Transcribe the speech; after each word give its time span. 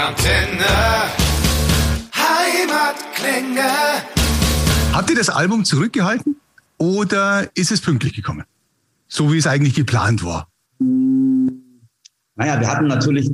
Rockantenne. 0.00 0.64
Heimatklänge. 2.14 3.68
Habt 4.94 5.10
ihr 5.10 5.16
das 5.16 5.28
Album 5.28 5.64
zurückgehalten 5.66 6.36
oder 6.78 7.50
ist 7.54 7.70
es 7.70 7.82
pünktlich 7.82 8.14
gekommen? 8.14 8.44
So 9.08 9.30
wie 9.30 9.36
es 9.36 9.46
eigentlich 9.46 9.74
geplant 9.74 10.24
war? 10.24 10.48
Naja, 10.78 12.58
wir 12.60 12.66
hatten 12.66 12.86
natürlich 12.86 13.30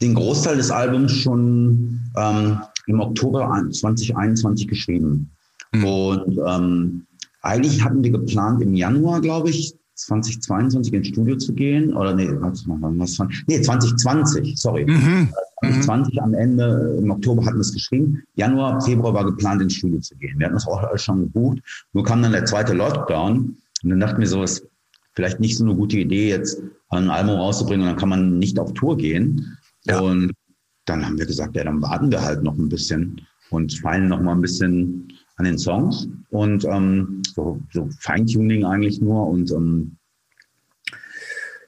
den 0.00 0.14
Großteil 0.14 0.56
des 0.56 0.70
Albums 0.70 1.12
schon 1.12 2.00
ähm, 2.16 2.58
im 2.86 3.00
Oktober 3.00 3.62
2021 3.70 4.68
geschrieben. 4.68 5.30
Mhm. 5.72 5.84
Und 5.84 6.38
ähm, 6.46 7.06
eigentlich 7.42 7.84
hatten 7.84 8.02
wir 8.02 8.12
geplant, 8.12 8.62
im 8.62 8.74
Januar, 8.74 9.20
glaube 9.20 9.50
ich, 9.50 9.74
2022 9.94 10.92
ins 10.92 11.08
Studio 11.08 11.36
zu 11.36 11.52
gehen. 11.52 11.94
Oder 11.94 12.14
nee, 12.14 12.28
was, 12.40 12.64
was, 12.66 13.18
nee 13.46 13.60
2020, 13.60 14.58
sorry. 14.58 14.84
Mhm. 14.86 15.28
2020 15.60 16.22
am 16.22 16.34
Ende, 16.34 16.98
im 16.98 17.10
Oktober 17.10 17.44
hatten 17.44 17.56
wir 17.56 17.60
es 17.60 17.72
geschrieben. 17.72 18.22
Januar, 18.34 18.80
Februar 18.80 19.14
war 19.14 19.24
geplant, 19.24 19.62
ins 19.62 19.74
Studio 19.74 20.00
zu 20.00 20.16
gehen. 20.16 20.38
Wir 20.38 20.46
hatten 20.46 20.56
das 20.56 20.66
auch 20.66 20.82
alles 20.82 21.02
schon 21.02 21.20
gebucht. 21.20 21.58
Nur 21.92 22.04
kam 22.04 22.22
dann 22.22 22.32
der 22.32 22.46
zweite 22.46 22.74
Lockdown. 22.74 23.56
Und 23.82 23.90
dann 23.90 24.00
dachten 24.00 24.20
wir 24.20 24.28
so, 24.28 24.42
es 24.42 24.66
vielleicht 25.14 25.40
nicht 25.40 25.56
so 25.56 25.64
eine 25.64 25.74
gute 25.74 25.98
Idee, 25.98 26.30
jetzt 26.30 26.60
ein 26.88 27.10
Album 27.10 27.36
rauszubringen 27.36 27.86
und 27.86 27.92
dann 27.92 27.98
kann 27.98 28.08
man 28.08 28.38
nicht 28.38 28.58
auf 28.58 28.72
Tour 28.74 28.96
gehen. 28.96 29.56
Ja. 29.84 30.00
Und 30.00 30.32
dann 30.86 31.04
haben 31.06 31.18
wir 31.18 31.26
gesagt, 31.26 31.56
ja, 31.56 31.64
dann 31.64 31.82
warten 31.82 32.10
wir 32.10 32.22
halt 32.22 32.42
noch 32.42 32.56
ein 32.56 32.68
bisschen 32.68 33.20
und 33.50 33.72
feilen 33.78 34.08
noch 34.08 34.20
mal 34.20 34.32
ein 34.32 34.40
bisschen 34.40 35.08
an 35.36 35.44
den 35.44 35.58
Songs 35.58 36.08
und 36.30 36.64
ähm, 36.64 37.21
so, 37.34 37.60
so 37.72 37.88
Feintuning 38.00 38.64
eigentlich 38.64 39.00
nur 39.00 39.26
und 39.28 39.50
ähm, 39.52 39.96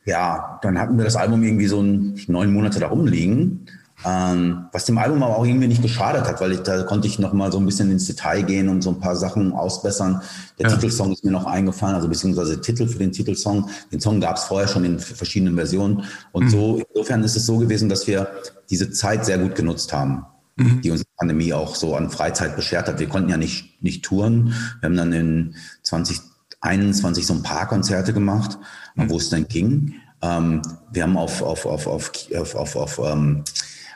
ja, 0.06 0.58
dann 0.62 0.78
hatten 0.78 0.98
wir 0.98 1.04
das 1.04 1.16
Album 1.16 1.42
irgendwie 1.42 1.66
so 1.66 1.82
neun 1.82 2.52
Monate 2.52 2.78
da 2.78 2.88
rumliegen 2.88 3.66
ähm, 4.04 4.66
was 4.70 4.84
dem 4.84 4.98
Album 4.98 5.22
aber 5.22 5.38
auch 5.38 5.46
irgendwie 5.46 5.68
nicht 5.68 5.80
geschadet 5.80 6.26
hat, 6.26 6.40
weil 6.40 6.52
ich, 6.52 6.60
da 6.60 6.82
konnte 6.82 7.06
ich 7.06 7.18
noch 7.18 7.32
mal 7.32 7.50
so 7.50 7.58
ein 7.58 7.64
bisschen 7.64 7.90
ins 7.90 8.06
Detail 8.06 8.42
gehen 8.42 8.68
und 8.68 8.82
so 8.82 8.90
ein 8.90 9.00
paar 9.00 9.16
Sachen 9.16 9.52
ausbessern. 9.52 10.20
Der 10.58 10.68
ja. 10.68 10.74
Titelsong 10.74 11.12
ist 11.12 11.24
mir 11.24 11.30
noch 11.30 11.46
eingefallen, 11.46 11.94
also 11.94 12.08
beziehungsweise 12.08 12.60
Titel 12.60 12.86
für 12.86 12.98
den 12.98 13.12
Titelsong. 13.12 13.70
Den 13.92 14.00
Song 14.00 14.20
gab 14.20 14.36
es 14.36 14.44
vorher 14.44 14.68
schon 14.68 14.84
in 14.84 14.98
verschiedenen 14.98 15.54
Versionen. 15.54 16.04
Und 16.32 16.44
mhm. 16.44 16.50
so, 16.50 16.82
insofern 16.88 17.22
ist 17.22 17.36
es 17.36 17.46
so 17.46 17.56
gewesen, 17.56 17.88
dass 17.88 18.06
wir 18.06 18.28
diese 18.68 18.90
Zeit 18.90 19.24
sehr 19.24 19.38
gut 19.38 19.54
genutzt 19.54 19.92
haben. 19.92 20.26
Mhm. 20.56 20.80
die 20.82 20.90
uns 20.90 21.00
die 21.00 21.08
Pandemie 21.16 21.52
auch 21.52 21.74
so 21.74 21.96
an 21.96 22.10
Freizeit 22.10 22.54
beschert 22.54 22.86
hat. 22.86 23.00
Wir 23.00 23.08
konnten 23.08 23.28
ja 23.28 23.36
nicht, 23.36 23.82
nicht 23.82 24.04
touren. 24.04 24.54
Wir 24.80 24.88
haben 24.88 24.96
dann 24.96 25.12
in 25.12 25.56
2021 25.82 27.26
so 27.26 27.34
ein 27.34 27.42
paar 27.42 27.66
Konzerte 27.66 28.12
gemacht, 28.12 28.58
mhm. 28.94 29.10
wo 29.10 29.16
es 29.16 29.30
dann 29.30 29.48
ging. 29.48 29.94
Ähm, 30.22 30.62
wir 30.92 31.02
haben 31.02 31.16
auf, 31.16 31.42
auf, 31.42 31.66
auf, 31.66 31.86
auf, 31.86 32.12
auf, 32.32 32.54
auf, 32.54 32.76
auf 32.76 33.00
ähm, 33.04 33.42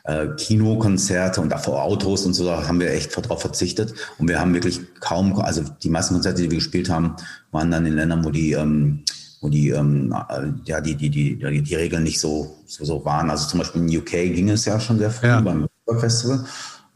äh, 0.08 0.26
Kinokonzerte 0.36 1.40
und 1.40 1.52
vor 1.60 1.82
Autos 1.82 2.26
und 2.26 2.34
so, 2.34 2.44
da 2.44 2.66
haben 2.66 2.80
wir 2.80 2.90
echt 2.90 3.16
darauf 3.16 3.40
verzichtet. 3.40 3.94
Und 4.18 4.28
wir 4.28 4.40
haben 4.40 4.52
wirklich 4.52 4.80
kaum, 5.00 5.38
also 5.38 5.62
die 5.82 5.90
meisten 5.90 6.14
Konzerte, 6.14 6.42
die 6.42 6.50
wir 6.50 6.58
gespielt 6.58 6.90
haben, 6.90 7.14
waren 7.52 7.70
dann 7.70 7.86
in 7.86 7.94
Ländern, 7.94 8.24
wo 8.24 8.30
die, 8.30 8.52
ähm, 8.52 9.04
wo 9.40 9.48
die, 9.48 9.68
ähm, 9.68 10.12
äh, 10.28 10.48
ja, 10.64 10.80
die, 10.80 10.96
die, 10.96 11.10
die, 11.10 11.36
die, 11.36 11.62
die 11.62 11.74
Regeln 11.76 12.02
nicht 12.02 12.18
so, 12.18 12.56
so, 12.66 12.84
so 12.84 13.04
waren. 13.04 13.30
Also 13.30 13.48
zum 13.48 13.60
Beispiel 13.60 13.82
in 13.82 13.96
UK 13.96 14.10
ging 14.10 14.50
es 14.50 14.64
ja 14.64 14.80
schon 14.80 14.98
sehr 14.98 15.12
früh 15.12 15.28
ja. 15.28 15.40
beim 15.40 15.67
Festival. 15.96 16.44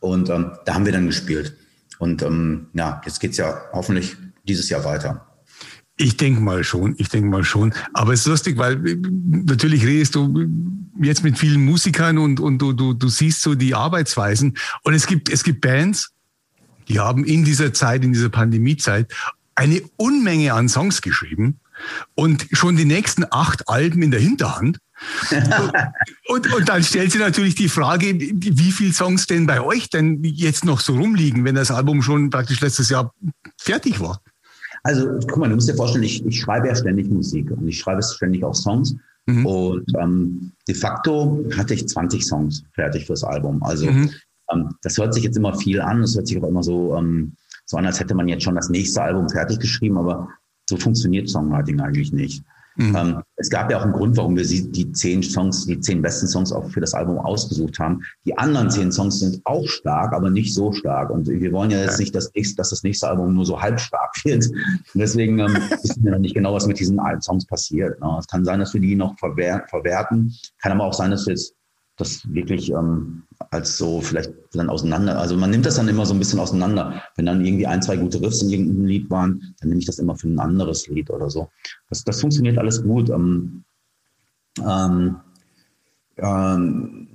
Und 0.01 0.29
ähm, 0.31 0.53
da 0.65 0.75
haben 0.75 0.85
wir 0.85 0.93
dann 0.93 1.07
gespielt. 1.07 1.57
Und 1.99 2.23
ähm, 2.23 2.67
ja, 2.75 3.01
jetzt 3.05 3.21
geht's 3.21 3.37
ja 3.37 3.63
hoffentlich 3.73 4.17
dieses 4.45 4.69
Jahr 4.69 4.85
weiter. 4.85 5.27
Ich 5.97 6.17
denke 6.17 6.41
mal 6.41 6.65
schon, 6.65 6.95
ich 6.99 7.09
denke 7.09 7.29
mal 7.29 7.45
schon. 7.45 7.73
Aber 7.93 8.13
es 8.13 8.21
ist 8.21 8.27
lustig, 8.27 8.59
weil 8.59 8.77
natürlich 8.77 9.85
redest 9.87 10.15
du 10.15 10.49
jetzt 11.01 11.23
mit 11.23 11.39
vielen 11.39 11.65
Musikern 11.65 12.19
und, 12.19 12.41
und 12.41 12.59
du, 12.59 12.73
du, 12.73 12.93
du 12.93 13.09
siehst 13.09 13.43
so 13.43 13.55
die 13.55 13.75
Arbeitsweisen. 13.75 14.57
Und 14.83 14.95
es 14.95 15.07
gibt, 15.07 15.29
es 15.29 15.45
gibt 15.45 15.61
Bands, 15.61 16.11
die 16.89 16.99
haben 16.99 17.25
in 17.25 17.45
dieser 17.45 17.73
Zeit, 17.73 18.05
in 18.05 18.13
dieser 18.13 18.31
Pandemiezeit, 18.31 19.13
eine 19.55 19.83
Unmenge 19.97 20.55
an 20.55 20.69
Songs 20.69 21.03
geschrieben 21.03 21.61
und 22.15 22.47
schon 22.53 22.77
die 22.77 22.85
nächsten 22.85 23.25
acht 23.31 23.69
Alben 23.69 24.03
in 24.03 24.11
der 24.11 24.21
Hinterhand. 24.21 24.79
Und, 26.29 26.55
und 26.55 26.69
dann 26.69 26.83
stellt 26.83 27.13
sich 27.13 27.21
natürlich 27.21 27.55
die 27.55 27.69
Frage, 27.69 28.19
wie 28.19 28.73
viele 28.73 28.93
Songs 28.93 29.27
denn 29.27 29.47
bei 29.47 29.61
euch 29.61 29.91
denn 29.91 30.23
jetzt 30.23 30.65
noch 30.65 30.81
so 30.81 30.95
rumliegen, 30.97 31.45
wenn 31.45 31.55
das 31.55 31.71
Album 31.71 32.03
schon 32.03 32.31
praktisch 32.31 32.61
letztes 32.61 32.91
Jahr 32.91 33.15
fertig 33.59 34.01
war? 34.01 34.21
Also, 34.85 35.07
guck 35.29 35.37
mal, 35.37 35.49
du 35.49 35.55
musst 35.55 35.69
dir 35.69 35.75
vorstellen, 35.75 36.05
ich, 36.05 36.25
ich 36.27 36.41
schreibe 36.41 36.69
ja 36.69 36.75
ständig 36.75 37.09
Musik 37.09 37.51
und 37.51 37.69
ich 37.69 37.79
schreibe 37.79 38.03
ständig 38.03 38.43
auch 38.43 38.55
Songs. 38.55 38.97
Mhm. 39.27 39.47
Und 39.47 39.93
ähm, 40.01 40.53
de 40.67 40.75
facto 40.75 41.45
hatte 41.57 41.75
ich 41.75 41.89
20 41.89 42.25
Songs 42.25 42.65
fertig 42.73 43.07
fürs 43.07 43.23
Album. 43.23 43.63
Also 43.63 43.87
mhm. 43.87 44.11
ähm, 44.53 44.71
das 44.83 44.99
hört 44.99 45.15
sich 45.15 45.23
jetzt 45.23 45.37
immer 45.37 45.55
viel 45.57 45.81
an. 45.81 46.03
Es 46.03 46.17
hört 46.17 46.27
sich 46.27 46.39
auch 46.43 46.49
immer 46.49 46.63
so, 46.63 46.97
ähm, 46.97 47.35
so 47.65 47.77
an, 47.77 47.87
als 47.87 48.01
hätte 48.01 48.15
man 48.15 48.29
jetzt 48.29 48.43
schon 48.43 48.57
das 48.57 48.69
nächste 48.69 49.03
Album 49.03 49.29
fertig 49.29 49.61
geschrieben, 49.61 49.99
aber 49.99 50.29
so 50.69 50.77
funktioniert 50.77 51.29
Songwriting 51.29 51.81
eigentlich 51.81 52.13
nicht. 52.13 52.43
Mhm. 52.77 52.97
Ähm, 52.97 53.23
es 53.37 53.51
gab 53.51 53.71
ja 53.71 53.79
auch 53.79 53.83
einen 53.83 53.93
Grund, 53.93 54.17
warum 54.17 54.37
wir 54.37 54.45
die 54.45 54.93
zehn 54.93 55.23
Songs, 55.23 55.67
die 55.67 55.81
zehn 55.81 56.01
besten 56.01 56.27
Songs 56.27 56.53
auch 56.53 56.69
für 56.71 56.81
das 56.81 56.95
Album 56.95 57.19
ausgesucht 57.19 57.79
haben. 57.79 58.03
Die 58.25 58.37
anderen 58.39 58.71
zehn 58.71 58.93
Songs 58.93 59.21
sind 59.21 59.41
auch 59.45 59.67
stark, 59.67 60.13
aber 60.13 60.31
nicht 60.31 60.55
so 60.55 60.73
stark. 60.73 61.11
Und 61.11 61.29
wir 61.29 61.53
wollen 61.53 61.71
ja 61.71 61.83
jetzt 61.83 61.99
nicht, 61.99 62.15
dass, 62.15 62.31
dass 62.33 62.71
das 62.71 62.83
nächste 62.83 63.09
Album 63.09 63.35
nur 63.35 63.45
so 63.45 63.61
halb 63.61 63.81
stark 63.81 64.15
wird. 64.25 64.47
Und 64.49 65.01
deswegen 65.01 65.39
ähm, 65.39 65.55
wissen 65.83 66.05
wir 66.05 66.13
noch 66.13 66.19
nicht 66.19 66.35
genau, 66.35 66.55
was 66.55 66.67
mit 66.67 66.79
diesen 66.79 67.01
Songs 67.21 67.47
passiert. 67.47 68.01
Ne? 68.01 68.17
Es 68.19 68.27
kann 68.27 68.45
sein, 68.45 68.61
dass 68.61 68.75
wir 68.75 68.81
die 68.81 68.95
noch 68.95 69.19
verwer 69.19 69.65
verwerten. 69.69 70.35
Kann 70.61 70.73
aber 70.73 70.85
auch 70.85 70.95
sein, 70.95 71.11
dass 71.11 71.27
wir 71.27 71.35
jetzt 71.35 71.55
das 71.97 72.23
wirklich 72.33 72.71
ähm, 72.71 73.25
als 73.51 73.77
so 73.77 74.01
vielleicht 74.01 74.33
dann 74.53 74.71
auseinander, 74.71 75.19
also 75.19 75.37
man 75.37 75.51
nimmt 75.51 75.67
das 75.67 75.77
dann 75.77 75.89
immer 75.89 76.07
so 76.07 76.15
ein 76.15 76.19
bisschen 76.19 76.41
auseinander. 76.41 77.03
Wenn 77.17 77.27
dann 77.27 77.45
irgendwie 77.45 77.67
ein, 77.67 77.83
zwei 77.83 77.97
gute 77.97 78.21
Riffs 78.21 78.43
in 78.43 78.51
irgendeinem 78.51 78.87
Lied 78.87 79.11
waren, 79.11 79.55
dann 79.61 79.69
nehme 79.69 79.81
ich 79.81 79.87
das 79.87 79.99
immer 79.99 80.17
für 80.17 80.29
ein 80.29 80.39
anderes 80.39 80.87
Lied 80.89 81.11
oder 81.11 81.29
so. 81.29 81.51
Das, 81.89 82.03
das 82.05 82.21
funktioniert 82.21 82.59
alles 82.59 82.83
gut. 82.83 83.11
Ähm, 83.11 83.65
ähm, 84.67 85.17
ähm, 86.17 87.09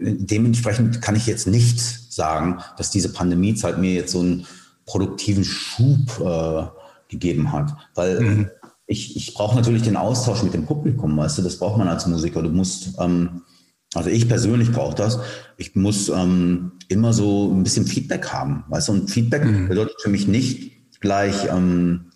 dementsprechend 0.00 1.02
kann 1.02 1.16
ich 1.16 1.26
jetzt 1.26 1.46
nicht 1.46 1.80
sagen, 1.80 2.58
dass 2.76 2.90
diese 2.90 3.12
Pandemiezeit 3.12 3.78
mir 3.78 3.92
jetzt 3.92 4.12
so 4.12 4.20
einen 4.20 4.46
produktiven 4.86 5.44
Schub 5.44 6.20
äh, 6.20 6.66
gegeben 7.08 7.52
hat, 7.52 7.74
weil 7.94 8.20
mhm. 8.20 8.50
ich, 8.86 9.16
ich 9.16 9.34
brauche 9.34 9.56
natürlich 9.56 9.82
den 9.82 9.96
Austausch 9.96 10.42
mit 10.42 10.54
dem 10.54 10.66
Publikum, 10.66 11.16
weißt 11.16 11.38
du, 11.38 11.42
das 11.42 11.58
braucht 11.58 11.78
man 11.78 11.88
als 11.88 12.06
Musiker. 12.06 12.42
Du 12.42 12.50
musst 12.50 12.94
ähm, 12.98 13.42
also 13.98 14.10
ich 14.10 14.28
persönlich 14.28 14.72
brauche 14.72 14.94
das. 14.94 15.18
Ich 15.56 15.74
muss 15.74 16.08
ähm, 16.08 16.72
immer 16.88 17.12
so 17.12 17.52
ein 17.52 17.62
bisschen 17.62 17.86
Feedback 17.86 18.28
haben. 18.28 18.64
Weißt 18.68 18.88
du, 18.88 18.92
und 18.92 19.10
Feedback 19.10 19.44
mhm. 19.44 19.68
bedeutet 19.68 20.00
für 20.00 20.08
mich 20.08 20.26
nicht 20.26 21.00
gleich 21.00 21.46
ähm, 21.50 22.06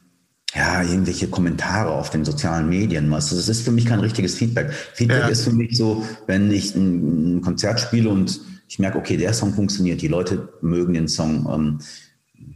ja, 0.54 0.82
irgendwelche 0.82 1.28
Kommentare 1.28 1.90
auf 1.90 2.10
den 2.10 2.24
sozialen 2.24 2.68
Medien. 2.68 3.10
Weißt 3.10 3.32
du, 3.32 3.36
das 3.36 3.48
ist 3.48 3.62
für 3.62 3.72
mich 3.72 3.86
kein 3.86 4.00
richtiges 4.00 4.34
Feedback. 4.34 4.72
Feedback 4.72 5.22
ja. 5.22 5.28
ist 5.28 5.44
für 5.44 5.52
mich 5.52 5.76
so, 5.76 6.04
wenn 6.26 6.50
ich 6.50 6.74
ein, 6.74 7.40
Konzert 7.42 7.80
spiele 7.80 8.10
und 8.10 8.40
ich 8.68 8.78
merke, 8.78 8.98
okay, 8.98 9.16
der 9.16 9.32
Song 9.32 9.52
funktioniert, 9.52 10.00
die 10.02 10.08
Leute 10.08 10.48
mögen 10.60 10.94
den 10.94 11.08
Song. 11.08 11.48
Ähm, 11.52 11.78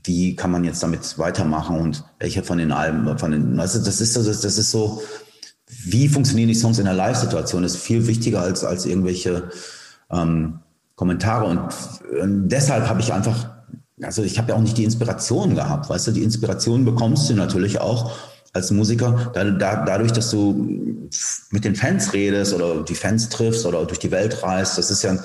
wie 0.04 0.36
kann 0.36 0.50
man 0.50 0.64
jetzt 0.64 0.82
damit 0.82 1.18
weitermachen 1.18 1.78
und 1.80 2.04
welche 2.18 2.42
von 2.42 2.58
den 2.58 2.70
Alben, 2.70 3.18
von 3.18 3.32
den, 3.32 3.56
weißt 3.56 3.76
du, 3.76 3.78
das 3.80 4.00
ist, 4.00 4.16
das 4.16 4.26
ist, 4.26 4.44
das 4.44 4.58
ist 4.58 4.70
so, 4.70 5.02
wie 5.84 6.08
funktionieren 6.08 6.48
die 6.48 6.54
Songs 6.54 6.78
in 6.78 6.84
der 6.84 6.94
Live-Situation, 6.94 7.64
ist 7.64 7.76
viel 7.76 8.06
wichtiger 8.06 8.40
als, 8.40 8.64
als 8.64 8.86
irgendwelche 8.86 9.50
ähm, 10.10 10.60
Kommentare. 10.94 11.44
Und, 11.46 11.60
und 12.20 12.48
deshalb 12.48 12.88
habe 12.88 13.00
ich 13.00 13.12
einfach, 13.12 13.50
also 14.02 14.22
ich 14.22 14.38
habe 14.38 14.50
ja 14.50 14.56
auch 14.56 14.62
nicht 14.62 14.78
die 14.78 14.84
Inspiration 14.84 15.54
gehabt, 15.54 15.88
weißt 15.88 16.08
du, 16.08 16.12
die 16.12 16.22
Inspiration 16.22 16.84
bekommst 16.84 17.28
du 17.30 17.34
natürlich 17.34 17.80
auch 17.80 18.12
als 18.52 18.70
Musiker, 18.70 19.30
da, 19.34 19.44
da, 19.44 19.84
dadurch, 19.84 20.12
dass 20.12 20.30
du 20.30 20.78
mit 21.50 21.64
den 21.64 21.76
Fans 21.76 22.12
redest 22.14 22.54
oder 22.54 22.82
die 22.82 22.94
Fans 22.94 23.28
triffst 23.28 23.66
oder 23.66 23.84
durch 23.84 23.98
die 23.98 24.10
Welt 24.10 24.42
reist, 24.42 24.78
das 24.78 24.90
ist 24.90 25.02
ja 25.02 25.16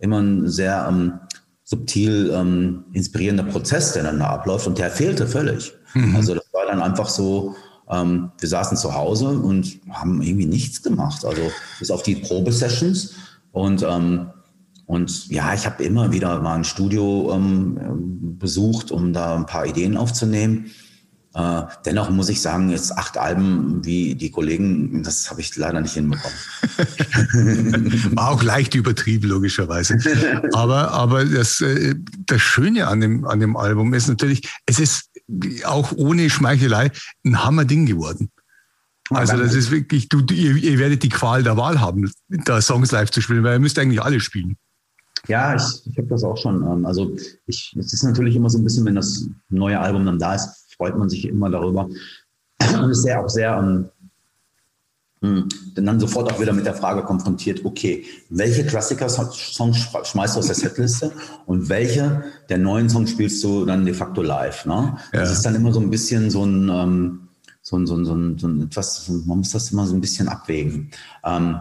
immer 0.00 0.20
ein 0.20 0.48
sehr 0.48 0.86
ähm, 0.88 1.20
subtil 1.62 2.32
ähm, 2.34 2.84
inspirierender 2.92 3.44
Prozess, 3.44 3.92
der 3.92 4.02
dann 4.02 4.18
da 4.18 4.26
abläuft 4.26 4.66
und 4.66 4.78
der 4.78 4.90
fehlte 4.90 5.28
völlig. 5.28 5.72
Mhm. 5.94 6.16
Also 6.16 6.34
das 6.34 6.44
war 6.52 6.66
dann 6.66 6.82
einfach 6.82 7.08
so, 7.08 7.54
ähm, 7.90 8.30
wir 8.38 8.48
saßen 8.48 8.76
zu 8.76 8.94
Hause 8.94 9.28
und 9.28 9.80
haben 9.90 10.22
irgendwie 10.22 10.46
nichts 10.46 10.82
gemacht. 10.82 11.24
Also 11.24 11.42
bis 11.78 11.90
auf 11.90 12.02
die 12.02 12.16
Probesessions. 12.16 13.14
Und, 13.52 13.82
ähm, 13.82 14.30
und 14.86 15.28
ja, 15.28 15.52
ich 15.54 15.66
habe 15.66 15.82
immer 15.82 16.12
wieder 16.12 16.40
mal 16.40 16.54
ein 16.54 16.64
Studio 16.64 17.32
ähm, 17.34 18.38
besucht, 18.38 18.90
um 18.90 19.12
da 19.12 19.36
ein 19.36 19.46
paar 19.46 19.66
Ideen 19.66 19.96
aufzunehmen. 19.96 20.70
Äh, 21.32 21.62
dennoch 21.86 22.10
muss 22.10 22.28
ich 22.28 22.40
sagen, 22.40 22.70
jetzt 22.70 22.96
acht 22.98 23.16
Alben 23.16 23.84
wie 23.84 24.16
die 24.16 24.32
Kollegen, 24.32 25.04
das 25.04 25.30
habe 25.30 25.40
ich 25.40 25.54
leider 25.54 25.80
nicht 25.80 25.94
hinbekommen. 25.94 26.36
War 28.16 28.30
auch 28.30 28.42
leicht 28.42 28.74
übertrieben, 28.74 29.28
logischerweise. 29.28 29.96
Aber, 30.54 30.90
aber 30.90 31.24
das, 31.24 31.60
äh, 31.60 31.94
das 32.26 32.42
Schöne 32.42 32.88
an 32.88 33.00
dem, 33.00 33.24
an 33.26 33.38
dem 33.38 33.56
Album 33.56 33.94
ist 33.94 34.08
natürlich, 34.08 34.48
es 34.66 34.80
ist 34.80 35.09
auch 35.64 35.92
ohne 35.92 36.30
Schmeichelei 36.30 36.90
ein 37.24 37.44
Hammerding 37.44 37.86
geworden. 37.86 38.30
Also 39.10 39.36
das 39.36 39.54
ist 39.54 39.70
wirklich, 39.70 40.08
du, 40.08 40.20
ihr, 40.32 40.56
ihr, 40.56 40.78
werdet 40.78 41.02
die 41.02 41.08
Qual 41.08 41.42
der 41.42 41.56
Wahl 41.56 41.80
haben, 41.80 42.10
da 42.28 42.60
Songs 42.60 42.92
live 42.92 43.10
zu 43.10 43.20
spielen, 43.20 43.42
weil 43.42 43.56
ihr 43.56 43.58
müsst 43.58 43.78
eigentlich 43.78 44.00
alle 44.00 44.20
spielen. 44.20 44.56
Ja, 45.26 45.54
ich, 45.54 45.86
ich 45.86 45.98
habe 45.98 46.08
das 46.08 46.22
auch 46.22 46.36
schon. 46.36 46.62
Ähm, 46.62 46.86
also 46.86 47.16
ich, 47.46 47.74
es 47.78 47.92
ist 47.92 48.04
natürlich 48.04 48.36
immer 48.36 48.48
so 48.48 48.58
ein 48.58 48.64
bisschen, 48.64 48.84
wenn 48.84 48.94
das 48.94 49.28
neue 49.48 49.78
Album 49.78 50.06
dann 50.06 50.18
da 50.18 50.34
ist, 50.34 50.74
freut 50.76 50.96
man 50.96 51.08
sich 51.08 51.26
immer 51.26 51.50
darüber. 51.50 51.88
Und 52.60 52.90
ist 52.90 53.02
sehr 53.02 53.22
auch 53.22 53.28
sehr 53.28 53.58
um, 53.58 53.88
hm, 55.22 55.48
dann 55.74 56.00
sofort 56.00 56.32
auch 56.32 56.40
wieder 56.40 56.54
mit 56.54 56.64
der 56.64 56.74
Frage 56.74 57.02
konfrontiert, 57.02 57.64
okay, 57.64 58.04
welche 58.30 58.64
Klassiker-Songs 58.64 59.88
schmeißt 60.04 60.34
du 60.34 60.38
aus 60.38 60.46
der 60.46 60.54
Setliste 60.54 61.12
und 61.44 61.68
welche 61.68 62.24
der 62.48 62.56
neuen 62.56 62.88
Songs 62.88 63.10
spielst 63.10 63.44
du 63.44 63.66
dann 63.66 63.84
de 63.84 63.92
facto 63.92 64.22
live? 64.22 64.64
Ne? 64.64 64.96
Ja. 65.12 65.20
Das 65.20 65.30
ist 65.30 65.42
dann 65.44 65.54
immer 65.54 65.72
so 65.74 65.80
ein 65.80 65.90
bisschen 65.90 66.30
so 66.30 66.44
ein, 66.44 66.70
ähm, 66.70 67.28
so 67.60 67.76
ein, 67.76 67.86
so 67.86 67.96
ein, 67.96 68.04
so 68.06 68.14
ein, 68.14 68.38
so 68.38 68.48
ein 68.48 68.62
etwas, 68.62 69.08
man 69.26 69.38
muss 69.38 69.50
das 69.50 69.70
immer 69.70 69.86
so 69.86 69.94
ein 69.94 70.00
bisschen 70.00 70.28
abwägen. 70.28 70.90
Ähm, 71.22 71.60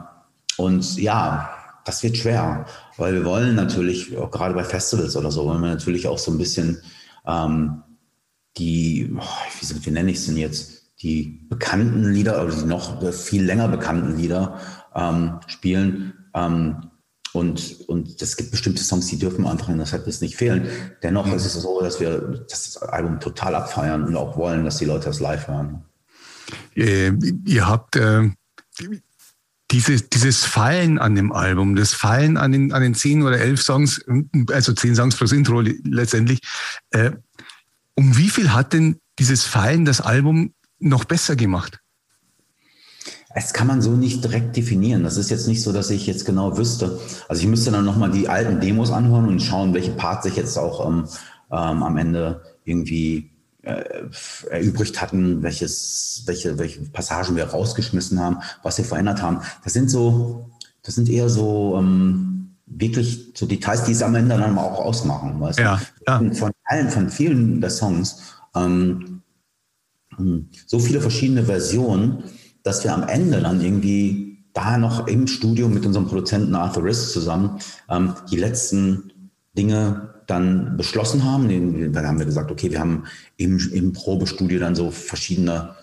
und 0.58 0.96
ja, 0.98 1.50
das 1.84 2.02
wird 2.02 2.16
schwer, 2.16 2.66
weil 2.96 3.14
wir 3.14 3.26
wollen 3.26 3.56
natürlich, 3.56 4.18
auch 4.18 4.32
gerade 4.32 4.54
bei 4.54 4.64
Festivals 4.64 5.18
oder 5.18 5.32
so, 5.32 5.46
wollen 5.46 5.62
wir 5.62 5.70
natürlich 5.70 6.08
auch 6.08 6.18
so 6.18 6.32
ein 6.32 6.38
bisschen 6.38 6.82
ähm, 7.28 7.84
die, 8.58 9.14
oh, 9.18 9.24
wie, 9.60 9.86
wie 9.86 9.92
nenne 9.92 10.12
ich 10.12 10.18
es 10.18 10.28
denn 10.28 10.38
jetzt, 10.38 10.79
die 11.02 11.46
bekannten 11.50 12.12
Lieder 12.12 12.44
oder 12.44 12.54
die 12.54 12.66
noch 12.66 13.02
viel 13.14 13.44
länger 13.44 13.68
bekannten 13.68 14.18
Lieder 14.18 14.60
ähm, 14.96 15.40
spielen. 15.48 16.14
Ähm, 16.34 16.90
und, 17.32 17.82
und 17.88 18.22
es 18.22 18.38
gibt 18.38 18.52
bestimmte 18.52 18.84
Songs, 18.84 19.08
die 19.08 19.20
dürfen 19.20 19.46
einfach 19.46 19.70
in 19.70 19.78
der 19.78 19.86
Setlist 19.86 20.22
nicht 20.22 20.36
fehlen. 20.36 20.68
Dennoch 21.04 21.28
mhm. 21.28 21.34
ist 21.34 21.46
es 21.46 21.54
so, 21.54 21.80
dass 21.82 22.00
wir 22.00 22.46
das 22.50 22.78
Album 22.78 23.20
total 23.20 23.56
abfeiern 23.56 24.04
und 24.04 24.16
auch 24.16 24.36
wollen, 24.36 24.66
dass 24.66 24.78
die 24.78 24.86
Leute 24.86 25.06
das 25.06 25.20
live 25.20 25.48
hören. 25.48 25.84
Äh, 26.76 27.14
ihr 27.46 27.68
habt 27.68 27.96
äh, 27.96 28.30
dieses, 29.72 30.10
dieses 30.10 30.44
Fallen 30.44 30.98
an 30.98 31.16
dem 31.16 31.32
Album, 31.32 31.76
das 31.76 31.94
Fallen 31.94 32.38
an 32.38 32.52
den, 32.52 32.74
an 32.74 32.82
den 32.82 32.96
zehn 32.96 33.22
oder 33.22 33.40
elf 33.40 33.62
Songs, 33.62 34.04
also 34.52 34.74
zehn 34.74 34.96
Songs 34.96 35.16
plus 35.16 35.32
Intro 35.32 35.62
letztendlich. 35.62 36.40
Äh, 36.90 37.12
um 37.94 38.18
wie 38.18 38.30
viel 38.30 38.54
hat 38.54 38.74
denn 38.74 39.00
dieses 39.20 39.44
Fallen 39.44 39.86
das 39.86 40.02
Album 40.02 40.54
noch 40.80 41.06
besser 41.06 41.36
gemacht? 41.36 41.80
Das 43.36 43.54
kann 43.54 43.68
man 43.68 43.82
so 43.82 43.92
nicht 43.92 44.24
direkt 44.24 44.58
definieren. 44.58 45.04
Das 45.04 45.18
ist 45.18 45.30
jetzt 45.30 45.48
nicht 45.48 45.62
so, 45.62 45.72
dass 45.72 45.92
ich 45.92 46.08
jetzt 46.08 46.26
genau 46.26 46.58
wüsste. 46.58 47.00
Also 47.28 47.44
ich 47.44 47.48
müsste 47.48 47.72
dann 47.72 47.86
nochmal 47.86 48.10
die 48.12 48.28
alten 48.28 48.60
Demos 48.60 48.92
anhören 48.92 49.28
und 49.28 49.40
schauen, 49.40 49.74
welche 49.74 49.92
Parts 49.92 50.24
sich 50.24 50.36
jetzt 50.36 50.58
auch 50.58 50.88
ähm, 50.88 51.08
ähm, 51.52 51.84
am 51.84 51.98
Ende 51.98 52.42
irgendwie 52.64 53.32
äh, 53.62 53.84
erübrigt 54.50 55.02
hatten, 55.02 55.44
welches, 55.44 56.24
welche, 56.26 56.58
welche 56.58 56.82
Passagen 56.82 57.36
wir 57.36 57.46
rausgeschmissen 57.46 58.20
haben, 58.20 58.40
was 58.64 58.78
wir 58.78 58.86
verändert 58.86 59.22
haben. 59.22 59.42
Das 59.64 59.74
sind 59.74 59.90
so, 59.90 60.50
das 60.82 60.96
sind 60.96 61.08
eher 61.08 61.30
so 61.30 61.78
ähm, 61.78 62.56
wirklich 62.66 63.34
so 63.36 63.46
Details, 63.46 63.84
die 63.84 63.92
es 63.92 64.02
am 64.02 64.16
Ende 64.16 64.38
dann 64.38 64.58
auch 64.58 64.80
ausmachen. 64.80 65.40
Weißt 65.40 65.60
ja, 65.60 65.80
ja. 66.08 66.22
Von 66.34 66.52
allen, 66.64 66.90
von 66.90 67.10
vielen 67.10 67.62
der 67.62 67.70
Songs 67.70 68.22
ähm, 68.56 68.62
hm, 68.62 69.19
so 70.66 70.80
viele 70.80 71.02
verschiedene 71.02 71.46
Versionen, 71.46 72.24
dass 72.64 72.84
wir 72.84 72.94
am 72.94 73.08
Ende 73.08 73.42
dann 73.42 73.62
irgendwie 73.62 74.44
da 74.54 74.78
noch 74.78 75.08
im 75.08 75.28
Studio 75.28 75.70
mit 75.70 75.86
unserem 75.86 76.08
Produzenten 76.08 76.56
Arthur 76.56 76.84
Riss 76.84 77.14
zusammen 77.14 77.60
ähm, 77.90 78.16
die 78.32 78.38
letzten 78.38 79.12
Dinge 79.58 80.16
dann 80.28 80.78
beschlossen 80.78 81.24
haben. 81.24 81.94
Dann 81.94 82.08
haben 82.08 82.20
wir 82.20 82.26
gesagt, 82.26 82.52
okay, 82.52 82.72
wir 82.72 82.80
haben 82.80 83.06
im, 83.38 83.58
im 83.74 83.94
Probestudio 83.94 84.60
dann 84.60 84.76
so 84.76 84.92
verschiedene 84.92 85.76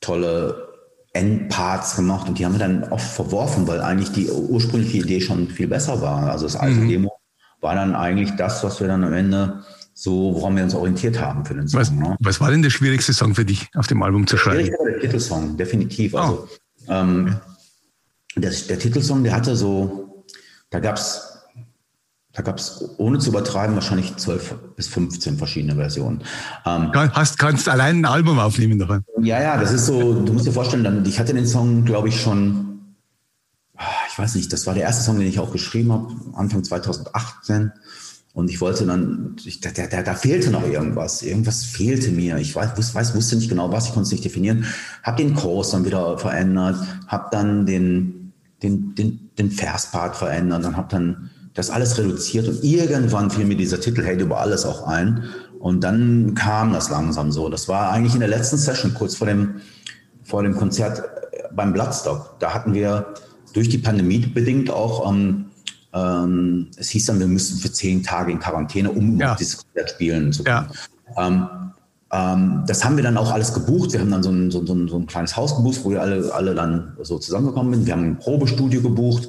tolle 0.00 0.68
Endparts 1.12 1.96
gemacht 1.96 2.28
und 2.28 2.38
die 2.38 2.46
haben 2.46 2.52
wir 2.52 2.60
dann 2.60 2.84
oft 2.84 3.06
verworfen, 3.06 3.66
weil 3.66 3.80
eigentlich 3.80 4.12
die 4.12 4.30
ursprüngliche 4.30 4.98
Idee 4.98 5.20
schon 5.20 5.48
viel 5.48 5.66
besser 5.66 6.00
war. 6.00 6.30
Also 6.30 6.46
das 6.46 6.56
alte 6.56 6.80
mhm. 6.80 6.88
Demo 6.88 7.12
war 7.60 7.74
dann 7.74 7.94
eigentlich 7.94 8.30
das, 8.36 8.62
was 8.62 8.80
wir 8.80 8.86
dann 8.86 9.04
am 9.04 9.12
Ende 9.12 9.64
so, 10.02 10.34
woran 10.34 10.56
wir 10.56 10.64
uns 10.64 10.74
orientiert 10.74 11.20
haben 11.20 11.44
für 11.44 11.52
den 11.52 11.68
Song. 11.68 11.78
Was, 11.78 11.90
ne? 11.90 12.16
was 12.20 12.40
war 12.40 12.50
denn 12.50 12.62
der 12.62 12.70
schwierigste 12.70 13.12
Song 13.12 13.34
für 13.34 13.44
dich 13.44 13.68
auf 13.74 13.86
dem 13.86 14.02
Album 14.02 14.26
zu 14.26 14.38
schreiben? 14.38 14.64
Der, 14.64 14.92
der 14.92 15.00
Titelsong, 15.00 15.58
definitiv. 15.58 16.14
Oh. 16.14 16.18
Also 16.18 16.48
ähm, 16.88 17.36
der, 18.34 18.50
der 18.50 18.78
Titelsong, 18.78 19.22
der 19.24 19.34
hatte 19.34 19.54
so, 19.56 20.24
da 20.70 20.80
gab 20.80 20.96
es 20.96 21.26
da 22.32 22.42
gab 22.42 22.56
es, 22.56 22.82
ohne 22.96 23.18
zu 23.18 23.28
übertreiben, 23.28 23.74
wahrscheinlich 23.74 24.16
12 24.16 24.54
bis 24.74 24.88
15 24.88 25.36
verschiedene 25.36 25.74
Versionen. 25.74 26.22
Ähm, 26.64 26.92
Hast, 26.94 27.38
kannst 27.38 27.68
allein 27.68 27.98
ein 27.98 28.04
Album 28.06 28.38
aufnehmen 28.38 28.78
davon? 28.78 29.04
Ja, 29.20 29.42
ja, 29.42 29.60
das 29.60 29.72
ist 29.72 29.84
so, 29.84 30.14
du 30.14 30.32
musst 30.32 30.46
dir 30.46 30.52
vorstellen, 30.52 30.84
dann, 30.84 31.04
ich 31.04 31.18
hatte 31.18 31.34
den 31.34 31.46
Song, 31.46 31.84
glaube 31.84 32.08
ich, 32.08 32.18
schon, 32.18 32.94
ich 34.10 34.18
weiß 34.18 34.36
nicht, 34.36 34.50
das 34.50 34.66
war 34.66 34.72
der 34.72 34.84
erste 34.84 35.02
Song, 35.02 35.18
den 35.18 35.28
ich 35.28 35.40
auch 35.40 35.52
geschrieben 35.52 35.92
habe, 35.92 36.14
Anfang 36.32 36.64
2018. 36.64 37.72
Und 38.32 38.48
ich 38.48 38.60
wollte 38.60 38.86
dann, 38.86 39.36
ich, 39.44 39.60
da, 39.60 39.70
da, 39.70 40.02
da 40.02 40.14
fehlte 40.14 40.50
noch 40.50 40.66
irgendwas. 40.66 41.22
Irgendwas 41.22 41.64
fehlte 41.64 42.12
mir. 42.12 42.36
Ich 42.38 42.54
weiß, 42.54 42.94
weiß, 42.94 43.14
wusste 43.14 43.36
nicht 43.36 43.48
genau 43.48 43.72
was, 43.72 43.86
ich 43.86 43.92
konnte 43.92 44.06
es 44.06 44.12
nicht 44.12 44.24
definieren. 44.24 44.66
Hab 45.02 45.16
den 45.16 45.34
Kurs 45.34 45.70
dann 45.70 45.84
wieder 45.84 46.16
verändert, 46.18 46.76
hab 47.08 47.32
dann 47.32 47.66
den, 47.66 48.32
den, 48.62 48.94
den, 48.94 49.30
den 49.36 49.50
Verspart 49.50 50.16
verändert, 50.16 50.64
dann 50.64 50.76
hab 50.76 50.90
dann 50.90 51.30
das 51.54 51.70
alles 51.70 51.98
reduziert 51.98 52.46
und 52.46 52.62
irgendwann 52.62 53.30
fiel 53.30 53.44
mir 53.44 53.56
dieser 53.56 53.80
Titel 53.80 54.04
Hate 54.04 54.22
über 54.22 54.40
alles 54.40 54.64
auch 54.64 54.86
ein. 54.86 55.24
Und 55.58 55.82
dann 55.82 56.34
kam 56.34 56.72
das 56.72 56.88
langsam 56.88 57.32
so. 57.32 57.48
Das 57.48 57.68
war 57.68 57.90
eigentlich 57.90 58.14
in 58.14 58.20
der 58.20 58.28
letzten 58.28 58.56
Session, 58.56 58.94
kurz 58.94 59.16
vor 59.16 59.26
dem, 59.26 59.56
vor 60.22 60.42
dem 60.42 60.56
Konzert 60.56 61.00
äh, 61.32 61.42
beim 61.52 61.72
Bloodstock. 61.72 62.36
Da 62.38 62.54
hatten 62.54 62.72
wir 62.72 63.14
durch 63.52 63.68
die 63.68 63.78
Pandemie 63.78 64.20
bedingt 64.20 64.70
auch, 64.70 65.10
ähm, 65.10 65.49
ähm, 65.92 66.68
es 66.76 66.90
hieß 66.90 67.06
dann, 67.06 67.20
wir 67.20 67.26
müssen 67.26 67.58
für 67.58 67.72
zehn 67.72 68.02
Tage 68.02 68.32
in 68.32 68.38
Quarantäne, 68.38 68.90
um 68.90 69.18
ja. 69.18 69.34
dieses 69.34 69.58
Konzert 69.58 69.90
spielen 69.90 70.32
zu 70.32 70.44
können. 70.44 70.70
Ja. 71.16 71.26
Ähm, 71.26 71.48
ähm, 72.12 72.64
das 72.66 72.84
haben 72.84 72.96
wir 72.96 73.04
dann 73.04 73.16
auch 73.16 73.30
alles 73.30 73.54
gebucht. 73.54 73.92
Wir 73.92 74.00
haben 74.00 74.10
dann 74.10 74.22
so 74.22 74.30
ein, 74.30 74.50
so, 74.50 74.64
so, 74.64 74.88
so 74.88 74.96
ein 74.96 75.06
kleines 75.06 75.36
Haus 75.36 75.56
gebucht, 75.56 75.80
wo 75.84 75.90
wir 75.90 76.00
alle, 76.00 76.32
alle 76.32 76.54
dann 76.54 76.96
so 77.02 77.18
zusammengekommen 77.18 77.74
sind. 77.74 77.86
Wir 77.86 77.92
haben 77.92 78.04
ein 78.04 78.18
Probestudio 78.18 78.82
gebucht 78.82 79.28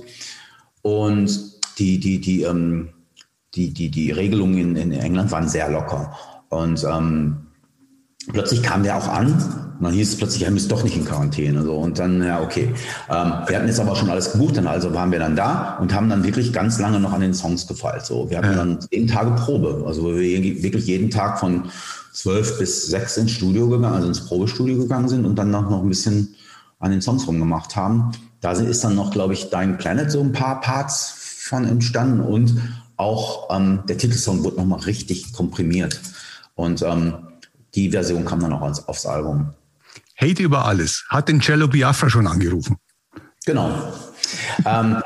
und 0.81 1.51
die, 1.77 1.99
die, 1.99 2.19
die, 2.19 2.43
ähm, 2.43 2.89
die, 3.55 3.73
die, 3.73 3.89
die 3.89 4.11
Regelungen 4.11 4.57
in, 4.57 4.75
in 4.75 4.91
England 4.91 5.31
waren 5.31 5.47
sehr 5.47 5.69
locker. 5.69 6.15
Und 6.49 6.83
ähm, 6.83 7.47
plötzlich 8.31 8.63
kam 8.63 8.83
der 8.83 8.97
auch 8.97 9.07
an 9.07 9.60
und 9.81 9.85
dann 9.85 9.95
hieß 9.95 10.09
es 10.09 10.17
plötzlich, 10.17 10.43
er 10.43 10.51
müsst 10.51 10.71
doch 10.71 10.83
nicht 10.83 10.95
in 10.95 11.05
Quarantäne. 11.05 11.63
So. 11.63 11.75
Und 11.75 11.97
dann, 11.97 12.21
ja, 12.21 12.39
okay. 12.39 12.71
Ähm, 13.09 13.33
wir 13.47 13.55
hatten 13.57 13.65
jetzt 13.65 13.79
aber 13.79 13.95
schon 13.95 14.11
alles 14.11 14.31
gebucht, 14.31 14.55
dann 14.55 14.67
also 14.67 14.93
waren 14.93 15.11
wir 15.11 15.17
dann 15.17 15.35
da 15.35 15.79
und 15.81 15.91
haben 15.91 16.07
dann 16.07 16.23
wirklich 16.23 16.53
ganz 16.53 16.77
lange 16.77 16.99
noch 16.99 17.13
an 17.13 17.21
den 17.21 17.33
Songs 17.33 17.65
gefeilt. 17.65 18.05
So. 18.05 18.29
Wir 18.29 18.37
hatten 18.37 18.51
ja. 18.51 18.57
dann 18.57 18.79
zehn 18.79 19.07
Tage 19.07 19.31
Probe. 19.31 19.83
Also 19.87 20.05
wir 20.05 20.43
wirklich 20.61 20.85
jeden 20.85 21.09
Tag 21.09 21.39
von 21.39 21.63
zwölf 22.13 22.59
bis 22.59 22.85
sechs 22.85 23.17
ins 23.17 23.31
Studio 23.31 23.69
gegangen, 23.69 23.95
also 23.95 24.07
ins 24.07 24.23
Probestudio 24.23 24.77
gegangen 24.77 25.09
sind 25.09 25.25
und 25.25 25.35
dann 25.35 25.49
noch, 25.49 25.67
noch 25.67 25.81
ein 25.81 25.89
bisschen 25.89 26.35
an 26.77 26.91
den 26.91 27.01
Songs 27.01 27.25
rumgemacht 27.25 27.75
haben. 27.75 28.11
Da 28.39 28.51
ist 28.51 28.83
dann 28.83 28.95
noch, 28.95 29.09
glaube 29.09 29.33
ich, 29.33 29.49
Dying 29.49 29.79
Planet 29.79 30.11
so 30.11 30.21
ein 30.21 30.31
paar 30.31 30.61
Parts 30.61 31.15
von 31.39 31.65
entstanden 31.65 32.19
und 32.19 32.55
auch 32.97 33.49
ähm, 33.49 33.79
der 33.89 33.97
Titelsong 33.97 34.43
wurde 34.43 34.57
nochmal 34.57 34.81
richtig 34.81 35.33
komprimiert. 35.33 35.99
Und 36.53 36.83
ähm, 36.83 37.15
die 37.73 37.89
Version 37.89 38.25
kam 38.25 38.41
dann 38.41 38.53
auch 38.53 38.61
aufs 38.87 39.07
Album. 39.07 39.55
Hate 40.21 40.43
über 40.43 40.65
alles. 40.65 41.05
Hat 41.09 41.27
den 41.29 41.39
Cello 41.39 41.67
Biafra 41.67 42.09
schon 42.09 42.27
angerufen? 42.27 42.77
Genau. 43.45 43.71
ähm, 44.65 45.01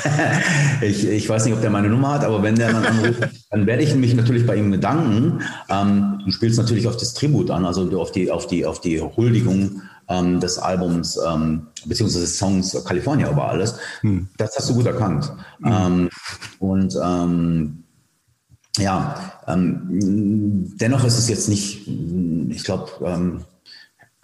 ich, 0.80 1.06
ich 1.06 1.28
weiß 1.28 1.44
nicht, 1.44 1.54
ob 1.54 1.60
der 1.60 1.70
meine 1.70 1.90
Nummer 1.90 2.14
hat, 2.14 2.24
aber 2.24 2.42
wenn 2.42 2.54
der 2.54 2.72
dann 2.72 2.86
anruft, 2.86 3.28
dann 3.50 3.66
werde 3.66 3.82
ich 3.82 3.94
mich 3.94 4.14
natürlich 4.14 4.46
bei 4.46 4.56
ihm 4.56 4.70
bedanken. 4.70 5.42
Ähm, 5.68 6.22
du 6.24 6.30
spielst 6.30 6.56
natürlich 6.56 6.88
auf 6.88 6.96
das 6.96 7.12
Tribut 7.12 7.50
an, 7.50 7.66
also 7.66 8.00
auf 8.00 8.12
die, 8.12 8.30
auf 8.30 8.46
die, 8.46 8.64
auf 8.64 8.80
die 8.80 8.98
Huldigung 9.00 9.82
ähm, 10.08 10.40
des 10.40 10.58
Albums 10.58 11.18
ähm, 11.26 11.66
beziehungsweise 11.84 12.24
des 12.24 12.38
Songs 12.38 12.82
California 12.86 13.30
über 13.30 13.48
alles. 13.48 13.76
Hm. 14.00 14.28
Das 14.38 14.56
hast 14.56 14.70
du 14.70 14.74
gut 14.74 14.86
erkannt. 14.86 15.30
Hm. 15.62 15.72
Ähm, 15.72 16.10
und 16.60 16.94
ähm, 17.02 17.84
ja, 18.78 19.32
ähm, 19.46 20.72
dennoch 20.80 21.04
ist 21.04 21.18
es 21.18 21.28
jetzt 21.28 21.48
nicht, 21.48 21.86
ich 21.86 22.64
glaube, 22.64 23.44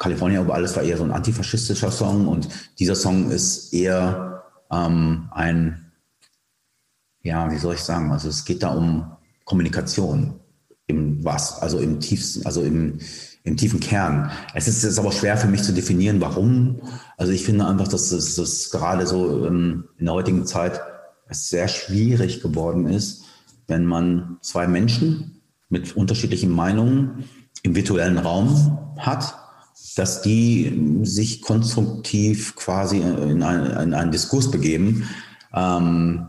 California 0.01 0.41
über 0.41 0.55
alles 0.55 0.75
war 0.75 0.83
eher 0.83 0.97
so 0.97 1.05
ein 1.05 1.13
antifaschistischer 1.13 1.91
Song 1.91 2.27
und 2.27 2.49
dieser 2.79 2.97
Song 2.97 3.31
ist 3.31 3.73
eher 3.75 4.43
ähm, 4.73 5.29
ein, 5.31 5.93
ja, 7.23 7.53
wie 7.53 7.59
soll 7.59 7.75
ich 7.75 7.83
sagen, 7.83 8.11
also 8.11 8.31
es 8.31 8.47
geht 8.47 8.63
da 8.63 8.71
um 8.71 9.13
Kommunikation 9.45 10.41
im 10.87 11.23
was, 11.23 11.61
also 11.61 11.79
im 11.79 12.01
tiefsten, 12.01 12.47
also 12.47 12.63
im, 12.63 12.99
im 13.45 13.59
tiefen 13.59 13.79
Kern. 13.79 14.31
Es 14.55 14.69
ist 14.69 14.83
jetzt 14.83 14.99
aber 14.99 15.13
schwer 15.13 15.37
für 15.37 15.49
mich 15.49 15.63
zu 15.63 15.73
definieren, 15.73 16.21
warum. 16.23 16.81
Also 17.19 17.33
ich 17.33 17.45
finde 17.45 17.67
einfach, 17.67 17.89
dass 17.89 18.11
es 18.11 18.37
das 18.37 18.71
gerade 18.71 19.07
so 19.07 19.47
ähm, 19.47 19.85
in 19.99 20.07
der 20.07 20.15
heutigen 20.15 20.47
Zeit 20.47 20.81
sehr 21.29 21.69
schwierig 21.69 22.41
geworden 22.41 22.87
ist, 22.87 23.25
wenn 23.69 23.85
man 23.85 24.39
zwei 24.41 24.67
Menschen 24.67 25.43
mit 25.69 25.95
unterschiedlichen 25.95 26.51
Meinungen 26.51 27.25
im 27.63 27.77
virtuellen 27.77 28.19
Raum 28.19 28.79
hat, 28.99 29.35
dass 29.97 30.23
die 30.23 31.01
sich 31.03 31.43
konstruktiv 31.43 32.55
quasi 32.57 32.99
in, 32.99 33.43
ein, 33.43 33.67
in 33.67 33.95
einen 33.95 34.11
Diskurs 34.11 34.51
begeben. 34.51 35.09
Ähm, 35.55 36.27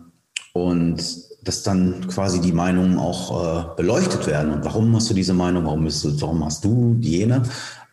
und 0.54 1.04
dass 1.44 1.64
dann 1.64 2.08
quasi 2.08 2.40
die 2.40 2.52
Meinungen 2.52 3.00
auch 3.00 3.72
äh, 3.72 3.76
beleuchtet 3.76 4.28
werden. 4.28 4.52
Und 4.52 4.64
warum 4.64 4.96
hast 4.96 5.10
du 5.10 5.14
diese 5.14 5.34
Meinung? 5.34 5.66
Warum, 5.66 5.86
bist 5.86 6.04
du, 6.04 6.22
warum 6.22 6.46
hast 6.46 6.64
du 6.64 6.98
jene? 7.00 7.44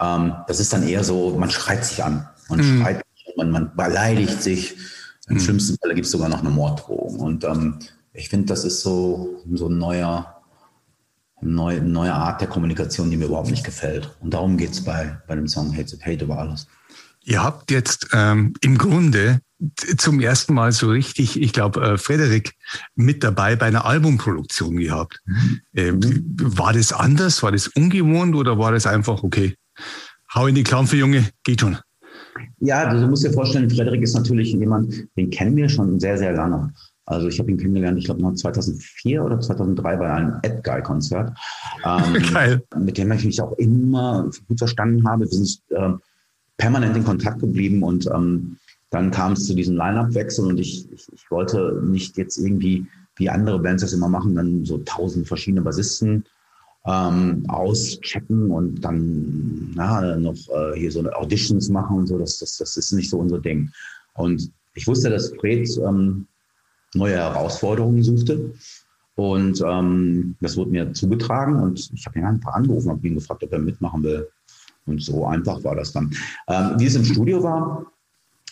Ähm, 0.01 0.35
das 0.47 0.61
ist 0.61 0.73
dann 0.73 0.87
eher 0.87 1.03
so, 1.03 1.35
man 1.39 1.51
schreit 1.51 1.85
sich 1.85 2.03
an. 2.05 2.29
Man 2.49 2.59
mhm. 2.59 2.83
schreit, 2.83 3.03
man, 3.37 3.51
man 3.51 3.77
beleidigt 3.77 4.43
sich. 4.43 4.77
Im 5.29 5.37
mhm. 5.37 5.41
schlimmsten 5.41 5.79
Fall 5.79 5.95
gibt 5.95 6.07
es 6.07 6.13
sogar 6.13 6.29
noch 6.29 6.41
eine 6.41 6.51
Morddrohung. 6.51 7.21
Und 7.21 7.45
ähm, 7.45 7.79
ich 8.13 8.29
finde, 8.29 8.47
das 8.47 8.65
ist 8.65 8.83
so, 8.83 9.43
so 9.53 9.69
ein 9.69 9.79
neuer, 9.79 10.38
neue, 11.40 11.80
neue 11.80 12.12
Art 12.12 12.40
der 12.40 12.49
Kommunikation, 12.49 13.11
die 13.11 13.16
mir 13.16 13.26
überhaupt 13.26 13.50
nicht 13.50 13.64
gefällt. 13.64 14.11
Und 14.21 14.35
darum 14.35 14.57
geht 14.57 14.73
es 14.73 14.85
bei, 14.85 15.18
bei 15.26 15.35
dem 15.35 15.49
Song 15.49 15.76
Hate, 15.76 15.99
Hate 16.04 16.25
über 16.25 16.38
alles. 16.38 16.66
Ihr 17.25 17.42
habt 17.42 17.71
jetzt 17.71 18.09
ähm, 18.12 18.54
im 18.61 18.78
Grunde 18.78 19.40
zum 19.97 20.21
ersten 20.21 20.54
Mal 20.54 20.73
so 20.73 20.88
richtig, 20.88 21.40
ich 21.40 21.52
glaube, 21.52 21.80
äh, 21.83 21.99
Frederik 21.99 22.54
mit 22.95 23.25
dabei 23.25 23.57
bei 23.57 23.66
einer 23.66 23.85
Albumproduktion 23.85 24.76
gehabt. 24.76 25.21
Mhm. 25.26 25.61
Ähm, 25.75 26.37
war 26.38 26.73
das 26.73 26.92
anders? 26.92 27.42
War 27.42 27.52
das 27.52 27.68
ungewohnt 27.68 28.35
oder 28.35 28.59
war 28.59 28.73
das 28.73 28.87
einfach, 28.87 29.23
okay, 29.23 29.57
hau 30.35 30.47
in 30.47 30.54
die 30.54 30.62
Klampe, 30.62 30.97
Junge, 30.97 31.28
geht 31.45 31.61
schon? 31.61 31.76
Ja, 32.61 32.92
du 32.92 33.07
musst 33.09 33.25
dir 33.25 33.33
vorstellen, 33.33 33.68
Frederik 33.68 34.02
ist 34.02 34.14
natürlich 34.14 34.52
jemand, 34.52 34.95
den 35.16 35.30
kennen 35.30 35.57
wir 35.57 35.68
schon 35.68 35.99
sehr, 35.99 36.18
sehr 36.18 36.33
lange. 36.33 36.73
Also 37.09 37.29
ich 37.29 37.38
habe 37.38 37.50
ihn 37.50 37.57
kennengelernt, 37.57 37.99
ich 37.99 38.05
glaube 38.05 38.35
2004 38.35 39.25
oder 39.25 39.41
2003 39.41 39.97
bei 39.97 40.12
einem 40.12 40.35
Ed 40.43 40.62
Guy 40.62 40.83
Konzert. 40.83 41.33
Ähm, 41.83 42.23
Geil. 42.33 42.62
Mit 42.79 42.99
dem 42.99 43.11
ich 43.12 43.25
mich 43.25 43.41
auch 43.41 43.53
immer 43.53 44.31
gut 44.47 44.59
verstanden 44.59 45.09
habe. 45.09 45.25
Wir 45.25 45.29
sind 45.29 45.59
äh, 45.71 45.93
permanent 46.59 46.97
in 46.99 47.05
Kontakt 47.05 47.41
geblieben 47.41 47.83
und 47.83 48.07
ähm, 48.15 48.59
dann 48.91 49.11
kam 49.11 49.33
es 49.33 49.47
zu 49.47 49.55
diesem 49.55 49.77
Line-Up-Wechsel 49.77 50.47
und 50.47 50.59
ich, 50.59 50.91
ich, 50.93 51.09
ich, 51.12 51.31
wollte 51.31 51.81
nicht 51.83 52.19
jetzt 52.19 52.37
irgendwie, 52.37 52.87
wie 53.17 53.31
andere 53.31 53.59
Bands 53.59 53.83
das 53.83 53.95
immer 53.95 54.09
machen, 54.09 54.35
dann 54.35 54.67
so 54.67 54.79
tausend 54.79 55.27
verschiedene 55.27 55.62
Bassisten 55.62 56.27
ähm, 56.85 57.45
auschecken 57.49 58.50
und 58.50 58.83
dann 58.83 59.73
na, 59.75 60.15
noch 60.17 60.37
äh, 60.50 60.79
hier 60.79 60.93
so 60.93 60.99
eine 61.00 61.17
Auditions 61.17 61.71
machen 61.71 61.99
und 61.99 62.07
so. 62.07 62.19
Das, 62.19 62.38
das, 62.38 62.59
das 62.59 62.77
ist 62.77 62.93
nicht 62.93 63.09
so 63.09 63.19
unser 63.19 63.38
Ding. 63.38 63.71
Und 64.15 64.50
ich 64.75 64.87
wusste, 64.87 65.09
dass 65.09 65.33
Fred 65.41 65.69
ähm, 65.79 66.27
neue 66.95 67.16
Herausforderungen 67.16 68.02
suchte. 68.02 68.52
Und 69.14 69.62
ähm, 69.66 70.37
das 70.40 70.57
wurde 70.57 70.71
mir 70.71 70.92
zugetragen 70.92 71.61
und 71.61 71.90
ich 71.92 72.07
habe 72.07 72.21
ihn 72.21 72.25
einfach 72.25 72.54
angerufen, 72.54 72.90
habe 72.90 73.07
ihn 73.07 73.16
gefragt, 73.16 73.42
ob 73.42 73.52
er 73.52 73.59
mitmachen 73.59 74.02
will. 74.04 74.28
Und 74.87 75.02
so 75.02 75.26
einfach 75.26 75.62
war 75.64 75.75
das 75.75 75.92
dann. 75.92 76.14
Ähm, 76.47 76.75
wie 76.78 76.87
es 76.87 76.95
im 76.95 77.04
Studio 77.04 77.42
war, 77.42 77.85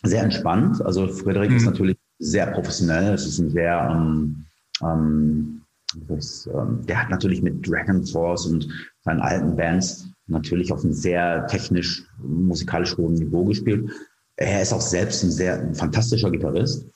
sehr 0.02 0.22
entspannt. 0.22 0.84
Also 0.84 1.06
Frederik 1.08 1.50
mhm. 1.50 1.56
ist 1.56 1.66
natürlich 1.66 1.96
sehr 2.18 2.48
professionell. 2.48 3.14
Es 3.14 3.26
ist 3.26 3.38
ein 3.38 3.50
sehr, 3.50 3.88
ähm, 3.92 4.44
ähm, 4.82 5.62
das, 6.08 6.48
ähm, 6.52 6.84
der 6.86 7.00
hat 7.00 7.10
natürlich 7.10 7.42
mit 7.42 7.66
Dragon 7.66 8.04
Force 8.04 8.46
und 8.46 8.68
seinen 9.02 9.20
alten 9.20 9.56
Bands 9.56 10.08
natürlich 10.26 10.72
auf 10.72 10.82
einem 10.82 10.92
sehr 10.92 11.46
technisch, 11.46 12.04
musikalisch 12.18 12.96
hohen 12.96 13.14
Niveau 13.14 13.44
gespielt. 13.44 13.90
Er 14.36 14.62
ist 14.62 14.72
auch 14.72 14.80
selbst 14.80 15.22
ein 15.22 15.30
sehr 15.30 15.60
ein 15.60 15.74
fantastischer 15.74 16.30
Gitarrist. 16.30 16.86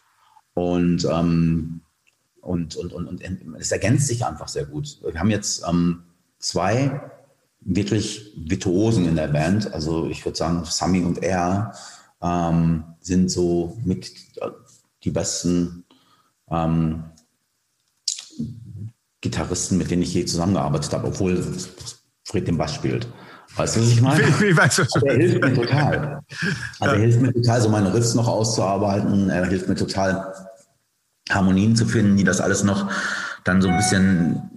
Und, 0.60 1.06
ähm, 1.10 1.80
und, 2.42 2.76
und, 2.76 2.92
und, 2.92 3.06
und 3.08 3.22
es 3.58 3.72
ergänzt 3.72 4.08
sich 4.08 4.26
einfach 4.26 4.48
sehr 4.48 4.66
gut. 4.66 4.98
Wir 5.02 5.18
haben 5.18 5.30
jetzt 5.30 5.64
ähm, 5.66 6.02
zwei 6.38 7.00
wirklich 7.62 8.32
Virtuosen 8.36 9.06
in 9.06 9.16
der 9.16 9.28
Band. 9.28 9.72
Also 9.72 10.06
ich 10.08 10.24
würde 10.24 10.36
sagen, 10.36 10.62
Sami 10.64 11.00
und 11.00 11.22
er 11.22 11.72
ähm, 12.22 12.84
sind 13.00 13.30
so 13.30 13.78
mit 13.84 14.12
die 15.02 15.10
besten 15.10 15.84
ähm, 16.50 17.04
Gitarristen, 19.22 19.78
mit 19.78 19.90
denen 19.90 20.02
ich 20.02 20.12
je 20.12 20.26
zusammengearbeitet 20.26 20.92
habe, 20.92 21.08
obwohl 21.08 21.42
Fred 22.24 22.46
den 22.46 22.58
Bass 22.58 22.74
spielt. 22.74 23.08
Weißt 23.56 23.76
du, 23.76 23.80
was 23.80 23.88
ich 23.88 24.00
meine? 24.00 24.22
Ich, 24.22 24.40
ich 24.40 24.56
weiß, 24.56 24.78
was 24.78 24.88
du 24.88 25.06
er 25.06 25.16
hilft 25.16 25.42
mir 25.42 25.54
total. 25.54 26.20
Also 26.80 26.94
er 26.94 27.00
hilft 27.00 27.20
mir 27.20 27.32
total, 27.32 27.60
so 27.60 27.68
meine 27.68 27.92
Riffs 27.92 28.14
noch 28.14 28.28
auszuarbeiten. 28.28 29.28
Er 29.28 29.44
hilft 29.46 29.68
mir 29.68 29.74
total, 29.74 30.32
Harmonien 31.30 31.76
zu 31.76 31.86
finden, 31.86 32.16
die 32.16 32.24
das 32.24 32.40
alles 32.40 32.62
noch 32.64 32.90
dann 33.44 33.62
so 33.62 33.68
ein 33.68 33.76
bisschen, 33.76 34.50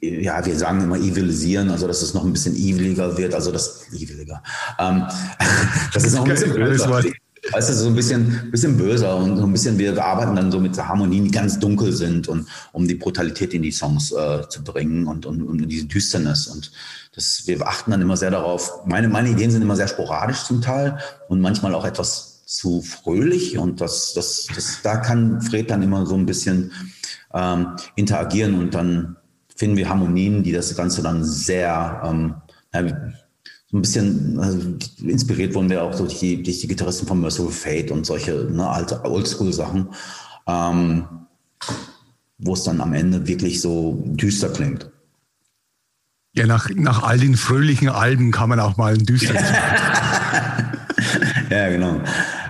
ja, 0.00 0.44
wir 0.44 0.56
sagen 0.56 0.82
immer 0.82 0.96
evilisieren, 0.96 1.70
also 1.70 1.86
dass 1.86 2.02
es 2.02 2.14
noch 2.14 2.24
ein 2.24 2.32
bisschen 2.32 2.54
eviliger 2.54 3.16
wird, 3.16 3.34
also 3.34 3.50
das 3.50 3.86
eviliger. 3.92 4.42
Ähm, 4.78 5.04
das 5.92 6.04
ist 6.04 6.14
noch 6.14 6.24
ein 6.24 6.30
bisschen 6.30 6.52
böser. 6.52 7.02
Weißt 7.50 7.70
du, 7.70 7.72
so 7.72 7.88
ein 7.88 7.94
bisschen, 7.94 8.50
bisschen 8.50 8.76
böser 8.76 9.16
und 9.16 9.38
so 9.38 9.44
ein 9.44 9.52
bisschen, 9.52 9.78
wir 9.78 10.04
arbeiten 10.04 10.36
dann 10.36 10.50
so 10.52 10.60
mit 10.60 10.76
Harmonien, 10.76 11.24
die 11.24 11.30
ganz 11.30 11.58
dunkel 11.58 11.92
sind 11.92 12.28
und 12.28 12.46
um 12.72 12.86
die 12.86 12.96
Brutalität 12.96 13.54
in 13.54 13.62
die 13.62 13.70
Songs 13.70 14.12
äh, 14.12 14.46
zu 14.48 14.62
bringen 14.62 15.06
und, 15.06 15.24
und, 15.24 15.42
und 15.42 15.66
diese 15.68 15.86
Düsternis. 15.86 16.48
Und 16.48 16.72
das, 17.14 17.44
wir 17.46 17.66
achten 17.66 17.90
dann 17.90 18.02
immer 18.02 18.16
sehr 18.16 18.30
darauf. 18.30 18.84
Meine, 18.84 19.08
meine 19.08 19.30
Ideen 19.30 19.50
sind 19.50 19.62
immer 19.62 19.76
sehr 19.76 19.88
sporadisch 19.88 20.44
zum 20.44 20.60
Teil 20.60 20.98
und 21.28 21.40
manchmal 21.40 21.74
auch 21.74 21.86
etwas 21.86 22.37
zu 22.48 22.80
fröhlich. 22.80 23.58
Und 23.58 23.80
das, 23.82 24.14
das, 24.14 24.48
das, 24.54 24.80
da 24.82 24.96
kann 24.96 25.40
Fred 25.42 25.70
dann 25.70 25.82
immer 25.82 26.06
so 26.06 26.14
ein 26.14 26.24
bisschen 26.24 26.72
ähm, 27.34 27.76
interagieren 27.94 28.54
und 28.54 28.74
dann 28.74 29.16
finden 29.54 29.76
wir 29.76 29.88
Harmonien, 29.88 30.42
die 30.42 30.52
das 30.52 30.74
Ganze 30.74 31.02
dann 31.02 31.22
sehr 31.24 32.00
ähm, 32.04 32.34
so 33.70 33.76
ein 33.76 33.82
bisschen 33.82 34.40
also 34.40 34.60
inspiriert 35.02 35.54
wurden 35.54 35.68
wir 35.68 35.82
auch 35.82 35.94
durch 35.94 36.20
die, 36.20 36.42
durch 36.42 36.60
die 36.60 36.68
Gitarristen 36.68 37.06
von 37.06 37.20
Merciful 37.20 37.52
Fate 37.52 37.90
und 37.90 38.06
solche 38.06 38.32
ne, 38.50 38.66
alte 38.66 39.04
Oldschool-Sachen, 39.04 39.90
ähm, 40.46 41.04
wo 42.38 42.54
es 42.54 42.62
dann 42.62 42.80
am 42.80 42.94
Ende 42.94 43.28
wirklich 43.28 43.60
so 43.60 44.02
düster 44.06 44.48
klingt. 44.48 44.90
Ja, 46.32 46.46
nach, 46.46 46.70
nach 46.74 47.02
all 47.02 47.18
den 47.18 47.36
fröhlichen 47.36 47.90
Alben 47.90 48.30
kann 48.30 48.48
man 48.48 48.60
auch 48.60 48.78
mal 48.78 48.94
ein 48.94 49.04
düsteres 49.04 49.42
Ja, 51.50 51.68
genau. 51.68 52.00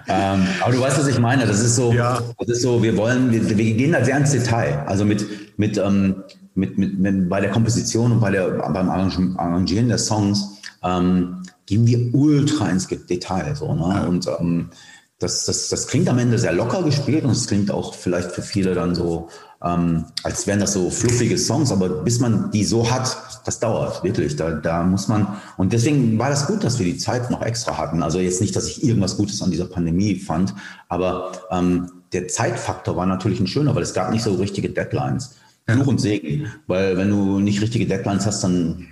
Ähm, 0.09 0.47
aber 0.61 0.73
du 0.73 0.81
weißt, 0.81 0.99
was 0.99 1.07
ich 1.07 1.19
meine. 1.19 1.47
Das 1.47 1.61
ist 1.61 1.77
so, 1.77 1.93
ja. 1.93 2.21
das 2.39 2.49
ist 2.49 2.63
so 2.63 2.83
wir 2.83 2.97
wollen, 2.97 3.31
wir, 3.31 3.57
wir 3.57 3.75
gehen 3.75 3.93
da 3.93 4.05
sehr 4.05 4.17
ins 4.17 4.33
Detail. 4.33 4.83
Also 4.87 5.05
mit, 5.05 5.27
mit, 5.59 5.77
ähm, 5.79 6.25
mit, 6.55 6.79
mit, 6.79 6.99
mit, 6.99 7.29
bei 7.29 7.41
der 7.41 7.51
Komposition 7.51 8.13
und 8.13 8.21
bei 8.21 8.31
der, 8.31 8.49
beim 8.49 8.89
Arrangieren 8.89 9.89
der 9.89 9.99
Songs 9.99 10.59
ähm, 10.83 11.43
gehen 11.67 11.87
wir 11.87 12.15
ultra 12.15 12.69
ins 12.71 12.87
Detail. 12.87 13.55
So, 13.55 13.75
ne? 13.75 13.95
Ja. 13.95 14.05
Und 14.05 14.27
ähm, 14.41 14.71
das, 15.19 15.45
das, 15.45 15.69
das 15.69 15.87
klingt 15.89 16.09
am 16.09 16.19
Ende 16.19 16.39
sehr 16.39 16.53
locker 16.53 16.83
gespielt 16.83 17.25
und 17.25 17.33
es 17.33 17.47
klingt 17.47 17.71
auch 17.71 17.95
vielleicht 17.95 18.33
für 18.33 18.43
viele 18.43 18.75
dann 18.75 18.95
so, 18.95 19.29
ähm, 19.65 20.05
als 20.23 20.47
wären 20.47 20.61
das 20.61 20.73
so 20.73 20.91
fluffige 20.91 21.37
Songs, 21.37 21.73
aber 21.73 21.89
bis 21.89 22.21
man 22.21 22.51
die 22.51 22.65
so 22.65 22.91
hat, 22.91 23.17
das 23.45 23.59
dauert 23.59 24.05
wirklich. 24.05 24.37
Da, 24.37 24.53
da 24.53 24.85
muss 24.85 25.09
man, 25.09 25.27
und 25.57 25.73
deswegen 25.73 26.19
war 26.19 26.31
das 26.31 26.47
gut, 26.47 26.63
dass 26.63 26.79
wir 26.79 26.87
die 26.87 26.99
Zeit 26.99 27.31
noch 27.31 27.43
extra 27.43 27.77
hatten. 27.77 28.03
Also 28.03 28.21
jetzt 28.21 28.41
nicht, 28.41 28.55
dass 28.55 28.69
ich 28.69 28.85
irgendwas 28.85 29.17
Gutes 29.17 29.43
an 29.43 29.51
dieser 29.51 29.67
Pandemie 29.67 30.17
fand, 30.17 30.55
aber 30.89 31.33
ähm, 31.51 31.91
der 32.13 32.29
Zeitfaktor 32.29 32.97
war 32.97 33.07
natürlich 33.07 33.41
ein 33.41 33.47
schöner, 33.47 33.75
weil 33.75 33.83
es 33.83 33.95
gab 33.95 34.11
nicht 34.11 34.23
so 34.23 34.35
richtige 34.35 34.71
Deadlines. 34.71 35.37
Fluch 35.67 35.87
und 35.87 36.01
Segen, 36.01 36.51
weil 36.67 36.97
wenn 36.97 37.11
du 37.11 37.41
nicht 37.41 37.61
richtige 37.61 37.87
Deadlines 37.87 38.25
hast, 38.25 38.43
dann 38.43 38.89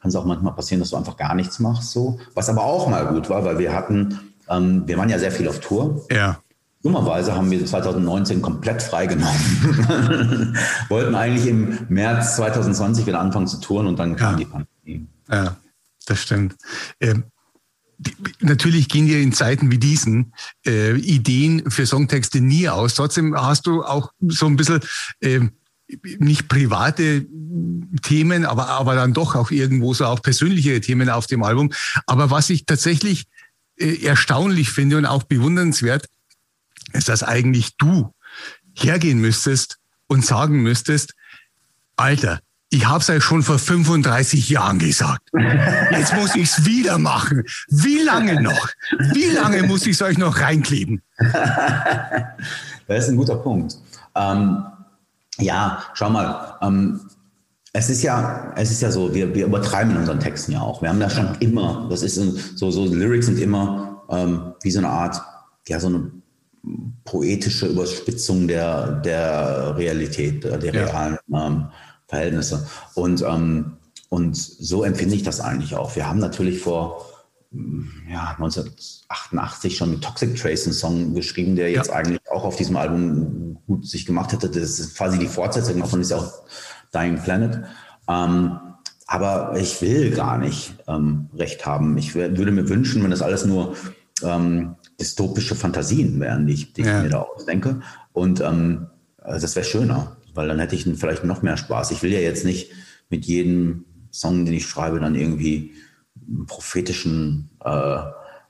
kann 0.00 0.08
es 0.10 0.16
auch 0.16 0.24
manchmal 0.24 0.54
passieren, 0.54 0.80
dass 0.80 0.90
du 0.90 0.96
einfach 0.96 1.16
gar 1.16 1.34
nichts 1.34 1.58
machst. 1.58 1.90
So. 1.90 2.20
Was 2.34 2.48
aber 2.48 2.62
auch 2.62 2.88
mal 2.88 3.06
gut 3.06 3.28
war, 3.28 3.44
weil 3.44 3.58
wir 3.58 3.74
hatten, 3.74 4.20
ähm, 4.48 4.84
wir 4.86 4.96
waren 4.96 5.08
ja 5.08 5.18
sehr 5.18 5.32
viel 5.32 5.48
auf 5.48 5.58
Tour. 5.60 6.06
Ja. 6.10 6.38
Dummerweise 6.82 7.34
haben 7.34 7.50
wir 7.50 7.64
2019 7.64 8.40
komplett 8.40 8.82
freigenommen. 8.82 10.56
Wollten 10.88 11.14
eigentlich 11.14 11.46
im 11.46 11.78
März 11.90 12.36
2020 12.36 13.06
wieder 13.06 13.20
anfangen 13.20 13.46
zu 13.46 13.60
touren 13.60 13.86
und 13.86 13.98
dann 13.98 14.16
kam 14.16 14.32
ja. 14.32 14.38
die 14.38 14.44
Pandemie. 14.46 15.06
Ja, 15.30 15.56
das 16.06 16.22
stimmt. 16.22 16.56
Ähm, 17.00 17.24
die, 17.98 18.14
natürlich 18.40 18.88
gehen 18.88 19.06
dir 19.06 19.20
in 19.20 19.34
Zeiten 19.34 19.70
wie 19.70 19.76
diesen 19.76 20.32
äh, 20.66 20.96
Ideen 20.96 21.70
für 21.70 21.84
Songtexte 21.84 22.40
nie 22.40 22.68
aus. 22.70 22.94
Trotzdem 22.94 23.36
hast 23.36 23.66
du 23.66 23.84
auch 23.84 24.10
so 24.26 24.46
ein 24.46 24.56
bisschen 24.56 24.80
äh, 25.20 25.40
nicht 26.18 26.48
private 26.48 27.26
Themen, 28.02 28.46
aber, 28.46 28.68
aber 28.68 28.94
dann 28.94 29.12
doch 29.12 29.34
auch 29.34 29.50
irgendwo 29.50 29.92
so 29.92 30.06
auch 30.06 30.22
persönliche 30.22 30.80
Themen 30.80 31.10
auf 31.10 31.26
dem 31.26 31.42
Album. 31.42 31.72
Aber 32.06 32.30
was 32.30 32.48
ich 32.48 32.64
tatsächlich 32.64 33.26
äh, 33.76 34.02
erstaunlich 34.02 34.70
finde 34.70 34.96
und 34.96 35.04
auch 35.04 35.24
bewundernswert, 35.24 36.06
dass 36.92 37.22
eigentlich 37.22 37.76
du 37.76 38.12
hergehen 38.74 39.20
müsstest 39.20 39.78
und 40.06 40.24
sagen 40.24 40.62
müsstest, 40.62 41.14
Alter, 41.96 42.40
ich 42.70 42.86
habe 42.86 43.00
es 43.00 43.10
euch 43.10 43.24
schon 43.24 43.42
vor 43.42 43.58
35 43.58 44.48
Jahren 44.48 44.78
gesagt. 44.78 45.28
Jetzt 45.90 46.14
muss 46.14 46.36
ich 46.36 46.44
es 46.44 46.64
wieder 46.64 46.98
machen. 46.98 47.42
Wie 47.68 48.02
lange 48.02 48.40
noch? 48.40 48.68
Wie 49.12 49.26
lange 49.26 49.64
muss 49.64 49.86
ich 49.86 49.92
es 49.92 50.02
euch 50.02 50.18
noch 50.18 50.40
reinkleben? 50.40 51.02
Das 52.86 53.04
ist 53.04 53.10
ein 53.10 53.16
guter 53.16 53.36
Punkt. 53.36 53.76
Ähm, 54.16 54.64
ja, 55.38 55.84
schau 55.94 56.10
mal. 56.10 56.58
Ähm, 56.60 57.00
es 57.72 57.88
ist 57.88 58.02
ja, 58.02 58.52
es 58.56 58.70
ist 58.70 58.82
ja 58.82 58.90
so, 58.90 59.14
wir, 59.14 59.32
wir 59.34 59.46
übertreiben 59.46 59.92
in 59.92 59.98
unseren 59.98 60.18
Texten 60.18 60.52
ja 60.52 60.60
auch. 60.60 60.82
Wir 60.82 60.88
haben 60.88 60.98
da 60.98 61.08
schon 61.08 61.36
immer, 61.38 61.86
das 61.88 62.02
ist 62.02 62.16
so, 62.16 62.70
so 62.70 62.84
Lyrics 62.86 63.26
sind 63.26 63.38
immer 63.38 64.02
ähm, 64.10 64.54
wie 64.62 64.70
so 64.70 64.80
eine 64.80 64.88
Art, 64.88 65.22
ja, 65.68 65.78
so 65.78 65.86
eine 65.86 66.10
poetische 67.04 67.66
Überspitzung 67.66 68.46
der, 68.46 69.00
der 69.00 69.76
Realität, 69.76 70.44
der 70.44 70.62
ja. 70.62 70.84
realen 70.84 71.18
ähm, 71.34 71.68
Verhältnisse. 72.06 72.66
Und, 72.94 73.22
ähm, 73.22 73.76
und 74.08 74.36
so 74.36 74.84
empfinde 74.84 75.14
ich 75.14 75.22
das 75.22 75.40
eigentlich 75.40 75.74
auch. 75.74 75.96
Wir 75.96 76.08
haben 76.08 76.18
natürlich 76.18 76.60
vor 76.60 77.06
ja, 78.08 78.36
1988 78.38 79.76
schon 79.76 79.90
mit 79.90 80.04
Toxic 80.04 80.36
Trace 80.36 80.66
einen 80.66 80.74
Song 80.74 81.14
geschrieben, 81.14 81.56
der 81.56 81.70
jetzt 81.70 81.88
ja. 81.88 81.94
eigentlich 81.94 82.20
auch 82.30 82.44
auf 82.44 82.56
diesem 82.56 82.76
Album 82.76 83.58
gut 83.66 83.86
sich 83.86 84.06
gemacht 84.06 84.32
hätte. 84.32 84.48
Das 84.48 84.78
ist 84.78 84.96
quasi 84.96 85.18
die 85.18 85.26
Fortsetzung 85.26 85.80
davon, 85.80 86.00
ist 86.00 86.10
ja 86.10 86.18
auch 86.18 86.32
Dying 86.94 87.20
Planet. 87.20 87.64
Ähm, 88.08 88.58
aber 89.06 89.56
ich 89.58 89.82
will 89.82 90.12
gar 90.12 90.38
nicht 90.38 90.76
ähm, 90.86 91.28
recht 91.36 91.66
haben. 91.66 91.98
Ich 91.98 92.14
würde 92.14 92.52
mir 92.52 92.68
wünschen, 92.68 93.02
wenn 93.02 93.10
das 93.10 93.22
alles 93.22 93.44
nur 93.44 93.74
ähm, 94.22 94.76
dystopische 95.00 95.54
Fantasien 95.54 96.20
wären, 96.20 96.46
die 96.46 96.54
ich, 96.54 96.72
die 96.72 96.82
ja. 96.82 96.98
ich 96.98 97.04
mir 97.04 97.10
da 97.10 97.20
ausdenke. 97.20 97.80
Und 98.12 98.40
ähm, 98.40 98.86
also 99.18 99.42
das 99.42 99.56
wäre 99.56 99.66
schöner, 99.66 100.16
weil 100.34 100.48
dann 100.48 100.58
hätte 100.58 100.74
ich 100.74 100.84
vielleicht 100.84 101.24
noch 101.24 101.42
mehr 101.42 101.56
Spaß. 101.56 101.90
Ich 101.90 102.02
will 102.02 102.12
ja 102.12 102.20
jetzt 102.20 102.44
nicht 102.44 102.70
mit 103.08 103.24
jedem 103.24 103.84
Song, 104.12 104.44
den 104.44 104.54
ich 104.54 104.66
schreibe, 104.66 105.00
dann 105.00 105.14
irgendwie 105.14 105.72
prophetischen, 106.46 107.50
äh, 107.64 107.98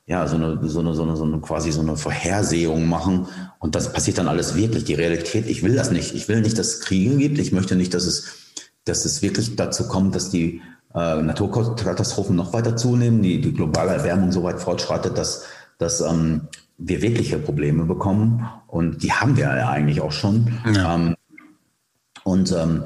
ja, 0.07 0.27
so 0.27 0.35
eine, 0.35 0.59
so 0.67 0.79
eine, 0.81 0.93
so 0.93 1.03
eine, 1.03 1.15
so 1.15 1.23
eine 1.23 1.39
quasi 1.39 1.71
so 1.71 1.81
eine 1.81 1.95
Vorhersehung 1.95 2.87
machen. 2.87 3.27
Und 3.59 3.75
das 3.75 3.93
passiert 3.93 4.17
dann 4.17 4.27
alles 4.27 4.55
wirklich. 4.55 4.83
Die 4.83 4.93
Realität, 4.93 5.47
ich 5.47 5.63
will 5.63 5.75
das 5.75 5.91
nicht. 5.91 6.13
Ich 6.13 6.27
will 6.27 6.41
nicht, 6.41 6.57
dass 6.57 6.67
es 6.67 6.79
Kriege 6.81 7.15
gibt. 7.17 7.39
Ich 7.39 7.51
möchte 7.51 7.75
nicht, 7.75 7.93
dass 7.93 8.05
es, 8.05 8.53
dass 8.83 9.05
es 9.05 9.21
wirklich 9.21 9.55
dazu 9.55 9.87
kommt, 9.87 10.15
dass 10.15 10.29
die 10.29 10.61
äh, 10.93 11.21
Naturkatastrophen 11.21 12.35
noch 12.35 12.53
weiter 12.53 12.75
zunehmen, 12.75 13.21
die, 13.21 13.39
die 13.39 13.53
globale 13.53 13.91
Erwärmung 13.91 14.31
so 14.31 14.43
weit 14.43 14.59
fortschreitet, 14.59 15.17
dass, 15.17 15.45
dass 15.81 16.01
ähm, 16.01 16.47
wir 16.77 17.01
wirkliche 17.01 17.37
Probleme 17.39 17.85
bekommen. 17.85 18.47
Und 18.67 19.03
die 19.03 19.11
haben 19.11 19.35
wir 19.37 19.55
ja 19.55 19.69
eigentlich 19.69 20.01
auch 20.01 20.11
schon. 20.11 20.53
Ja. 20.73 20.95
Ähm, 20.95 21.15
und 22.23 22.51
ähm, 22.51 22.83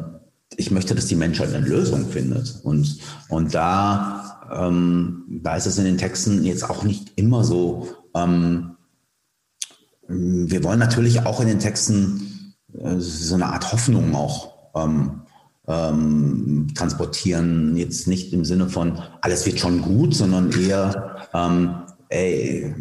ich 0.56 0.72
möchte, 0.72 0.96
dass 0.96 1.08
die 1.08 1.16
Menschheit 1.16 1.54
eine 1.54 1.66
Lösung 1.66 2.08
findet. 2.08 2.62
Und, 2.64 3.00
und 3.30 3.54
da 3.54 4.36
ähm, 4.52 5.24
da 5.28 5.56
ist 5.56 5.66
es 5.66 5.78
in 5.78 5.86
den 5.86 5.98
Texten 5.98 6.44
jetzt 6.44 6.70
auch 6.70 6.84
nicht 6.84 7.14
immer 7.16 7.44
so. 7.44 7.88
Ähm, 8.14 8.78
wir 10.08 10.64
wollen 10.64 10.80
natürlich 10.80 11.26
auch 11.26 11.40
in 11.42 11.48
den 11.48 11.60
Texten 11.60 12.56
äh, 12.78 13.00
so 13.00 13.36
eine 13.36 13.48
Art 13.48 13.72
Hoffnung 13.72 14.14
auch 14.16 14.54
ähm, 14.76 15.22
ähm 15.68 16.68
transportieren. 16.76 17.76
Jetzt 17.76 18.08
nicht 18.08 18.34
im 18.34 18.46
Sinne 18.46 18.70
von, 18.70 19.00
alles 19.22 19.46
wird 19.46 19.60
schon 19.60 19.82
gut, 19.82 20.14
sondern 20.14 20.52
eher, 20.52 21.28
ähm, 21.34 21.76
ey, 22.10 22.74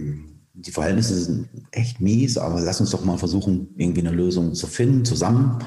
die 0.54 0.70
Verhältnisse 0.70 1.14
sind 1.14 1.48
echt 1.72 2.00
mies, 2.00 2.38
aber 2.38 2.60
lass 2.60 2.80
uns 2.80 2.90
doch 2.90 3.04
mal 3.04 3.18
versuchen, 3.18 3.68
irgendwie 3.76 4.00
eine 4.00 4.12
Lösung 4.12 4.54
zu 4.54 4.66
finden, 4.66 5.04
zusammen. 5.04 5.58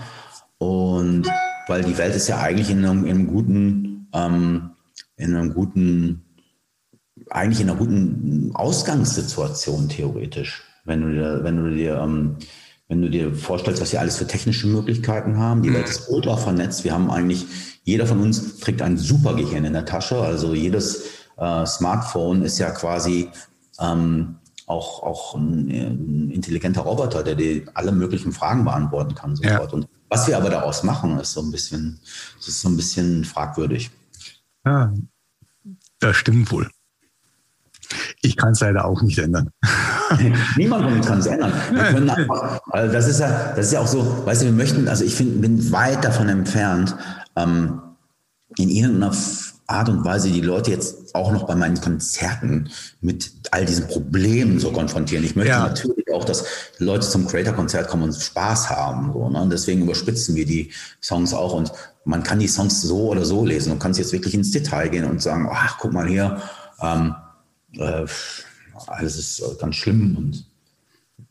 Und 0.58 1.28
weil 1.68 1.84
die 1.84 1.98
Welt 1.98 2.16
ist 2.16 2.28
ja 2.28 2.40
eigentlich 2.40 2.70
in 2.70 2.86
einem, 2.86 3.06
in 3.06 3.12
einem 3.12 3.28
guten 3.28 4.08
ähm, 4.14 4.72
in 5.18 5.36
einem 5.36 5.54
guten, 5.54 6.24
eigentlich 7.30 7.60
in 7.60 7.70
einer 7.70 7.78
guten 7.78 8.52
Ausgangssituation 8.54 9.90
theoretisch, 9.90 10.64
wenn 10.86 11.02
du 11.02 11.12
dir, 11.12 11.44
wenn 11.44 11.58
du 11.58 11.76
dir, 11.76 11.98
ähm, 11.98 12.38
wenn 12.88 13.02
du 13.02 13.10
dir 13.10 13.34
vorstellst, 13.34 13.82
was 13.82 13.92
wir 13.92 14.00
alles 14.00 14.18
für 14.18 14.28
technische 14.28 14.68
Möglichkeiten 14.68 15.38
haben. 15.38 15.62
Die 15.62 15.74
Welt 15.74 15.90
ist 15.90 16.08
ultra 16.10 16.38
vernetzt. 16.38 16.86
Wir 16.86 16.94
haben 16.94 17.12
eigentlich, 17.12 17.46
jeder 17.84 18.06
von 18.06 18.22
uns 18.22 18.60
trägt 18.60 18.82
ein 18.82 18.98
Supergehirn 18.98 19.66
in 19.66 19.74
der 19.74 19.84
Tasche. 19.84 20.22
Also 20.22 20.54
jedes 20.54 21.04
äh, 21.38 21.66
Smartphone 21.66 22.44
ist 22.44 22.58
ja 22.60 22.72
quasi 22.72 23.30
ähm, 23.80 24.36
auch, 24.66 25.04
auch 25.04 25.36
ein, 25.36 25.70
ein, 25.70 26.32
intelligenter 26.32 26.82
Roboter, 26.82 27.24
der 27.24 27.36
dir 27.36 27.64
alle 27.74 27.92
möglichen 27.92 28.34
Fragen 28.34 28.66
beantworten 28.66 29.16
kann. 29.16 29.36
Sofort. 29.36 29.72
Ja. 29.72 29.78
Und 29.78 29.88
was 30.10 30.28
wir 30.28 30.38
aber 30.38 30.50
daraus 30.50 30.84
machen, 30.84 31.20
ist 31.20 31.34
so 31.34 31.42
ein 31.42 31.52
bisschen, 31.52 32.00
ist 32.40 32.62
so 32.62 32.70
ein 32.70 32.76
bisschen 32.76 33.24
fragwürdig. 33.24 33.92
Ja, 34.66 34.94
das 36.00 36.16
stimmt 36.18 36.52
wohl. 36.52 36.70
Ich 38.22 38.36
kann 38.36 38.52
es 38.52 38.60
leider 38.60 38.86
auch 38.86 39.02
nicht 39.02 39.18
ändern. 39.18 39.50
Niemand 40.58 41.06
kann 41.06 41.20
es 41.20 41.26
ändern. 41.28 41.54
Einfach, 42.10 42.60
also 42.70 42.94
das, 42.94 43.08
ist 43.08 43.20
ja, 43.20 43.54
das 43.56 43.68
ist 43.68 43.74
ja 43.74 43.80
auch 43.80 43.88
so, 43.88 44.26
weißt 44.26 44.42
du, 44.42 44.46
wir 44.48 44.52
möchten, 44.52 44.88
also 44.88 45.06
ich 45.06 45.16
find, 45.16 45.42
bin 45.42 45.72
weit 45.72 46.04
davon 46.04 46.28
entfernt, 46.28 46.96
ähm, 47.36 47.82
in 48.58 48.70
irgendeiner 48.70 49.14
Art 49.68 49.90
und 49.90 50.06
Weise 50.06 50.30
die 50.30 50.40
Leute 50.40 50.72
jetzt 50.72 51.14
auch 51.14 51.32
noch 51.34 51.46
bei 51.46 51.56
meinen 51.56 51.80
Konzerten 51.82 52.70
mit 53.02 53.32
all 53.52 53.66
diesen 53.66 53.88
Problemen 53.88 54.60
so 54.60 54.72
konfrontieren. 54.72 55.26
Ich 55.26 55.36
möchte 55.36 55.52
ja. 55.52 55.68
natürlich 55.68 56.10
auch, 56.14 56.24
dass 56.24 56.46
Leute 56.80 57.08
zum 57.08 57.28
Creator-Konzert 57.28 57.90
kommen 57.90 58.04
und 58.04 58.14
Spaß 58.14 58.70
haben. 58.70 59.12
So, 59.12 59.30
ne? 59.30 59.42
Und 59.42 59.50
deswegen 59.50 59.82
überspitzen 59.82 60.36
wir 60.36 60.46
die 60.46 60.72
Songs 61.02 61.34
auch. 61.34 61.54
Und 61.54 61.74
man 62.06 62.24
kann 62.24 62.40
die 62.40 62.48
Songs 62.48 62.82
so 62.82 63.10
oder 63.10 63.26
so 63.26 63.46
lesen 63.46 63.74
und 63.74 63.80
kann 63.80 63.92
jetzt 63.94 64.14
wirklich 64.14 64.34
ins 64.34 64.52
Detail 64.52 64.88
gehen 64.88 65.04
und 65.04 65.22
sagen, 65.22 65.50
ach, 65.52 65.78
guck 65.80 65.92
mal 65.92 66.08
hier, 66.08 66.42
ähm, 66.82 67.14
äh, 67.74 68.06
alles 68.88 69.18
ist 69.18 69.60
ganz 69.60 69.76
schlimm. 69.76 70.16
Und, 70.16 70.46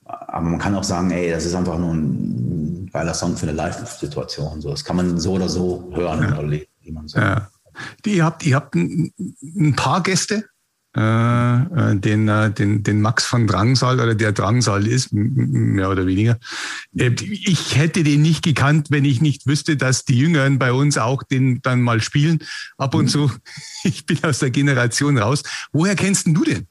aber 0.04 0.46
man 0.46 0.58
kann 0.58 0.74
auch 0.74 0.84
sagen, 0.84 1.10
ey, 1.10 1.30
das 1.30 1.46
ist 1.46 1.54
einfach 1.54 1.78
nur 1.78 1.94
ein 1.94 2.90
geiler 2.92 3.14
Song 3.14 3.34
für 3.34 3.46
eine 3.46 3.56
Live-Situation. 3.56 4.60
So, 4.60 4.70
das 4.70 4.84
kann 4.84 4.96
man 4.96 5.18
so 5.18 5.32
oder 5.32 5.48
so 5.48 5.90
hören 5.94 6.22
ja. 6.22 6.38
oder 6.38 6.46
lesen, 6.46 6.66
wie 6.82 6.92
man 6.92 7.08
sagt. 7.08 7.40
Ja. 7.40 7.55
Ihr 8.04 8.24
habt, 8.24 8.44
ihr 8.44 8.56
habt 8.56 8.74
ein, 8.74 9.12
ein 9.42 9.76
paar 9.76 10.02
Gäste, 10.02 10.44
äh, 10.96 11.00
äh 11.00 11.96
den, 11.96 12.28
äh, 12.28 12.50
den, 12.50 12.82
den 12.82 13.00
Max 13.00 13.24
von 13.24 13.46
Drangsal 13.46 14.00
oder 14.00 14.14
der 14.14 14.32
Drangsal 14.32 14.86
ist, 14.86 15.12
mehr 15.12 15.90
oder 15.90 16.06
weniger. 16.06 16.38
Ich 16.92 17.76
hätte 17.76 18.02
den 18.02 18.22
nicht 18.22 18.42
gekannt, 18.42 18.90
wenn 18.90 19.04
ich 19.04 19.20
nicht 19.20 19.46
wüsste, 19.46 19.76
dass 19.76 20.04
die 20.04 20.18
Jüngeren 20.18 20.58
bei 20.58 20.72
uns 20.72 20.96
auch 20.96 21.22
den 21.22 21.60
dann 21.62 21.82
mal 21.82 22.00
spielen. 22.00 22.38
Ab 22.78 22.94
und 22.94 23.08
zu. 23.08 23.30
Ich 23.84 24.04
bin 24.04 24.18
aus 24.24 24.40
der 24.40 24.50
Generation 24.50 25.16
raus. 25.16 25.44
Woher 25.72 25.94
kennst 25.94 26.26
du 26.26 26.42
den? 26.42 26.66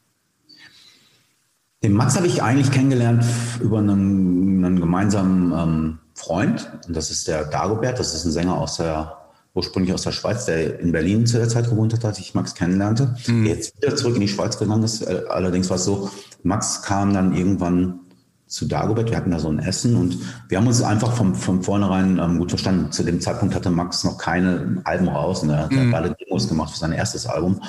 Den 1.81 1.93
Max 1.93 2.15
habe 2.15 2.27
ich 2.27 2.41
eigentlich 2.41 2.71
kennengelernt 2.71 3.23
über 3.61 3.77
einen, 3.77 4.65
einen 4.65 4.79
gemeinsamen 4.79 5.53
ähm, 5.53 5.99
Freund. 6.15 6.69
Und 6.87 6.95
das 6.95 7.11
ist 7.11 7.27
der 7.27 7.45
Dagobert. 7.45 7.99
Das 7.99 8.13
ist 8.13 8.25
ein 8.25 8.31
Sänger 8.31 8.57
aus 8.57 8.77
der 8.77 9.24
ursprünglich 9.55 9.93
aus 9.93 10.03
der 10.03 10.11
Schweiz, 10.11 10.45
der 10.45 10.79
in 10.79 10.91
Berlin 10.91 11.25
zu 11.25 11.37
der 11.37 11.47
Zeit 11.47 11.69
gewohnt 11.69 11.93
hat, 11.93 12.05
als 12.05 12.19
ich 12.19 12.35
Max 12.35 12.53
kennenlernte, 12.53 13.15
mhm. 13.25 13.45
der 13.45 13.55
jetzt 13.55 13.81
wieder 13.81 13.95
zurück 13.95 14.15
in 14.15 14.21
die 14.21 14.27
Schweiz 14.27 14.59
gegangen 14.59 14.83
ist. 14.83 15.01
Äh, 15.01 15.23
allerdings 15.29 15.69
war 15.69 15.77
es 15.77 15.85
so, 15.85 16.09
Max 16.43 16.83
kam 16.83 17.13
dann 17.13 17.33
irgendwann 17.33 18.01
zu 18.47 18.67
Dagobert, 18.67 19.09
wir 19.09 19.17
hatten 19.17 19.31
da 19.31 19.39
so 19.39 19.49
ein 19.49 19.59
Essen 19.59 19.95
und 19.95 20.19
wir 20.49 20.57
haben 20.57 20.67
uns 20.67 20.81
einfach 20.83 21.13
von, 21.13 21.33
von 21.33 21.63
vornherein 21.63 22.19
ähm, 22.19 22.37
gut 22.37 22.51
verstanden. 22.51 22.91
Zu 22.91 23.03
dem 23.03 23.19
Zeitpunkt 23.19 23.55
hatte 23.55 23.71
Max 23.71 24.03
noch 24.03 24.17
keine 24.17 24.81
Alben 24.83 25.07
raus 25.07 25.41
und 25.41 25.49
er 25.49 25.63
hat 25.63 25.71
mhm. 25.71 25.89
gerade 25.89 26.15
Demos 26.19 26.47
gemacht 26.47 26.71
für 26.71 26.79
sein 26.79 26.91
erstes 26.91 27.25
Album. 27.25 27.59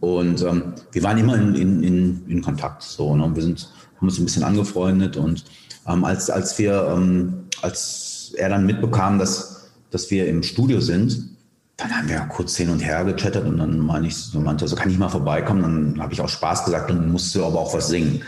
Und 0.00 0.42
ähm, 0.42 0.74
wir 0.92 1.02
waren 1.02 1.18
immer 1.18 1.34
in, 1.34 1.54
in, 1.54 1.82
in, 1.82 2.26
in 2.28 2.42
Kontakt. 2.42 2.82
So, 2.82 3.16
ne? 3.16 3.30
Wir 3.34 3.42
sind, 3.42 3.68
haben 3.96 4.08
uns 4.08 4.18
ein 4.18 4.24
bisschen 4.24 4.44
angefreundet 4.44 5.16
und 5.16 5.44
ähm, 5.86 6.04
als, 6.04 6.30
als 6.30 6.58
wir, 6.58 6.88
ähm, 6.94 7.44
als 7.60 8.32
er 8.36 8.48
dann 8.48 8.66
mitbekam, 8.66 9.18
dass 9.18 9.53
dass 9.94 10.10
wir 10.10 10.26
im 10.26 10.42
Studio 10.42 10.80
sind, 10.80 11.30
dann 11.76 11.90
haben 11.90 12.08
wir 12.08 12.18
kurz 12.28 12.56
hin 12.56 12.68
und 12.68 12.80
her 12.80 13.04
gechattet 13.04 13.46
und 13.46 13.58
dann 13.58 13.78
meine 13.78 14.08
ich, 14.08 14.16
so 14.16 14.40
meinte, 14.40 14.66
so 14.66 14.74
kann 14.74 14.90
ich 14.90 14.98
mal 14.98 15.08
vorbeikommen. 15.08 15.62
Dann 15.62 16.02
habe 16.02 16.12
ich 16.12 16.20
auch 16.20 16.28
Spaß 16.28 16.64
gesagt 16.64 16.90
und 16.90 17.10
musste 17.10 17.44
aber 17.44 17.60
auch 17.60 17.74
was 17.74 17.88
singen. 17.88 18.22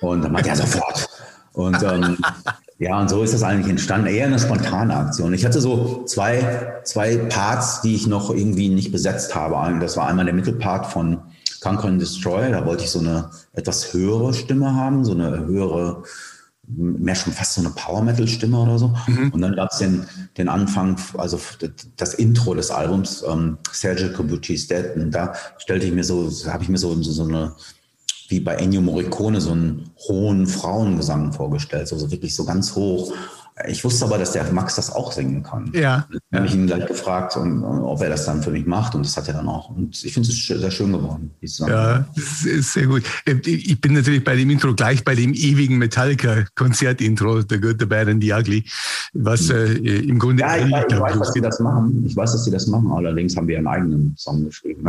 Und 0.00 0.22
dann 0.22 0.32
meinte 0.32 0.50
er 0.50 0.56
sofort. 0.56 1.08
Und 1.52 1.82
ähm, 1.82 2.18
ja, 2.78 3.00
und 3.00 3.10
so 3.10 3.22
ist 3.22 3.34
das 3.34 3.42
eigentlich 3.42 3.68
entstanden. 3.68 4.06
Eher 4.06 4.26
eine 4.26 4.38
spontane 4.38 4.94
Aktion. 4.94 5.34
Ich 5.34 5.44
hatte 5.44 5.60
so 5.60 6.04
zwei, 6.04 6.80
zwei 6.84 7.16
Parts, 7.16 7.80
die 7.82 7.96
ich 7.96 8.06
noch 8.06 8.30
irgendwie 8.30 8.68
nicht 8.68 8.92
besetzt 8.92 9.34
habe. 9.34 9.78
Das 9.80 9.96
war 9.96 10.06
einmal 10.08 10.24
der 10.24 10.34
Mittelpart 10.34 10.86
von 10.86 11.18
Conquer 11.60 11.88
and 11.88 12.00
Destroy. 12.00 12.50
Da 12.52 12.64
wollte 12.64 12.84
ich 12.84 12.90
so 12.90 13.00
eine 13.00 13.30
etwas 13.52 13.92
höhere 13.92 14.32
Stimme 14.32 14.74
haben, 14.74 15.04
so 15.04 15.12
eine 15.12 15.46
höhere 15.46 16.04
mehr 16.68 17.14
schon 17.14 17.32
fast 17.32 17.54
so 17.54 17.60
eine 17.60 17.70
Power-Metal-Stimme 17.70 18.58
oder 18.58 18.78
so. 18.78 18.94
Mhm. 19.06 19.30
Und 19.30 19.40
dann 19.40 19.56
gab 19.56 19.70
es 19.72 19.78
den, 19.78 20.04
den 20.36 20.48
Anfang, 20.48 20.96
also 21.16 21.40
das 21.96 22.14
Intro 22.14 22.54
des 22.54 22.70
Albums, 22.70 23.24
ähm, 23.26 23.58
Sergio 23.72 24.08
Corbucci's 24.08 24.68
Dead. 24.68 24.96
Und 24.96 25.10
da 25.10 25.34
stellte 25.58 25.86
ich 25.86 25.92
mir 25.92 26.04
so, 26.04 26.30
habe 26.46 26.62
ich 26.62 26.68
mir 26.68 26.78
so, 26.78 26.94
so 27.02 27.24
eine, 27.24 27.54
wie 28.28 28.40
bei 28.40 28.56
Ennio 28.56 28.82
Morricone, 28.82 29.40
so 29.40 29.52
einen 29.52 29.90
hohen 30.08 30.46
Frauengesang 30.46 31.32
vorgestellt, 31.32 31.90
also 31.92 32.10
wirklich 32.10 32.34
so 32.34 32.44
ganz 32.44 32.74
hoch. 32.74 33.12
Ich 33.66 33.82
wusste 33.84 34.04
aber, 34.04 34.18
dass 34.18 34.32
der 34.32 34.44
Max 34.52 34.76
das 34.76 34.90
auch 34.90 35.10
singen 35.10 35.42
kann. 35.42 35.72
Ja. 35.74 36.06
Dann 36.30 36.40
habe 36.40 36.46
ich 36.46 36.54
ihn 36.54 36.66
gleich 36.66 36.86
gefragt, 36.86 37.36
ob 37.36 38.00
er 38.00 38.08
das 38.08 38.24
dann 38.24 38.42
für 38.42 38.50
mich 38.50 38.66
macht. 38.66 38.94
Und 38.94 39.04
das 39.04 39.16
hat 39.16 39.26
er 39.28 39.34
dann 39.34 39.48
auch. 39.48 39.70
Und 39.70 40.04
ich 40.04 40.12
finde 40.12 40.28
es 40.28 40.46
sehr 40.46 40.70
schön 40.70 40.92
geworden. 40.92 41.30
Ja, 41.40 42.06
das 42.14 42.44
ist 42.44 42.72
sehr 42.72 42.86
gut. 42.86 43.02
Ähm, 43.26 43.40
ich 43.44 43.80
bin 43.80 43.94
natürlich 43.94 44.22
bei 44.22 44.36
dem 44.36 44.50
Intro 44.50 44.74
gleich 44.74 45.04
bei 45.04 45.14
dem 45.14 45.34
ewigen 45.34 45.78
Metallica-Konzertintro, 45.78 47.40
The 47.48 47.60
Good, 47.60 47.76
The 47.80 47.86
Bad 47.86 48.08
and 48.08 48.22
The 48.22 48.32
Ugly, 48.32 48.64
was 49.14 49.50
äh, 49.50 49.72
im 49.74 50.18
Grunde... 50.18 50.42
Ja, 50.42 50.56
ich, 50.56 50.66
ich, 50.66 50.70
ich 50.70 51.00
weiß, 51.00 51.18
dass 51.18 51.32
sie 51.32 51.40
das 51.40 51.58
machen. 51.60 52.04
Ich 52.06 52.16
weiß, 52.16 52.32
dass 52.32 52.44
sie 52.44 52.50
das 52.50 52.66
machen. 52.66 52.92
Allerdings 52.92 53.36
haben 53.36 53.48
wir 53.48 53.58
einen 53.58 53.66
eigenen 53.66 54.14
Song 54.16 54.44
geschrieben. 54.44 54.84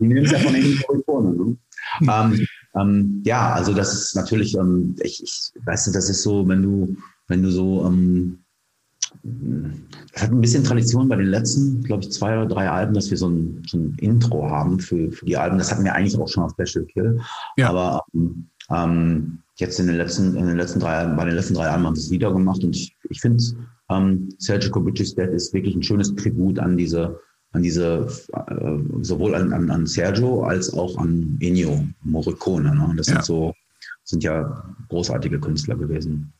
die 0.00 0.06
nehmen 0.06 0.24
es 0.24 0.30
ja 0.30 0.38
von 0.38 0.52
den 0.52 0.70
Mikrofone. 0.70 1.34
Ne? 1.34 1.56
Ähm, 2.02 2.46
ähm, 2.76 3.22
ja, 3.24 3.52
also 3.52 3.72
das 3.72 3.94
ist 3.94 4.16
natürlich, 4.16 4.54
ähm, 4.56 4.96
ich, 5.02 5.22
ich, 5.22 5.52
weißt 5.64 5.88
du, 5.88 5.92
das 5.92 6.10
ist 6.10 6.22
so, 6.22 6.46
wenn 6.48 6.62
du, 6.62 6.96
wenn 7.28 7.42
du 7.42 7.50
so, 7.50 7.84
ähm, 7.86 8.38
es 10.12 10.22
hat 10.22 10.30
ein 10.30 10.40
bisschen 10.40 10.64
Tradition 10.64 11.08
bei 11.08 11.16
den 11.16 11.26
letzten, 11.26 11.82
glaube 11.82 12.02
ich, 12.02 12.10
zwei 12.10 12.36
oder 12.36 12.46
drei 12.46 12.68
Alben, 12.68 12.94
dass 12.94 13.10
wir 13.10 13.16
so 13.16 13.28
ein, 13.28 13.62
so 13.66 13.78
ein 13.78 13.96
Intro 14.00 14.50
haben 14.50 14.80
für, 14.80 15.10
für 15.12 15.24
die 15.24 15.36
Alben. 15.36 15.58
Das 15.58 15.70
hatten 15.70 15.84
wir 15.84 15.94
eigentlich 15.94 16.18
auch 16.18 16.28
schon 16.28 16.42
auf 16.42 16.52
Special 16.52 16.84
Kill. 16.86 17.20
Ja. 17.56 17.70
Aber 17.70 18.02
ähm, 18.12 18.48
ähm, 18.70 19.38
jetzt 19.56 19.78
in 19.78 19.86
den 19.86 19.96
letzten, 19.96 20.36
in 20.36 20.46
den 20.46 20.56
letzten 20.56 20.80
drei, 20.80 21.06
bei 21.06 21.24
den 21.24 21.34
letzten 21.34 21.54
drei 21.54 21.68
Alben 21.68 21.86
haben 21.86 21.94
wir 21.94 22.00
es 22.00 22.10
wieder 22.10 22.32
gemacht 22.32 22.64
und 22.64 22.74
ich, 22.74 22.96
ich 23.08 23.20
finde 23.20 23.42
ähm, 23.90 24.28
Sergio 24.38 24.70
Kovicis 24.70 25.14
Dead 25.14 25.28
ist 25.28 25.52
wirklich 25.54 25.74
ein 25.74 25.82
schönes 25.82 26.14
Tribut 26.14 26.58
an 26.58 26.76
diese, 26.76 27.20
an 27.54 27.62
diese, 27.62 28.08
äh, 28.32 29.02
sowohl 29.02 29.34
an, 29.34 29.52
an, 29.52 29.70
an 29.70 29.86
Sergio 29.86 30.42
als 30.42 30.74
auch 30.74 30.98
an 30.98 31.38
Ennio 31.40 31.86
Morricone. 32.02 32.74
Ne? 32.74 32.94
Das 32.96 33.06
ja. 33.06 33.14
sind 33.14 33.24
so, 33.24 33.54
sind 34.02 34.24
ja 34.24 34.64
großartige 34.88 35.38
Künstler 35.38 35.76
gewesen. 35.76 36.32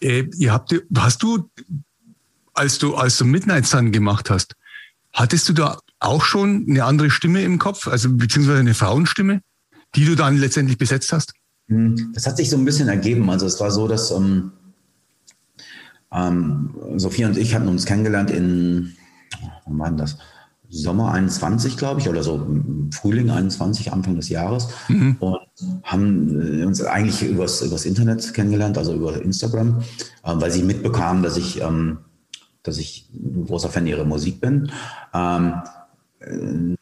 Äh, 0.00 0.28
ihr 0.38 0.52
habt, 0.52 0.74
hast 0.96 1.22
du, 1.24 1.50
als 2.54 2.78
du, 2.78 2.94
als 2.94 3.18
du 3.18 3.24
Midnight 3.24 3.66
Sun 3.66 3.90
gemacht 3.90 4.30
hast, 4.30 4.54
hattest 5.12 5.48
du 5.48 5.52
da 5.52 5.80
auch 5.98 6.22
schon 6.22 6.66
eine 6.68 6.84
andere 6.84 7.10
Stimme 7.10 7.42
im 7.42 7.58
Kopf, 7.58 7.88
also 7.88 8.08
beziehungsweise 8.12 8.60
eine 8.60 8.74
Frauenstimme, 8.74 9.42
die 9.96 10.04
du 10.04 10.14
dann 10.14 10.36
letztendlich 10.36 10.78
besetzt 10.78 11.12
hast? 11.12 11.32
Hm, 11.66 12.12
das 12.14 12.28
hat 12.28 12.36
sich 12.36 12.48
so 12.48 12.56
ein 12.56 12.64
bisschen 12.64 12.88
ergeben. 12.88 13.28
Also 13.28 13.46
es 13.46 13.58
war 13.58 13.72
so, 13.72 13.88
dass 13.88 14.12
ähm, 14.12 14.52
ähm, 16.12 16.74
Sophia 16.94 17.26
und 17.26 17.36
ich 17.36 17.56
hatten 17.56 17.66
uns 17.66 17.86
kennengelernt 17.86 18.30
in, 18.30 18.96
wann 19.66 19.78
war 19.78 19.90
das? 19.92 20.18
Sommer 20.68 21.12
21, 21.12 21.76
glaube 21.76 22.00
ich, 22.00 22.08
oder 22.08 22.22
so 22.22 22.46
Frühling 22.90 23.30
21, 23.30 23.92
Anfang 23.92 24.16
des 24.16 24.28
Jahres. 24.28 24.68
Mhm. 24.88 25.16
Und 25.20 25.38
haben 25.84 26.60
äh, 26.60 26.64
uns 26.64 26.82
eigentlich 26.82 27.22
übers, 27.22 27.62
übers 27.62 27.84
Internet 27.84 28.34
kennengelernt, 28.34 28.76
also 28.76 28.94
über 28.94 29.20
Instagram, 29.22 29.80
äh, 30.24 30.34
weil 30.34 30.50
sie 30.50 30.62
mitbekamen, 30.62 31.22
dass 31.22 31.36
ich, 31.36 31.60
ähm, 31.62 31.98
dass 32.62 32.78
ich 32.78 33.08
ein 33.14 33.46
großer 33.46 33.68
Fan 33.68 33.86
ihrer 33.86 34.04
Musik 34.04 34.40
bin. 34.40 34.70
Ähm, 35.14 35.54
äh, 36.20 36.76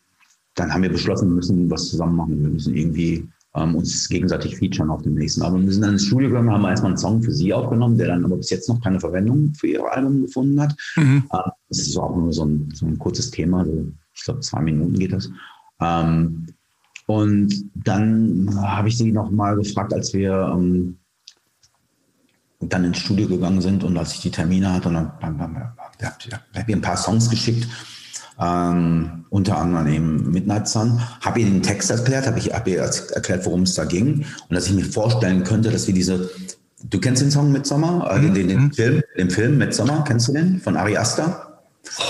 dann 0.54 0.72
haben 0.72 0.82
wir 0.82 0.90
beschlossen, 0.90 1.28
wir 1.28 1.36
müssen 1.36 1.70
was 1.70 1.88
zusammen 1.88 2.16
machen. 2.16 2.42
Wir 2.42 2.50
müssen 2.50 2.74
irgendwie 2.74 3.28
ähm, 3.56 3.76
uns 3.76 4.08
gegenseitig 4.08 4.56
featuren 4.56 4.90
auf 4.90 5.02
dem 5.02 5.14
nächsten 5.14 5.42
Album. 5.42 5.64
Wir 5.64 5.72
sind 5.72 5.82
dann 5.82 5.92
ins 5.92 6.06
Studio 6.06 6.28
gegangen, 6.28 6.50
haben 6.50 6.64
erstmal 6.64 6.92
einen 6.92 6.98
Song 6.98 7.22
für 7.22 7.32
sie 7.32 7.52
aufgenommen, 7.52 7.96
der 7.96 8.08
dann 8.08 8.24
aber 8.24 8.36
bis 8.36 8.50
jetzt 8.50 8.68
noch 8.68 8.80
keine 8.80 8.98
Verwendung 8.98 9.52
für 9.54 9.68
ihr 9.68 9.92
Album 9.92 10.22
gefunden 10.22 10.60
hat. 10.60 10.74
Mhm. 10.96 11.24
Äh, 11.32 11.50
das 11.68 11.78
ist 11.78 11.96
auch 11.96 12.16
nur 12.16 12.32
so 12.32 12.44
ein, 12.44 12.68
so 12.74 12.86
ein 12.86 12.98
kurzes 12.98 13.30
Thema, 13.30 13.64
so, 13.64 13.86
ich 14.12 14.24
glaube 14.24 14.40
zwei 14.40 14.60
Minuten 14.60 14.98
geht 14.98 15.12
das. 15.12 15.30
Ähm, 15.80 16.46
und 17.06 17.52
dann 17.74 18.50
habe 18.60 18.88
ich 18.88 18.96
sie 18.96 19.12
noch 19.12 19.30
mal 19.30 19.56
gefragt, 19.56 19.92
als 19.92 20.14
wir 20.14 20.32
ähm, 20.54 20.98
dann 22.60 22.84
ins 22.84 22.98
Studio 22.98 23.28
gegangen 23.28 23.60
sind 23.60 23.84
und 23.84 23.96
als 23.96 24.14
ich 24.14 24.20
die 24.20 24.30
Termine 24.30 24.72
hatte, 24.72 24.88
und 24.88 24.94
dann, 24.94 25.12
habe 25.20 26.64
ich 26.66 26.74
ein 26.74 26.80
paar 26.80 26.96
Songs 26.96 27.28
geschickt 27.28 27.68
ähm, 28.40 29.24
unter 29.30 29.58
anderem 29.58 29.86
eben 29.86 30.30
Midnight 30.30 30.68
Sun. 30.68 31.00
Habe 31.20 31.40
ihr 31.40 31.46
den 31.46 31.62
Text 31.62 31.90
erklärt, 31.90 32.26
habe 32.26 32.38
ich 32.38 32.52
hab 32.52 32.66
ihr 32.66 32.78
erklärt, 32.78 33.44
worum 33.46 33.62
es 33.62 33.74
da 33.74 33.84
ging 33.84 34.24
und 34.48 34.54
dass 34.54 34.66
ich 34.66 34.72
mir 34.72 34.84
vorstellen 34.84 35.44
könnte, 35.44 35.70
dass 35.70 35.86
wir 35.86 35.94
diese, 35.94 36.30
du 36.90 37.00
kennst 37.00 37.22
den 37.22 37.30
Song 37.30 37.52
Midsommar, 37.52 38.10
äh, 38.16 38.20
den, 38.20 38.34
den, 38.34 38.48
den, 38.48 38.60
mhm. 38.62 38.72
Film, 38.72 39.02
den 39.16 39.30
Film 39.30 39.58
Midsommar, 39.58 40.04
kennst 40.04 40.28
du 40.28 40.32
den 40.32 40.60
von 40.60 40.76
Ari 40.76 40.96
Aster? 40.96 41.50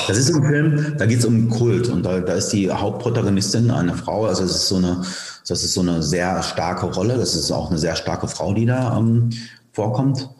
Das 0.06 0.16
ist 0.16 0.32
ein 0.32 0.42
Film, 0.46 0.94
da 0.98 1.04
geht 1.04 1.18
es 1.18 1.24
um 1.24 1.50
Kult 1.50 1.88
und 1.88 2.04
da, 2.04 2.20
da 2.20 2.34
ist 2.34 2.50
die 2.50 2.70
Hauptprotagonistin 2.70 3.70
eine 3.70 3.94
Frau, 3.94 4.26
also 4.26 4.44
es 4.44 4.52
ist 4.52 4.68
so 4.68 4.76
eine, 4.76 5.02
das 5.46 5.64
ist 5.64 5.74
so 5.74 5.80
eine 5.80 6.02
sehr 6.02 6.42
starke 6.42 6.86
Rolle, 6.86 7.18
das 7.18 7.34
ist 7.34 7.50
auch 7.50 7.70
eine 7.70 7.78
sehr 7.78 7.96
starke 7.96 8.28
Frau, 8.28 8.54
die 8.54 8.66
da 8.66 8.96
ähm, 8.96 9.30
vorkommt 9.72 10.30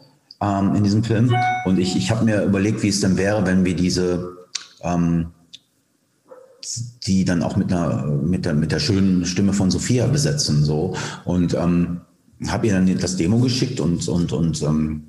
ähm, 0.41 0.73
in 0.75 0.83
diesem 0.83 1.03
Film. 1.03 1.35
Und 1.65 1.77
ich, 1.77 1.95
ich 1.95 2.09
habe 2.09 2.25
mir 2.25 2.43
überlegt, 2.43 2.81
wie 2.81 2.89
es 2.89 3.01
denn 3.01 3.17
wäre, 3.17 3.45
wenn 3.45 3.65
wir 3.65 3.75
diese 3.75 4.35
ähm, 4.81 5.27
die 7.03 7.25
dann 7.25 7.43
auch 7.43 7.55
mit 7.55 7.71
einer 7.71 8.05
mit 8.05 8.45
der 8.45 8.53
mit 8.53 8.71
der 8.71 8.79
schönen 8.79 9.25
Stimme 9.25 9.53
von 9.53 9.71
Sophia 9.71 10.07
besetzen 10.07 10.63
so 10.63 10.95
und 11.23 11.53
ähm, 11.53 12.01
habe 12.47 12.67
ihr 12.67 12.73
dann 12.73 12.97
das 12.97 13.15
Demo 13.15 13.39
geschickt 13.39 13.79
und 13.79 14.07
und 14.07 14.31
und 14.33 14.61
ähm, 14.61 15.03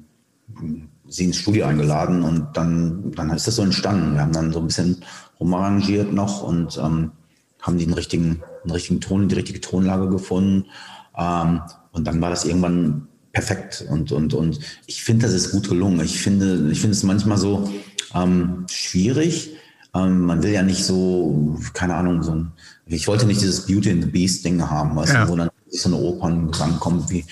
sie 1.08 1.24
ins 1.24 1.36
Studio 1.36 1.66
eingeladen 1.66 2.22
und 2.22 2.48
dann 2.54 3.12
dann 3.12 3.30
ist 3.30 3.46
das 3.46 3.56
so 3.56 3.62
entstanden. 3.62 4.14
Wir 4.14 4.20
haben 4.20 4.32
dann 4.32 4.52
so 4.52 4.60
ein 4.60 4.66
bisschen 4.66 4.98
rumarrangiert 5.40 6.12
noch 6.12 6.42
und 6.42 6.78
ähm, 6.78 7.12
haben 7.60 7.78
den 7.78 7.92
richtigen 7.92 8.42
den 8.64 8.70
richtigen 8.72 9.00
Ton 9.00 9.28
die 9.28 9.34
richtige 9.34 9.60
Tonlage 9.60 10.08
gefunden 10.08 10.66
ähm, 11.16 11.60
und 11.92 12.06
dann 12.06 12.20
war 12.20 12.30
das 12.30 12.44
irgendwann 12.44 13.08
perfekt 13.32 13.86
und 13.90 14.12
und 14.12 14.34
und 14.34 14.60
ich 14.86 15.02
finde 15.02 15.26
das 15.26 15.34
ist 15.34 15.52
gut 15.52 15.68
gelungen. 15.68 16.00
Ich 16.00 16.20
finde 16.20 16.70
ich 16.70 16.80
finde 16.80 16.96
es 16.96 17.02
manchmal 17.02 17.38
so 17.38 17.70
ähm, 18.14 18.66
schwierig 18.70 19.56
ähm, 19.96 20.20
man 20.20 20.42
will 20.42 20.52
ja 20.52 20.62
nicht 20.62 20.84
so, 20.84 21.58
keine 21.72 21.94
Ahnung, 21.94 22.22
so 22.22 22.32
ein, 22.32 22.52
ich 22.86 23.08
wollte 23.08 23.26
nicht 23.26 23.40
dieses 23.40 23.66
Beauty 23.66 23.90
and 23.90 24.04
the 24.04 24.10
Beast 24.10 24.44
Ding 24.44 24.68
haben, 24.68 24.96
weißt 24.96 25.14
ja. 25.14 25.24
du, 25.24 25.30
wo 25.30 25.36
dann 25.36 25.50
so 25.68 25.88
eine 25.88 25.96
Operngesang 25.96 26.78
kommt, 26.78 27.10
wie 27.10 27.24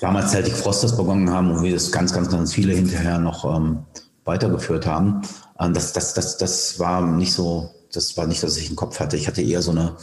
damals 0.00 0.30
Celtic 0.30 0.54
Frost 0.54 0.84
das 0.84 0.96
begonnen 0.96 1.30
haben 1.30 1.50
und 1.50 1.62
wie 1.62 1.72
das 1.72 1.90
ganz, 1.90 2.12
ganz, 2.12 2.28
ganz 2.28 2.52
viele 2.52 2.74
hinterher 2.74 3.18
noch 3.18 3.44
ähm, 3.56 3.78
weitergeführt 4.24 4.86
haben. 4.86 5.22
Ähm, 5.58 5.72
das, 5.72 5.92
das, 5.92 6.14
das, 6.14 6.36
das 6.36 6.78
war 6.78 7.06
nicht 7.06 7.32
so, 7.32 7.70
das 7.92 8.16
war 8.16 8.26
nicht, 8.26 8.42
dass 8.42 8.56
ich 8.56 8.70
im 8.70 8.76
Kopf 8.76 9.00
hatte. 9.00 9.16
Ich 9.16 9.26
hatte 9.26 9.42
eher 9.42 9.62
so 9.62 9.70
eine, 9.70 9.96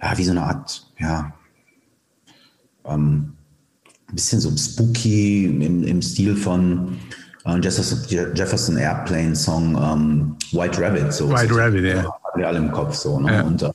ja, 0.00 0.16
wie 0.16 0.24
so 0.24 0.30
eine 0.30 0.42
Art, 0.42 0.86
ja, 0.98 1.32
ähm, 2.84 3.34
ein 4.08 4.14
bisschen 4.14 4.40
so 4.40 4.56
spooky 4.56 5.44
im, 5.44 5.84
im 5.84 6.00
Stil 6.00 6.36
von 6.36 6.96
äh, 7.44 7.58
Jefferson, 7.58 7.98
Jefferson 8.08 8.76
Airplane 8.76 9.34
Song 9.34 9.76
ähm, 9.76 10.36
White 10.52 10.80
Rabbit. 10.80 11.12
So, 11.12 11.30
White 11.30 11.52
so, 11.52 11.60
Rabbit, 11.60 11.84
ja. 11.84 12.04
Haben 12.04 12.40
wir 12.40 12.48
alle 12.48 12.58
im 12.58 12.72
Kopf 12.72 12.94
so. 12.94 13.18
Ne? 13.20 13.32
Ja. 13.32 13.42
Und, 13.42 13.62
äh, 13.62 13.70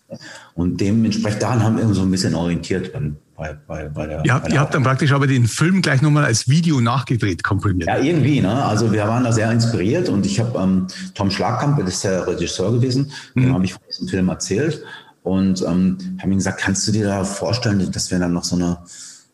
und 0.56 0.80
dementsprechend 0.80 1.42
daran 1.42 1.64
haben 1.64 1.78
wir 1.78 1.94
so 1.94 2.02
ein 2.02 2.12
bisschen 2.12 2.36
orientiert. 2.36 2.92
Bei, 3.36 3.58
bei, 3.68 3.90
bei 3.90 4.06
der, 4.06 4.24
ihr 4.24 4.34
habt, 4.34 4.54
ihr 4.54 4.60
habt 4.60 4.74
dann 4.76 4.84
praktisch 4.84 5.12
aber 5.12 5.26
den 5.26 5.48
Film 5.48 5.82
gleich 5.82 6.02
nochmal 6.04 6.26
als 6.26 6.48
Video 6.48 6.80
nachgedreht, 6.80 7.44
komprimiert. 7.44 7.88
Ja, 7.88 7.98
irgendwie. 7.98 8.42
Ne? 8.42 8.64
Also 8.64 8.92
wir 8.92 9.08
waren 9.08 9.24
da 9.24 9.32
sehr 9.32 9.52
inspiriert 9.52 10.08
und 10.08 10.26
ich 10.26 10.40
habe 10.40 10.58
ähm, 10.60 10.88
Tom 11.16 11.32
Schlagkamp, 11.32 11.80
das 11.80 11.96
ist 11.96 12.04
der 12.04 12.28
Regisseur 12.28 12.72
gewesen, 12.72 13.12
mhm. 13.34 13.42
dem 13.42 13.54
habe 13.56 13.66
ich 13.66 13.74
von 13.74 13.82
diesem 13.90 14.08
Film 14.08 14.30
erzählt 14.30 14.84
und 15.24 15.62
ähm, 15.64 15.98
habe 16.20 16.32
ihm 16.32 16.38
gesagt, 16.38 16.62
kannst 16.62 16.88
du 16.88 16.92
dir 16.92 17.08
da 17.08 17.24
vorstellen, 17.24 17.92
dass 17.92 18.12
wir 18.12 18.20
dann 18.20 18.34
noch 18.34 18.44
so 18.44 18.56
eine 18.56 18.78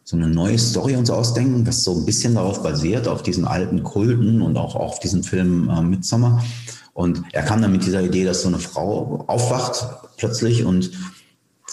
so 0.09 0.17
eine 0.17 0.27
neue 0.27 0.57
Story 0.57 0.95
uns 0.95 1.11
ausdenken, 1.11 1.67
was 1.67 1.83
so 1.83 1.95
ein 1.95 2.03
bisschen 2.03 2.33
darauf 2.33 2.63
basiert, 2.63 3.07
auf 3.07 3.21
diesen 3.21 3.45
alten 3.45 3.83
Kulten 3.83 4.41
und 4.41 4.57
auch 4.57 4.75
auf 4.75 4.99
diesen 4.99 5.21
Film 5.21 5.69
äh, 5.69 5.83
Midsommar. 5.83 6.43
Und 6.93 7.21
er 7.31 7.43
kam 7.43 7.61
dann 7.61 7.71
mit 7.71 7.85
dieser 7.85 8.01
Idee, 8.01 8.25
dass 8.25 8.41
so 8.41 8.47
eine 8.47 8.57
Frau 8.57 9.23
aufwacht 9.27 9.87
plötzlich 10.17 10.65
und 10.65 10.89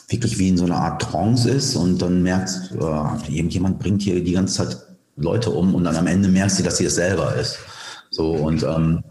wirklich 0.09 0.39
wie 0.39 0.51
in 0.51 0.59
so 0.59 0.65
einer 0.67 0.77
Art 0.77 1.01
Trance 1.01 1.49
ist 1.49 1.77
und 1.77 2.03
dann 2.03 2.23
merkt, 2.23 2.51
äh, 2.79 3.35
irgendjemand 3.35 3.79
bringt 3.79 4.03
hier 4.03 4.23
die 4.23 4.33
ganze 4.33 4.57
Zeit 4.57 4.77
Leute 5.17 5.49
um 5.49 5.75
und 5.75 5.85
dann 5.85 5.97
am 5.97 6.07
Ende 6.07 6.29
merkt 6.29 6.51
sie, 6.51 6.63
dass 6.63 6.77
sie 6.77 6.85
es 6.85 6.97
selber 6.97 7.35
ist. 7.37 7.59
So 8.11 8.33
und, 8.33 8.63
ähm, 8.65 9.03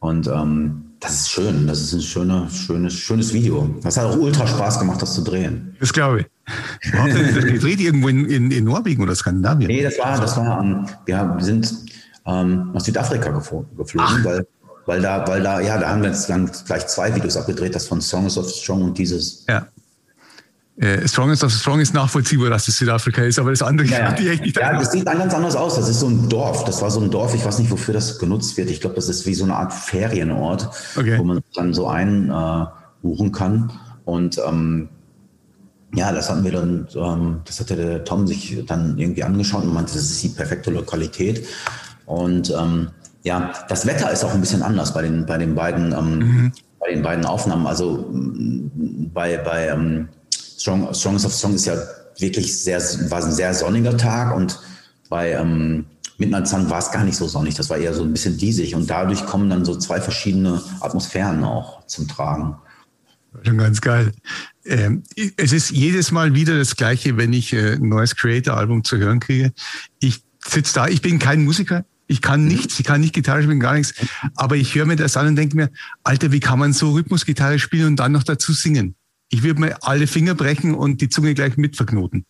und 0.00 0.26
ähm, 0.26 0.92
das 1.00 1.22
ist 1.22 1.30
schön. 1.30 1.66
Das 1.66 1.80
ist 1.80 1.94
ein 1.94 2.02
schöner, 2.02 2.50
schönes, 2.50 2.92
schönes 2.92 3.32
Video. 3.32 3.66
Das 3.82 3.96
hat 3.96 4.04
auch 4.04 4.18
ultra 4.18 4.46
Spaß 4.46 4.78
gemacht, 4.78 5.00
das 5.00 5.14
zu 5.14 5.22
drehen. 5.22 5.74
Das 5.80 5.90
glaube 5.90 6.20
ich. 6.20 6.26
Das 6.92 7.44
gedreht 7.44 7.80
irgendwo 7.80 8.08
in, 8.08 8.26
in, 8.26 8.50
in, 8.50 8.64
Norwegen 8.64 9.02
oder 9.02 9.14
Skandinavien? 9.14 9.68
Nee, 9.68 9.82
das 9.82 9.98
war, 9.98 10.20
das 10.20 10.36
war, 10.36 10.60
um, 10.60 10.86
wir 11.06 11.36
sind 11.38 11.72
ähm, 12.26 12.70
nach 12.72 12.80
Südafrika 12.80 13.30
geflogen, 13.30 14.24
weil, 14.24 14.46
weil 14.86 15.00
da, 15.00 15.26
weil 15.26 15.42
da, 15.42 15.60
ja, 15.60 15.78
da 15.78 15.88
haben 15.88 16.02
wir 16.02 16.10
jetzt 16.10 16.28
dann 16.28 16.50
gleich 16.66 16.86
zwei 16.86 17.14
Videos 17.14 17.36
abgedreht, 17.36 17.74
das 17.74 17.86
von 17.86 18.00
Songs 18.00 18.36
of 18.36 18.48
Strong 18.48 18.82
und 18.82 18.98
dieses. 18.98 19.44
Ja 19.48 19.66
äh, 20.76 21.06
Strongest 21.06 21.44
of 21.44 21.52
Strong 21.52 21.80
ist 21.80 21.94
nachvollziehbar, 21.94 22.50
dass 22.50 22.66
es 22.66 22.78
Südafrika 22.78 23.22
ist, 23.22 23.38
aber 23.38 23.50
das 23.50 23.62
andere 23.62 23.86
ja, 23.86 24.12
ja. 24.12 24.30
echt 24.32 24.42
nicht. 24.42 24.56
Ja, 24.56 24.76
das 24.76 24.90
sieht 24.90 25.06
ganz 25.06 25.32
anders 25.32 25.54
aus. 25.54 25.76
Das 25.76 25.88
ist 25.88 26.00
so 26.00 26.08
ein 26.08 26.28
Dorf. 26.28 26.64
Das 26.64 26.82
war 26.82 26.90
so 26.90 27.00
ein 27.00 27.10
Dorf, 27.10 27.34
ich 27.34 27.44
weiß 27.44 27.60
nicht, 27.60 27.70
wofür 27.70 27.94
das 27.94 28.18
genutzt 28.18 28.56
wird. 28.56 28.70
Ich 28.70 28.80
glaube, 28.80 28.96
das 28.96 29.08
ist 29.08 29.24
wie 29.26 29.34
so 29.34 29.44
eine 29.44 29.54
Art 29.54 29.72
Ferienort, 29.72 30.68
okay. 30.96 31.16
wo 31.18 31.24
man 31.24 31.40
dann 31.54 31.74
so 31.74 31.86
einbuchen 31.86 33.28
äh, 33.28 33.30
kann. 33.30 33.72
Und 34.04 34.40
ähm, 34.46 34.88
ja, 35.94 36.12
das 36.12 36.30
hatten 36.30 36.44
wir 36.44 36.52
dann, 36.52 36.88
ähm, 36.94 37.40
das 37.44 37.60
hatte 37.60 37.76
der 37.76 38.04
Tom 38.04 38.26
sich 38.26 38.64
dann 38.66 38.98
irgendwie 38.98 39.24
angeschaut 39.24 39.64
und 39.64 39.72
meinte, 39.72 39.94
das 39.94 40.10
ist 40.10 40.22
die 40.22 40.28
perfekte 40.28 40.70
Lokalität. 40.70 41.46
Und 42.06 42.50
ähm, 42.50 42.88
ja, 43.22 43.52
das 43.68 43.86
Wetter 43.86 44.10
ist 44.10 44.24
auch 44.24 44.34
ein 44.34 44.40
bisschen 44.40 44.62
anders 44.62 44.92
bei 44.92 45.02
den, 45.02 45.26
bei 45.26 45.38
den 45.38 45.54
beiden, 45.54 45.92
ähm, 45.92 46.18
mhm. 46.18 46.52
bei 46.80 46.90
den 46.90 47.02
beiden 47.02 47.24
Aufnahmen. 47.24 47.66
Also 47.66 48.10
bei, 48.12 49.38
bei 49.38 49.68
ähm, 49.68 50.08
Strong, 50.58 50.92
Strongest 50.92 51.26
of 51.26 51.32
Strong 51.32 51.54
ist 51.54 51.66
ja 51.66 51.74
wirklich 52.18 52.56
sehr, 52.58 52.80
war 53.10 53.24
ein 53.24 53.32
sehr 53.32 53.54
sonniger 53.54 53.96
Tag 53.96 54.36
und 54.36 54.60
bei 55.08 55.32
ähm, 55.32 55.86
Midnight 56.18 56.46
Sun 56.46 56.70
war 56.70 56.78
es 56.78 56.90
gar 56.90 57.04
nicht 57.04 57.16
so 57.16 57.26
sonnig. 57.26 57.54
Das 57.54 57.70
war 57.70 57.76
eher 57.76 57.94
so 57.94 58.02
ein 58.02 58.12
bisschen 58.12 58.36
diesig 58.36 58.74
und 58.74 58.88
dadurch 58.88 59.26
kommen 59.26 59.50
dann 59.50 59.64
so 59.64 59.76
zwei 59.76 60.00
verschiedene 60.00 60.62
Atmosphären 60.80 61.44
auch 61.44 61.84
zum 61.86 62.06
Tragen. 62.06 62.56
Schon 63.42 63.58
ganz 63.58 63.80
geil. 63.80 64.12
Ähm, 64.64 65.02
es 65.36 65.52
ist 65.52 65.70
jedes 65.70 66.12
Mal 66.12 66.34
wieder 66.34 66.56
das 66.56 66.76
Gleiche, 66.76 67.16
wenn 67.16 67.32
ich 67.32 67.52
äh, 67.52 67.74
ein 67.74 67.88
neues 67.88 68.16
Creator-Album 68.16 68.84
zu 68.84 68.96
hören 68.98 69.20
kriege. 69.20 69.52
Ich 69.98 70.22
sitze 70.46 70.74
da, 70.74 70.88
ich 70.88 71.02
bin 71.02 71.18
kein 71.18 71.44
Musiker, 71.44 71.84
ich 72.06 72.20
kann 72.20 72.42
mhm. 72.42 72.48
nichts, 72.48 72.78
ich 72.78 72.86
kann 72.86 73.00
nicht 73.00 73.14
Gitarre 73.14 73.42
spielen, 73.42 73.60
gar 73.60 73.74
nichts. 73.74 73.94
Aber 74.36 74.56
ich 74.56 74.74
höre 74.74 74.86
mir 74.86 74.96
das 74.96 75.16
an 75.16 75.26
und 75.26 75.36
denke 75.36 75.56
mir, 75.56 75.70
Alter, 76.02 76.32
wie 76.32 76.40
kann 76.40 76.58
man 76.58 76.72
so 76.72 76.92
Rhythmusgitarre 76.92 77.58
spielen 77.58 77.88
und 77.88 77.96
dann 77.96 78.12
noch 78.12 78.22
dazu 78.24 78.52
singen? 78.52 78.94
Ich 79.30 79.42
würde 79.42 79.60
mir 79.60 79.82
alle 79.82 80.06
Finger 80.06 80.34
brechen 80.34 80.74
und 80.74 81.00
die 81.00 81.08
Zunge 81.08 81.34
gleich 81.34 81.56
mitverknoten. 81.56 82.26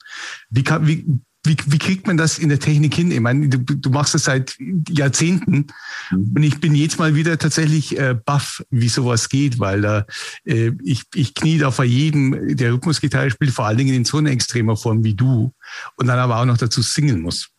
Wie, 0.48 0.62
kann, 0.62 0.86
wie, 0.86 1.04
wie, 1.44 1.56
wie 1.66 1.78
kriegt 1.78 2.06
man 2.06 2.16
das 2.16 2.38
in 2.38 2.48
der 2.48 2.58
Technik 2.58 2.94
hin? 2.94 3.10
Ich 3.10 3.20
meine, 3.20 3.48
du, 3.48 3.58
du 3.58 3.90
machst 3.90 4.14
das 4.14 4.24
seit 4.24 4.56
Jahrzehnten 4.88 5.66
mhm. 6.10 6.32
und 6.34 6.42
ich 6.42 6.58
bin 6.58 6.74
jetzt 6.74 6.98
mal 6.98 7.14
wieder 7.14 7.38
tatsächlich 7.38 7.98
äh, 7.98 8.14
baff, 8.14 8.64
wie 8.70 8.88
sowas 8.88 9.28
geht, 9.28 9.60
weil 9.60 9.82
da 9.82 10.06
äh, 10.44 10.72
ich, 10.82 11.04
ich 11.14 11.34
knie 11.34 11.58
da 11.58 11.70
vor 11.70 11.84
jedem, 11.84 12.56
der 12.56 12.72
Rhythmusgitarre 12.72 13.30
spielt, 13.30 13.52
vor 13.52 13.66
allen 13.66 13.78
Dingen 13.78 13.94
in 13.94 14.04
so 14.04 14.16
einer 14.18 14.30
extremer 14.30 14.76
Form 14.76 15.04
wie 15.04 15.14
du 15.14 15.52
und 15.96 16.06
dann 16.06 16.18
aber 16.18 16.40
auch 16.40 16.46
noch 16.46 16.58
dazu 16.58 16.82
singen 16.82 17.20
muss. 17.20 17.50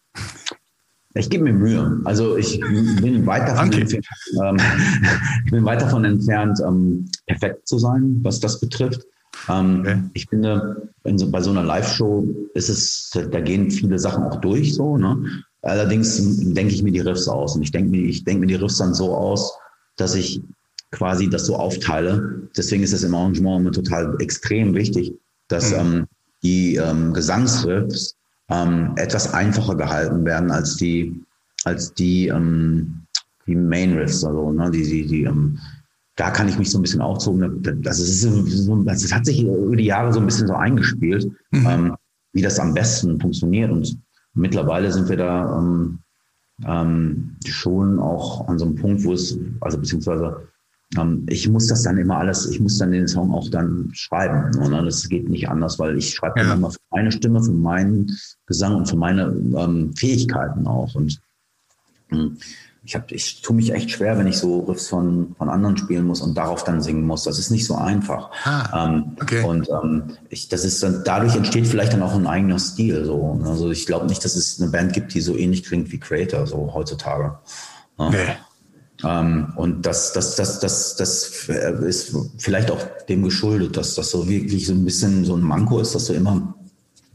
Ich 1.14 1.30
gebe 1.30 1.46
mir 1.46 1.54
Mühe. 1.54 2.02
Also 2.04 2.36
ich 2.36 2.60
bin 2.60 3.26
weit 3.26 3.48
davon 3.48 3.72
entfernt, 3.72 4.06
ähm, 4.44 4.58
ich 5.46 5.52
bin 5.52 5.64
weit 5.64 5.82
davon 5.82 6.04
entfernt, 6.04 6.60
ähm, 6.66 7.10
perfekt 7.26 7.68
zu 7.68 7.78
sein, 7.78 8.20
was 8.22 8.40
das 8.40 8.60
betrifft. 8.60 9.02
Ähm, 9.48 9.80
okay. 9.82 10.04
Ich 10.14 10.26
finde, 10.28 10.90
so, 11.18 11.30
bei 11.30 11.42
so 11.42 11.52
einer 11.52 11.64
Live-Show 11.64 12.28
ist 12.54 12.70
es, 12.70 13.12
da 13.14 13.40
gehen 13.40 13.70
viele 13.70 14.00
Sachen 14.00 14.24
auch 14.24 14.42
durch, 14.42 14.74
so, 14.74 14.98
ne? 14.98 15.44
Allerdings 15.62 16.22
denke 16.54 16.74
ich 16.74 16.84
mir 16.84 16.92
die 16.92 17.00
Riffs 17.00 17.28
aus 17.28 17.56
und 17.56 17.64
ich 17.64 17.72
denke 17.72 17.90
mir, 17.90 18.02
ich 18.02 18.24
denke 18.24 18.42
mir 18.42 18.48
die 18.48 18.56
Riffs 18.56 18.78
dann 18.78 18.94
so 18.94 19.16
aus, 19.16 19.58
dass 19.98 20.14
ich 20.14 20.42
quasi 20.92 21.28
das 21.28 21.48
so 21.48 21.56
aufteile. 21.56 22.48
Deswegen 22.56 22.84
ist 22.84 22.94
es 22.94 23.04
im 23.04 23.16
Arrangement 23.16 23.62
immer 23.62 23.72
total 23.72 24.16
extrem 24.20 24.76
wichtig, 24.76 25.14
dass 25.48 25.72
mhm. 25.72 25.80
ähm, 25.80 26.08
die 26.44 26.76
ähm, 26.76 27.14
Gesangsriffs 27.14 28.16
ähm, 28.50 28.94
etwas 28.96 29.34
einfacher 29.34 29.76
gehalten 29.76 30.24
werden 30.24 30.52
als 30.52 30.78
die, 30.78 31.20
als 31.64 31.94
die, 31.96 32.28
ähm, 32.28 33.02
die 33.48 33.56
Main 33.56 33.98
Riffs, 33.98 34.24
also 34.24 34.52
ne, 34.52 34.70
die, 34.70 34.84
die, 34.84 35.08
die 35.08 35.24
ähm, 35.24 35.58
da 36.16 36.32
kann 36.32 36.48
ich 36.48 36.58
mich 36.58 36.72
so 36.72 36.80
ein 36.80 36.82
bisschen 36.82 37.02
aufzogen. 37.02 37.62
Das, 37.82 38.00
ist 38.00 38.22
so, 38.22 38.84
das 38.84 39.14
hat 39.14 39.26
sich 39.26 39.44
über 39.44 39.76
die 39.76 39.86
Jahre 39.86 40.14
so 40.14 40.20
ein 40.20 40.26
bisschen 40.26 40.48
so 40.48 40.54
eingespielt, 40.54 41.30
mhm. 41.52 41.68
ähm, 41.68 41.96
wie 42.34 42.42
das 42.42 42.60
am 42.60 42.74
besten 42.74 43.20
funktioniert. 43.20 43.72
Und 43.72 44.00
mittlerweile 44.34 44.92
sind 44.92 45.10
wir 45.10 45.18
da 45.18 45.60
ähm, 45.60 46.00
ähm, 46.66 47.36
schon 47.46 48.00
auch 48.00 48.48
an 48.48 48.58
so 48.58 48.66
einem 48.66 48.76
Punkt, 48.76 49.04
wo 49.04 49.14
es, 49.14 49.38
also 49.60 49.78
beziehungsweise 49.78 50.48
ähm, 50.98 51.26
ich 51.28 51.50
muss 51.50 51.68
das 51.68 51.84
dann 51.84 51.98
immer 51.98 52.18
alles, 52.18 52.50
ich 52.50 52.62
muss 52.62 52.78
dann 52.78 52.92
den 52.92 53.08
Song 53.08 53.34
auch 53.34 53.50
dann 53.50 53.90
schreiben. 53.94 54.58
Und 54.58 54.72
ne? 54.72 54.84
das 54.86 55.10
geht 55.10 55.30
nicht 55.30 55.50
anders, 55.50 55.80
weil 55.80 55.98
ich 55.98 56.14
schreibe 56.14 56.40
ja. 56.40 56.54
immer 56.54 56.72
für 56.72 56.80
meine 56.92 57.12
Stimme, 57.12 57.44
für 57.44 57.52
meinen 57.52 58.10
Gesang 58.46 58.76
und 58.76 58.90
für 58.90 58.96
meine 58.96 59.24
ähm, 59.58 59.94
Fähigkeiten 59.96 60.66
auch. 60.66 60.96
Und 60.96 61.20
hm, 62.10 62.38
ich, 62.86 62.96
hab, 62.96 63.12
ich 63.12 63.42
tue 63.42 63.56
mich 63.56 63.74
echt 63.74 63.90
schwer, 63.90 64.18
wenn 64.18 64.28
ich 64.28 64.38
so 64.38 64.60
Riffs 64.60 64.88
von, 64.88 65.36
von 65.38 65.50
anderen 65.50 65.76
spielen 65.76 66.06
muss 66.06 66.22
und 66.22 66.36
darauf 66.36 66.64
dann 66.64 66.82
singen 66.82 67.06
muss. 67.06 67.24
Das 67.24 67.40
ist 67.40 67.50
nicht 67.50 67.66
so 67.66 67.76
einfach. 67.76 68.30
Ah, 68.44 68.86
ähm, 68.86 69.18
okay. 69.20 69.44
Und 69.44 69.68
ähm, 69.70 70.04
ich, 70.30 70.50
das 70.50 70.64
ist 70.64 70.84
dann, 70.84 71.02
dadurch 71.04 71.36
entsteht 71.36 71.66
vielleicht 71.68 71.94
dann 71.94 72.04
auch 72.04 72.14
ein 72.14 72.28
eigener 72.28 72.60
Stil. 72.60 73.04
So. 73.04 73.42
Also 73.44 73.72
ich 73.72 73.88
glaube 73.88 74.06
nicht, 74.06 74.24
dass 74.24 74.36
es 74.36 74.62
eine 74.62 74.70
Band 74.70 74.94
gibt, 74.94 75.16
die 75.16 75.22
so 75.22 75.36
ähnlich 75.36 75.64
klingt 75.64 75.92
wie 75.92 76.00
Creator, 76.00 76.46
so 76.46 76.74
heutzutage. 76.74 77.40
Ja. 77.98 78.10
Nee. 78.10 78.18
Ähm, 79.04 79.54
und 79.56 79.86
das, 79.86 80.14
das, 80.14 80.36
das, 80.36 80.60
das, 80.60 80.96
das 80.96 81.50
ist 81.50 82.16
vielleicht 82.38 82.70
auch 82.70 82.82
dem 83.10 83.24
geschuldet, 83.24 83.78
dass 83.78 83.96
das 83.96 84.12
so 84.12 84.30
wirklich 84.30 84.68
so 84.68 84.74
ein 84.74 84.86
bisschen 84.86 85.26
so 85.26 85.36
ein 85.36 85.42
Manko 85.42 85.80
ist, 85.80 85.96
dass 85.96 86.06
du 86.06 86.14
immer 86.14 86.56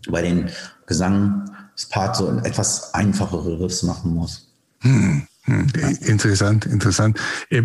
bei 0.09 0.23
den 0.23 0.51
Gesangsparts 0.87 2.19
so 2.19 2.29
etwas 2.39 2.93
einfachere 2.93 3.61
Riffs 3.61 3.85
machen 3.85 4.15
musst. 4.15 4.49
Hm. 4.81 5.27
Hm, 5.45 5.69
interessant, 6.03 6.67
interessant. 6.67 7.19
Äh, 7.49 7.63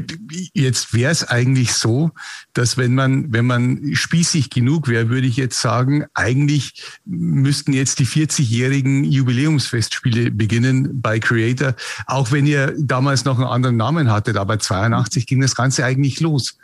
jetzt 0.53 0.93
wäre 0.93 1.11
es 1.11 1.27
eigentlich 1.27 1.73
so, 1.73 2.11
dass 2.53 2.77
wenn 2.77 2.95
man, 2.95 3.33
wenn 3.33 3.45
man 3.45 3.93
spießig 3.93 4.49
genug 4.49 4.87
wäre, 4.87 5.09
würde 5.09 5.27
ich 5.27 5.35
jetzt 5.35 5.59
sagen, 5.59 6.05
eigentlich 6.13 6.81
müssten 7.03 7.73
jetzt 7.73 7.99
die 7.99 8.07
40-jährigen 8.07 9.03
Jubiläumsfestspiele 9.03 10.31
beginnen 10.31 11.01
bei 11.01 11.19
Creator, 11.19 11.75
auch 12.07 12.31
wenn 12.31 12.45
ihr 12.45 12.73
damals 12.77 13.25
noch 13.25 13.39
einen 13.39 13.47
anderen 13.47 13.75
Namen 13.75 14.09
hattet, 14.09 14.37
aber 14.37 14.57
82 14.57 15.27
ging 15.27 15.41
das 15.41 15.55
Ganze 15.55 15.83
eigentlich 15.83 16.21
los. 16.21 16.57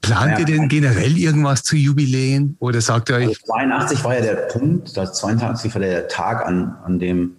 Plant 0.00 0.32
ja, 0.32 0.38
ihr 0.38 0.44
denn 0.46 0.68
generell 0.68 1.18
irgendwas 1.18 1.64
zu 1.64 1.76
Jubiläen 1.76 2.56
oder 2.60 2.80
sagt 2.80 3.10
ihr 3.10 3.16
euch? 3.16 3.28
Also 3.28 3.46
82 3.46 4.04
war 4.04 4.14
ja 4.14 4.20
der 4.22 4.34
Punkt, 4.34 4.96
das 4.96 5.18
82 5.18 5.74
war 5.74 5.82
der 5.82 6.08
Tag, 6.08 6.46
an, 6.46 6.76
an 6.82 6.98
dem 6.98 7.32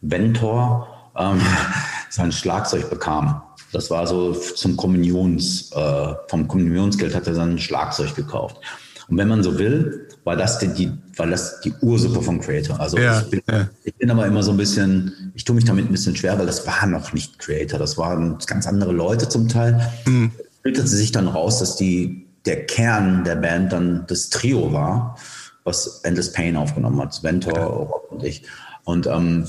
Ventor 0.00 1.12
ähm, 1.16 1.40
sein 2.14 2.30
Schlagzeug 2.30 2.88
bekam. 2.90 3.42
Das 3.72 3.90
war 3.90 4.06
so 4.06 4.32
zum 4.32 4.76
Kommunions, 4.76 5.72
äh, 5.72 6.14
vom 6.28 6.46
Kommunionsgeld 6.46 7.12
hat 7.14 7.26
er 7.26 7.34
sein 7.34 7.58
Schlagzeug 7.58 8.14
gekauft. 8.14 8.60
Und 9.08 9.18
wenn 9.18 9.26
man 9.26 9.42
so 9.42 9.58
will, 9.58 10.08
war 10.22 10.36
das 10.36 10.58
die, 10.58 10.68
die 10.68 10.92
war 11.16 11.26
das 11.26 11.60
die 11.60 11.72
Ursuppe 11.82 12.22
vom 12.22 12.40
Creator. 12.40 12.78
Also 12.78 12.96
ja, 12.98 13.20
ich, 13.20 13.30
bin, 13.30 13.42
ja. 13.50 13.68
ich, 13.82 13.94
bin, 13.96 14.10
aber 14.10 14.26
immer 14.26 14.44
so 14.44 14.52
ein 14.52 14.56
bisschen, 14.56 15.32
ich 15.34 15.44
tue 15.44 15.56
mich 15.56 15.64
damit 15.64 15.86
ein 15.86 15.92
bisschen 15.92 16.14
schwer, 16.14 16.38
weil 16.38 16.46
das 16.46 16.64
war 16.66 16.86
noch 16.86 17.12
nicht 17.12 17.38
Creator. 17.40 17.80
Das 17.80 17.98
waren 17.98 18.38
ganz 18.46 18.66
andere 18.66 18.92
Leute 18.92 19.28
zum 19.28 19.48
Teil. 19.48 19.84
Mhm. 20.06 20.30
Bildete 20.62 20.86
sich 20.86 21.10
dann 21.10 21.26
raus, 21.26 21.58
dass 21.58 21.74
die, 21.76 22.28
der 22.46 22.64
Kern 22.64 23.24
der 23.24 23.36
Band 23.36 23.72
dann 23.72 24.04
das 24.06 24.30
Trio 24.30 24.72
war, 24.72 25.18
was 25.64 26.00
Endless 26.04 26.32
Pain 26.32 26.56
aufgenommen 26.56 27.00
hat. 27.00 27.22
Ventor, 27.24 27.58
ja. 27.58 27.64
Rob 27.66 28.06
und 28.10 28.22
ich. 28.22 28.44
Und 28.84 29.06
ähm, 29.08 29.46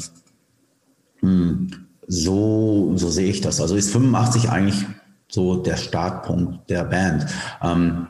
hm, 1.22 1.85
so, 2.08 2.94
so 2.96 3.10
sehe 3.10 3.30
ich 3.30 3.42
das. 3.42 3.62
Also 3.62 3.76
ist 3.76 3.92
85 3.92 4.50
eigentlich 4.50 4.86
so 5.28 5.58
der 5.58 5.78
Startpunkt 5.78 6.70
der 6.70 6.84
Band. 6.86 7.26
Ähm, 7.62 8.08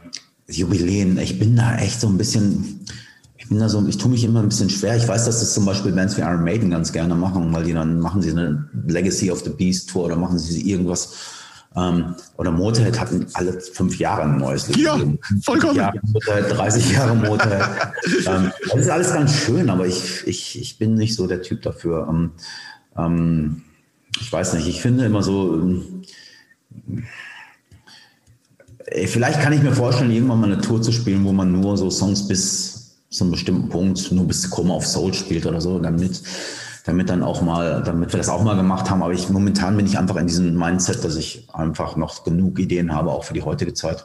Jubiläen, 0.47 1.17
ich 1.17 1.39
bin 1.39 1.55
da 1.55 1.77
echt 1.77 1.99
so 1.99 2.07
ein 2.07 2.17
bisschen, 2.17 2.85
ich 3.37 3.49
bin 3.49 3.59
da 3.59 3.69
so, 3.69 3.85
ich 3.87 3.97
tue 3.97 4.11
mich 4.11 4.23
immer 4.23 4.41
ein 4.41 4.49
bisschen 4.49 4.69
schwer. 4.69 4.95
Ich 4.95 5.07
weiß, 5.07 5.25
dass 5.25 5.39
das 5.39 5.53
zum 5.53 5.65
Beispiel 5.65 5.91
Bands 5.91 6.17
wie 6.17 6.21
Iron 6.21 6.43
Maiden 6.43 6.69
ganz 6.69 6.91
gerne 6.91 7.15
machen, 7.15 7.51
weil 7.53 7.63
die 7.63 7.73
dann 7.73 7.99
machen 7.99 8.21
sie 8.21 8.31
eine 8.31 8.69
Legacy 8.87 9.31
of 9.31 9.43
the 9.43 9.49
Beast 9.49 9.89
Tour 9.89 10.05
oder 10.05 10.15
machen 10.15 10.37
sie 10.37 10.69
irgendwas. 10.69 11.13
Ähm, 11.75 12.15
oder 12.37 12.51
Motorhead 12.51 12.99
hatten 12.99 13.25
alle 13.33 13.59
fünf 13.59 13.97
Jahre 13.97 14.23
ein 14.23 14.37
neues 14.37 14.67
Lied. 14.67 14.77
Ja, 14.77 14.97
vollkommen. 15.43 15.75
Jahre 15.75 15.99
Motorhead, 16.03 16.57
30 16.57 16.91
Jahre 16.91 17.15
Motorhead. 17.15 17.69
ähm, 18.27 18.51
das 18.71 18.81
ist 18.81 18.89
alles 18.89 19.13
ganz 19.13 19.35
schön, 19.35 19.69
aber 19.69 19.85
ich, 19.85 20.25
ich, 20.25 20.59
ich 20.59 20.77
bin 20.77 20.93
nicht 20.93 21.15
so 21.15 21.27
der 21.27 21.41
Typ 21.41 21.63
dafür. 21.63 22.07
Ähm, 22.09 22.31
ähm 22.97 23.61
ich 24.19 24.31
weiß 24.31 24.53
nicht, 24.53 24.67
ich 24.67 24.81
finde 24.81 25.05
immer 25.05 25.23
so, 25.23 25.81
äh, 28.85 29.07
vielleicht 29.07 29.41
kann 29.41 29.53
ich 29.53 29.61
mir 29.61 29.73
vorstellen, 29.73 30.11
irgendwann 30.11 30.41
mal 30.41 30.51
eine 30.51 30.61
Tour 30.61 30.81
zu 30.81 30.91
spielen, 30.91 31.25
wo 31.25 31.31
man 31.31 31.51
nur 31.51 31.77
so 31.77 31.89
Songs 31.89 32.27
bis 32.27 32.97
zu 33.09 33.23
einem 33.23 33.31
bestimmten 33.31 33.69
Punkt, 33.69 34.11
nur 34.11 34.27
bis 34.27 34.49
Coma 34.49 34.75
of 34.75 34.85
Soul 34.85 35.13
spielt 35.13 35.45
oder 35.45 35.61
so, 35.61 35.79
damit, 35.79 36.21
damit 36.85 37.09
dann 37.09 37.23
auch 37.23 37.41
mal, 37.41 37.81
damit 37.83 38.13
wir 38.13 38.17
das 38.17 38.29
auch 38.29 38.43
mal 38.43 38.55
gemacht 38.55 38.89
haben. 38.89 39.03
Aber 39.03 39.13
ich, 39.13 39.29
momentan 39.29 39.77
bin 39.77 39.85
ich 39.85 39.97
einfach 39.97 40.17
in 40.17 40.27
diesem 40.27 40.55
Mindset, 40.55 41.03
dass 41.03 41.15
ich 41.15 41.47
einfach 41.53 41.95
noch 41.95 42.23
genug 42.23 42.59
Ideen 42.59 42.93
habe, 42.93 43.11
auch 43.11 43.23
für 43.23 43.33
die 43.33 43.43
heutige 43.43 43.73
Zeit. 43.73 44.03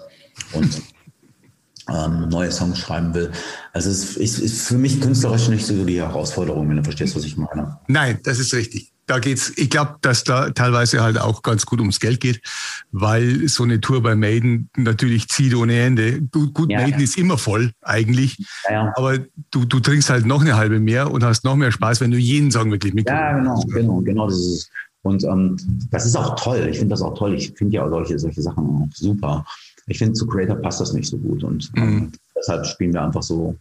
Und 0.52 0.80
ähm, 1.88 2.28
neue 2.28 2.52
Songs 2.52 2.78
schreiben 2.78 3.14
will. 3.14 3.32
Also 3.72 3.90
es 3.90 4.16
ist, 4.16 4.38
ist, 4.38 4.68
für 4.68 4.78
mich 4.78 5.00
künstlerisch 5.00 5.48
nicht 5.48 5.66
so 5.66 5.84
die 5.84 6.00
Herausforderung, 6.00 6.68
wenn 6.68 6.76
du 6.76 6.84
verstehst, 6.84 7.16
was 7.16 7.24
ich 7.24 7.36
meine. 7.36 7.78
Nein, 7.88 8.20
das 8.22 8.38
ist 8.38 8.54
richtig 8.54 8.92
da 9.10 9.18
geht's, 9.18 9.52
ich 9.56 9.70
glaube, 9.70 9.96
dass 10.02 10.22
da 10.22 10.50
teilweise 10.50 11.02
halt 11.02 11.18
auch 11.18 11.42
ganz 11.42 11.66
gut 11.66 11.80
ums 11.80 11.98
Geld 11.98 12.20
geht, 12.20 12.40
weil 12.92 13.48
so 13.48 13.64
eine 13.64 13.80
Tour 13.80 14.02
bei 14.02 14.14
Maiden 14.14 14.70
natürlich 14.76 15.28
zieht 15.28 15.54
ohne 15.54 15.80
Ende. 15.80 16.22
Du, 16.22 16.52
gut, 16.52 16.70
ja, 16.70 16.78
Maiden 16.78 17.00
ja. 17.00 17.04
ist 17.04 17.18
immer 17.18 17.36
voll 17.36 17.72
eigentlich, 17.82 18.38
ja, 18.70 18.92
aber 18.94 19.18
du, 19.50 19.64
du 19.64 19.80
trinkst 19.80 20.10
halt 20.10 20.26
noch 20.26 20.42
eine 20.42 20.56
halbe 20.56 20.78
mehr 20.78 21.10
und 21.10 21.24
hast 21.24 21.44
noch 21.44 21.56
mehr 21.56 21.72
Spaß, 21.72 22.00
wenn 22.00 22.12
du 22.12 22.18
jeden 22.18 22.52
Song 22.52 22.70
wirklich 22.70 22.94
mit. 22.94 23.08
Ja, 23.08 23.36
genau, 23.36 23.60
genau, 23.72 24.00
genau. 24.00 24.26
Das 24.28 24.38
ist, 24.38 24.70
und 25.02 25.24
ähm, 25.24 25.56
das 25.90 26.06
ist 26.06 26.14
auch 26.14 26.36
toll. 26.36 26.68
Ich 26.70 26.78
finde 26.78 26.92
das 26.92 27.02
auch 27.02 27.14
toll. 27.14 27.34
Ich 27.34 27.52
finde 27.56 27.74
ja 27.74 27.84
auch 27.84 27.90
solche, 27.90 28.16
solche 28.16 28.42
Sachen 28.42 28.64
auch 28.64 28.88
super. 28.94 29.44
Ich 29.86 29.98
finde, 29.98 30.12
zu 30.12 30.26
Creator 30.26 30.56
passt 30.56 30.80
das 30.80 30.92
nicht 30.92 31.08
so 31.08 31.18
gut 31.18 31.42
und 31.42 31.72
ähm, 31.76 31.94
mhm. 31.94 32.12
deshalb 32.36 32.64
spielen 32.64 32.92
wir 32.92 33.02
einfach 33.02 33.22
so 33.22 33.56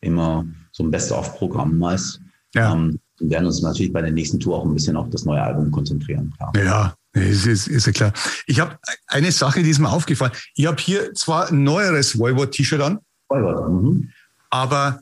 immer 0.00 0.46
so 0.70 0.84
ein 0.84 0.92
Best-of-Programm 0.92 1.76
meist. 1.78 2.20
Ja. 2.54 2.72
Ähm, 2.72 3.00
und 3.22 3.30
werden 3.30 3.46
uns 3.46 3.62
natürlich 3.62 3.92
bei 3.92 4.02
der 4.02 4.10
nächsten 4.10 4.40
Tour 4.40 4.58
auch 4.58 4.64
ein 4.64 4.74
bisschen 4.74 4.96
auf 4.96 5.08
das 5.10 5.24
neue 5.24 5.42
Album 5.42 5.70
konzentrieren. 5.70 6.32
Klar. 6.36 6.52
Ja, 6.56 6.94
ist, 7.22 7.46
ist, 7.46 7.68
ist 7.68 7.86
ja 7.86 7.92
klar. 7.92 8.12
Ich 8.46 8.60
habe 8.60 8.78
eine 9.06 9.32
Sache, 9.32 9.62
die 9.62 9.70
ist 9.70 9.78
mir 9.78 9.90
aufgefallen. 9.90 10.32
Ich 10.54 10.66
habe 10.66 10.80
hier 10.80 11.14
zwar 11.14 11.48
ein 11.48 11.62
neueres 11.62 12.18
Voivod-T-Shirt 12.18 12.80
an, 12.80 12.98
Voivod, 13.28 13.68
mhm. 13.70 14.10
aber 14.50 15.00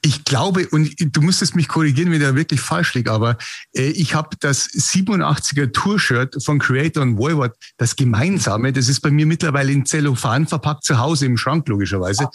ich 0.00 0.24
glaube, 0.24 0.68
und 0.68 0.94
du 0.98 1.20
müsstest 1.20 1.56
mich 1.56 1.66
korrigieren, 1.66 2.12
wenn 2.12 2.20
der 2.20 2.36
wirklich 2.36 2.60
falsch 2.60 2.94
liegt, 2.94 3.08
aber 3.08 3.36
äh, 3.74 3.88
ich 3.88 4.14
habe 4.14 4.36
das 4.40 4.68
87er 4.68 5.72
Tour-Shirt 5.72 6.42
von 6.42 6.60
Creator 6.60 7.02
und 7.02 7.18
Voivod, 7.18 7.52
das 7.76 7.96
gemeinsame, 7.96 8.72
das 8.72 8.88
ist 8.88 9.00
bei 9.00 9.10
mir 9.10 9.26
mittlerweile 9.26 9.72
in 9.72 9.84
Zellophan 9.84 10.46
verpackt 10.46 10.84
zu 10.84 10.98
Hause 10.98 11.26
im 11.26 11.36
Schrank, 11.36 11.68
logischerweise. 11.68 12.28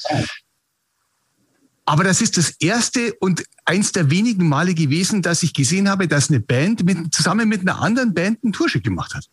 Aber 1.85 2.03
das 2.03 2.21
ist 2.21 2.37
das 2.37 2.53
erste 2.59 3.13
und 3.19 3.43
eins 3.65 3.91
der 3.91 4.09
wenigen 4.09 4.47
Male 4.47 4.73
gewesen, 4.73 5.21
dass 5.21 5.43
ich 5.43 5.53
gesehen 5.53 5.89
habe, 5.89 6.07
dass 6.07 6.29
eine 6.29 6.39
Band 6.39 6.85
mit, 6.85 7.13
zusammen 7.13 7.49
mit 7.49 7.61
einer 7.61 7.81
anderen 7.81 8.13
Band 8.13 8.43
ein 8.43 8.53
Tourschick 8.53 8.83
gemacht 8.83 9.13
hat. 9.13 9.25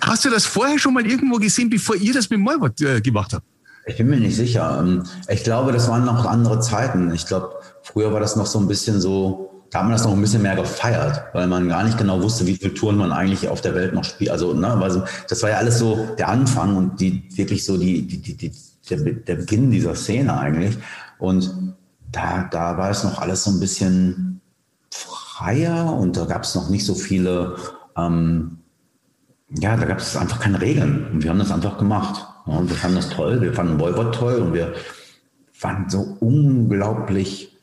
Hast 0.00 0.24
du 0.24 0.30
das 0.30 0.44
vorher 0.44 0.78
schon 0.78 0.94
mal 0.94 1.06
irgendwo 1.06 1.36
gesehen, 1.36 1.70
bevor 1.70 1.96
ihr 1.96 2.12
das 2.12 2.30
mit 2.30 2.40
Mollwort 2.40 2.80
äh, 2.80 3.00
gemacht 3.00 3.32
habt? 3.32 3.46
Ich 3.86 3.96
bin 3.96 4.08
mir 4.08 4.18
nicht 4.18 4.36
sicher. 4.36 4.78
Ähm, 4.80 5.02
ich 5.28 5.42
glaube, 5.42 5.72
das 5.72 5.88
waren 5.88 6.04
noch 6.04 6.24
andere 6.24 6.60
Zeiten. 6.60 7.12
Ich 7.12 7.26
glaube, 7.26 7.54
früher 7.82 8.12
war 8.12 8.20
das 8.20 8.36
noch 8.36 8.46
so 8.46 8.60
ein 8.60 8.68
bisschen 8.68 9.00
so, 9.00 9.64
da 9.70 9.80
hat 9.80 9.86
man 9.86 9.92
das 9.92 10.04
noch 10.04 10.12
ein 10.12 10.20
bisschen 10.20 10.42
mehr 10.42 10.54
gefeiert, 10.54 11.24
weil 11.32 11.48
man 11.48 11.68
gar 11.68 11.82
nicht 11.82 11.98
genau 11.98 12.22
wusste, 12.22 12.46
wie 12.46 12.56
viele 12.56 12.74
Touren 12.74 12.96
man 12.96 13.10
eigentlich 13.10 13.48
auf 13.48 13.60
der 13.60 13.74
Welt 13.74 13.92
noch 13.92 14.04
spielt. 14.04 14.30
Also, 14.30 14.54
ne, 14.54 14.68
also 14.68 15.02
das 15.28 15.42
war 15.42 15.50
ja 15.50 15.56
alles 15.56 15.78
so 15.78 16.14
der 16.16 16.28
Anfang 16.28 16.76
und 16.76 17.00
die 17.00 17.24
wirklich 17.36 17.64
so 17.64 17.76
die, 17.76 18.06
die, 18.06 18.18
die, 18.18 18.36
die 18.36 18.52
der, 18.90 18.98
der 18.98 19.36
Beginn 19.36 19.70
dieser 19.70 19.94
Szene 19.94 20.38
eigentlich. 20.38 20.78
Und 21.18 21.74
da, 22.10 22.48
da 22.50 22.76
war 22.76 22.90
es 22.90 23.04
noch 23.04 23.20
alles 23.20 23.44
so 23.44 23.50
ein 23.50 23.60
bisschen 23.60 24.40
freier 24.90 25.92
und 25.92 26.16
da 26.16 26.24
gab 26.24 26.42
es 26.42 26.54
noch 26.54 26.68
nicht 26.68 26.84
so 26.84 26.94
viele, 26.94 27.56
ähm, 27.96 28.58
ja, 29.58 29.76
da 29.76 29.86
gab 29.86 29.98
es 29.98 30.16
einfach 30.16 30.40
keine 30.40 30.60
Regeln. 30.60 31.06
Und 31.12 31.22
wir 31.22 31.30
haben 31.30 31.38
das 31.38 31.52
einfach 31.52 31.78
gemacht. 31.78 32.26
Ja, 32.46 32.54
und 32.54 32.68
wir 32.68 32.76
fanden 32.76 32.96
das 32.96 33.10
toll, 33.10 33.40
wir 33.40 33.52
fanden 33.52 33.78
Boybot 33.78 34.14
toll 34.14 34.34
und 34.36 34.52
wir 34.52 34.74
waren 35.60 35.88
so 35.88 36.16
unglaublich 36.20 37.56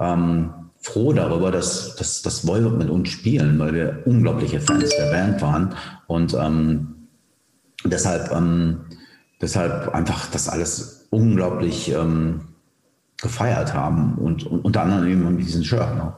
ähm, 0.00 0.52
froh 0.80 1.12
darüber, 1.12 1.50
dass, 1.50 1.96
dass, 1.96 2.22
dass 2.22 2.44
mit 2.44 2.90
uns 2.90 3.10
spielen, 3.10 3.58
weil 3.58 3.74
wir 3.74 4.02
unglaubliche 4.04 4.60
Fans 4.60 4.90
der 4.96 5.10
Band 5.10 5.42
waren. 5.42 5.74
Und 6.06 6.34
ähm, 6.34 6.94
deshalb 7.84 8.32
ähm, 8.32 8.80
deshalb 9.42 9.94
einfach 9.94 10.30
das 10.30 10.48
alles 10.48 11.06
unglaublich 11.10 11.90
ähm, 11.90 12.42
gefeiert 13.20 13.74
haben 13.74 14.14
und, 14.14 14.44
und, 14.44 14.64
unter 14.64 14.82
anderem 14.82 15.06
eben 15.08 15.36
mit 15.36 15.46
diesem 15.46 15.64
Shirt. 15.64 15.94
Ne? 15.96 16.12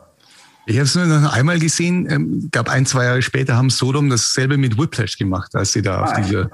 Ich 0.66 0.76
habe 0.76 0.84
es 0.84 0.94
nur 0.94 1.06
noch 1.06 1.32
einmal 1.32 1.58
gesehen, 1.58 2.08
ähm, 2.10 2.48
gab 2.52 2.70
ein, 2.70 2.86
zwei 2.86 3.04
Jahre 3.04 3.22
später 3.22 3.56
haben 3.56 3.70
Sodom 3.70 4.08
dasselbe 4.08 4.56
mit 4.56 4.78
Whiplash 4.78 5.18
gemacht, 5.18 5.54
als 5.54 5.72
sie 5.72 5.82
da 5.82 5.98
ah, 5.98 6.04
auf 6.04 6.12
dieser, 6.14 6.50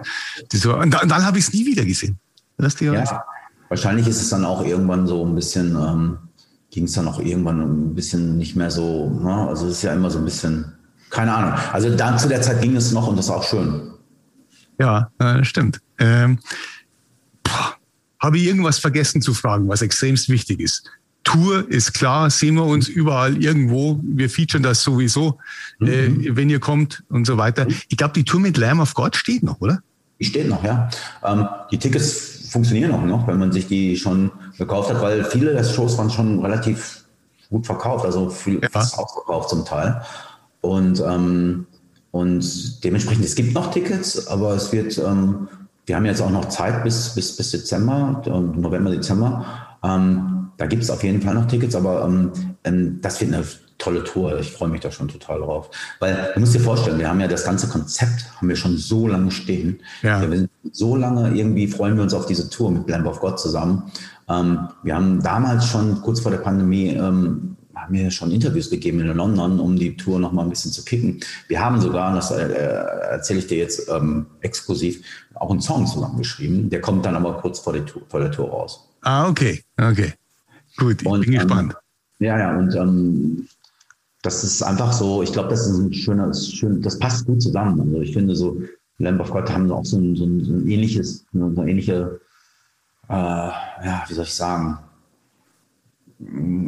dieser 0.51 0.79
und, 0.79 0.93
dann, 0.93 1.09
dann 1.09 1.25
habe 1.25 1.39
ich 1.39 1.49
es 1.49 1.53
nie 1.53 1.67
wieder 1.67 1.85
gesehen. 1.85 2.19
Ja, 2.81 3.25
wahrscheinlich 3.69 4.07
ist 4.07 4.21
es 4.21 4.29
dann 4.29 4.45
auch 4.45 4.63
irgendwann 4.65 5.07
so 5.07 5.25
ein 5.25 5.35
bisschen, 5.35 5.77
ähm, 5.77 6.19
ging 6.71 6.85
es 6.85 6.93
dann 6.93 7.09
auch 7.09 7.19
irgendwann 7.21 7.61
ein 7.61 7.95
bisschen 7.95 8.37
nicht 8.37 8.55
mehr 8.55 8.71
so, 8.71 9.09
ne? 9.09 9.49
also 9.49 9.67
es 9.67 9.77
ist 9.77 9.83
ja 9.83 9.95
immer 9.95 10.11
so 10.11 10.19
ein 10.19 10.25
bisschen, 10.27 10.73
keine 11.09 11.35
Ahnung. 11.35 11.59
Also 11.73 11.95
dann 11.97 12.19
zu 12.19 12.29
der 12.29 12.43
Zeit 12.43 12.61
ging 12.61 12.77
es 12.77 12.93
noch 12.93 13.07
und 13.07 13.17
das 13.17 13.27
ist 13.27 13.31
auch 13.31 13.45
schön. 13.45 13.93
Ja, 14.79 15.11
äh, 15.19 15.43
stimmt. 15.45 15.81
Ähm, 16.01 16.39
habe 18.19 18.39
ich 18.39 18.45
irgendwas 18.45 18.79
vergessen 18.79 19.23
zu 19.23 19.33
fragen, 19.33 19.69
was 19.69 19.83
extremst 19.83 20.29
wichtig 20.29 20.61
ist? 20.61 20.91
Tour 21.23 21.69
ist 21.71 21.93
klar, 21.93 22.31
sehen 22.31 22.55
wir 22.55 22.65
uns 22.65 22.89
überall 22.89 23.43
irgendwo. 23.43 24.01
Wir 24.03 24.31
featuren 24.31 24.63
das 24.63 24.83
sowieso, 24.83 25.39
mhm. 25.79 25.89
äh, 25.89 26.37
wenn 26.37 26.51
ihr 26.51 26.61
kommt 26.61 27.05
und 27.09 27.27
so 27.27 27.37
weiter. 27.37 27.67
Ich 27.89 27.97
glaube, 27.97 28.15
die 28.15 28.25
Tour 28.25 28.41
mit 28.41 28.57
Lamb 28.57 28.81
of 28.81 28.95
God 28.95 29.15
steht 29.17 29.43
noch, 29.43 29.61
oder? 29.61 29.83
Die 30.19 30.25
steht 30.25 30.49
noch, 30.49 30.65
ja. 30.65 30.89
Ähm, 31.25 31.47
die 31.71 31.79
Tickets 31.79 32.49
funktionieren 32.51 32.93
auch 32.93 33.05
noch, 33.05 33.27
wenn 33.27 33.39
man 33.39 33.53
sich 33.53 33.69
die 33.69 33.97
schon 33.97 34.31
gekauft 34.59 34.91
hat, 34.91 35.01
weil 35.01 35.25
viele 35.25 35.53
der 35.53 35.65
Shows 35.65 35.97
waren 35.99 36.11
schon 36.11 36.41
relativ 36.41 37.05
gut 37.49 37.67
verkauft, 37.67 38.05
also 38.05 38.29
viel 38.31 38.61
ja. 38.63 38.69
fast 38.71 38.99
ausverkauft 38.99 39.51
zum 39.51 39.65
Teil. 39.65 40.03
Und 40.63 41.01
ähm, 41.01 41.67
und 42.11 42.83
dementsprechend, 42.83 43.25
es 43.25 43.37
gibt 43.37 43.55
noch 43.55 43.71
Tickets, 43.71 44.27
aber 44.27 44.55
es 44.55 44.73
wird, 44.73 44.99
ähm, 44.99 45.49
wir 45.91 45.97
haben 45.97 46.07
jetzt 46.07 46.23
auch 46.23 46.31
noch 46.31 46.45
Zeit 46.45 46.85
bis, 46.85 47.17
bis, 47.17 47.35
bis 47.35 47.51
Dezember, 47.51 48.23
November, 48.25 48.93
Dezember. 48.93 49.45
Ähm, 49.83 50.53
da 50.57 50.67
gibt 50.67 50.85
es 50.85 50.91
auf 50.91 51.03
jeden 51.03 51.21
Fall 51.21 51.35
noch 51.35 51.47
Tickets, 51.47 51.75
aber 51.75 52.05
ähm, 52.05 52.31
ähm, 52.63 53.01
das 53.03 53.21
wird 53.21 53.35
eine 53.35 53.43
tolle 53.77 54.05
Tour. 54.05 54.39
Ich 54.39 54.53
freue 54.53 54.69
mich 54.69 54.83
da 54.83 54.93
schon 54.93 55.09
total 55.09 55.41
drauf. 55.41 55.69
Weil 55.99 56.31
du 56.33 56.39
musst 56.39 56.55
dir 56.55 56.61
vorstellen, 56.61 57.01
wir 57.01 57.09
haben 57.09 57.19
ja 57.19 57.27
das 57.27 57.43
ganze 57.43 57.67
Konzept 57.67 58.25
haben 58.37 58.49
wir 58.49 58.55
schon 58.55 58.77
so 58.77 59.09
lange 59.09 59.33
stehen. 59.33 59.81
Ja. 60.03 60.31
Wir 60.31 60.49
so 60.71 60.95
lange 60.95 61.37
irgendwie 61.37 61.67
freuen 61.67 61.97
wir 61.97 62.05
uns 62.05 62.15
auf 62.15 62.27
diese 62.27 62.49
Tour 62.49 62.71
mit 62.71 62.89
Lamb 62.89 63.09
of 63.09 63.19
God 63.19 63.41
zusammen. 63.41 63.91
Ähm, 64.29 64.69
wir 64.85 64.95
haben 64.95 65.21
damals 65.25 65.67
schon 65.67 66.03
kurz 66.03 66.21
vor 66.21 66.31
der 66.31 66.39
Pandemie 66.39 66.91
ähm, 66.91 67.57
haben 67.83 67.93
mir 67.93 68.11
schon 68.11 68.31
Interviews 68.31 68.71
gegeben 68.71 69.01
in 69.01 69.07
London, 69.09 69.61
um 69.61 69.77
die 69.77 69.97
Tour 69.97 70.19
noch 70.19 70.33
mal 70.33 70.43
ein 70.43 70.51
bisschen 70.51 70.73
zu 70.73 70.85
kicken. 70.85 71.21
Wir 71.49 71.61
haben 71.61 71.81
sogar, 71.81 72.15
das 72.15 72.31
äh, 72.31 72.43
erzähle 72.43 73.41
ich 73.41 73.47
dir 73.47 73.59
jetzt 73.59 73.89
ähm, 73.89 74.27
exklusiv, 74.41 75.03
auch 75.35 75.51
einen 75.51 75.61
Song 75.61 75.87
zusammengeschrieben. 75.87 76.71
Der 76.71 76.81
kommt 76.81 77.05
dann 77.07 77.17
aber 77.17 77.35
kurz 77.39 77.61
vor 77.61 77.73
der 77.73 77.87
Tour, 77.87 78.03
vor 78.09 78.21
der 78.21 78.31
Tour 78.31 78.51
raus. 78.51 78.89
Ah, 79.03 79.29
okay, 79.29 79.63
okay. 79.79 80.13
Gut, 80.77 81.03
ich 81.03 81.09
und, 81.09 81.23
bin 81.23 81.33
gespannt. 81.33 81.75
Ähm, 82.21 82.27
ja, 82.27 82.39
ja, 82.39 82.59
und 82.59 82.75
ähm, 82.75 83.49
das 84.23 84.45
ist 84.45 84.63
einfach 84.63 84.93
so, 84.93 85.23
ich 85.23 85.33
glaube, 85.33 85.49
das 85.49 85.67
ist 85.67 85.79
ein 85.79 85.93
schöner, 85.93 86.33
schön, 86.35 86.83
das 86.83 86.99
passt 86.99 87.27
gut 87.27 87.43
zusammen. 87.43 87.81
Also 87.81 88.01
ich 88.03 88.13
finde 88.13 88.37
so, 88.37 88.61
Lamb 88.99 89.21
of 89.21 89.31
God 89.31 89.51
haben 89.51 89.71
auch 89.73 89.85
so 89.85 89.97
ein, 89.97 90.15
so 90.15 90.25
ein, 90.27 90.45
so 90.45 90.53
ein 90.53 90.69
ähnliches, 90.69 91.25
so 91.33 91.47
eine 91.47 91.71
ähnliche, 91.71 92.21
äh, 93.09 93.13
ja, 93.15 94.05
wie 94.07 94.15
soll 94.15 94.25
ich 94.25 94.35
sagen, 94.35 94.79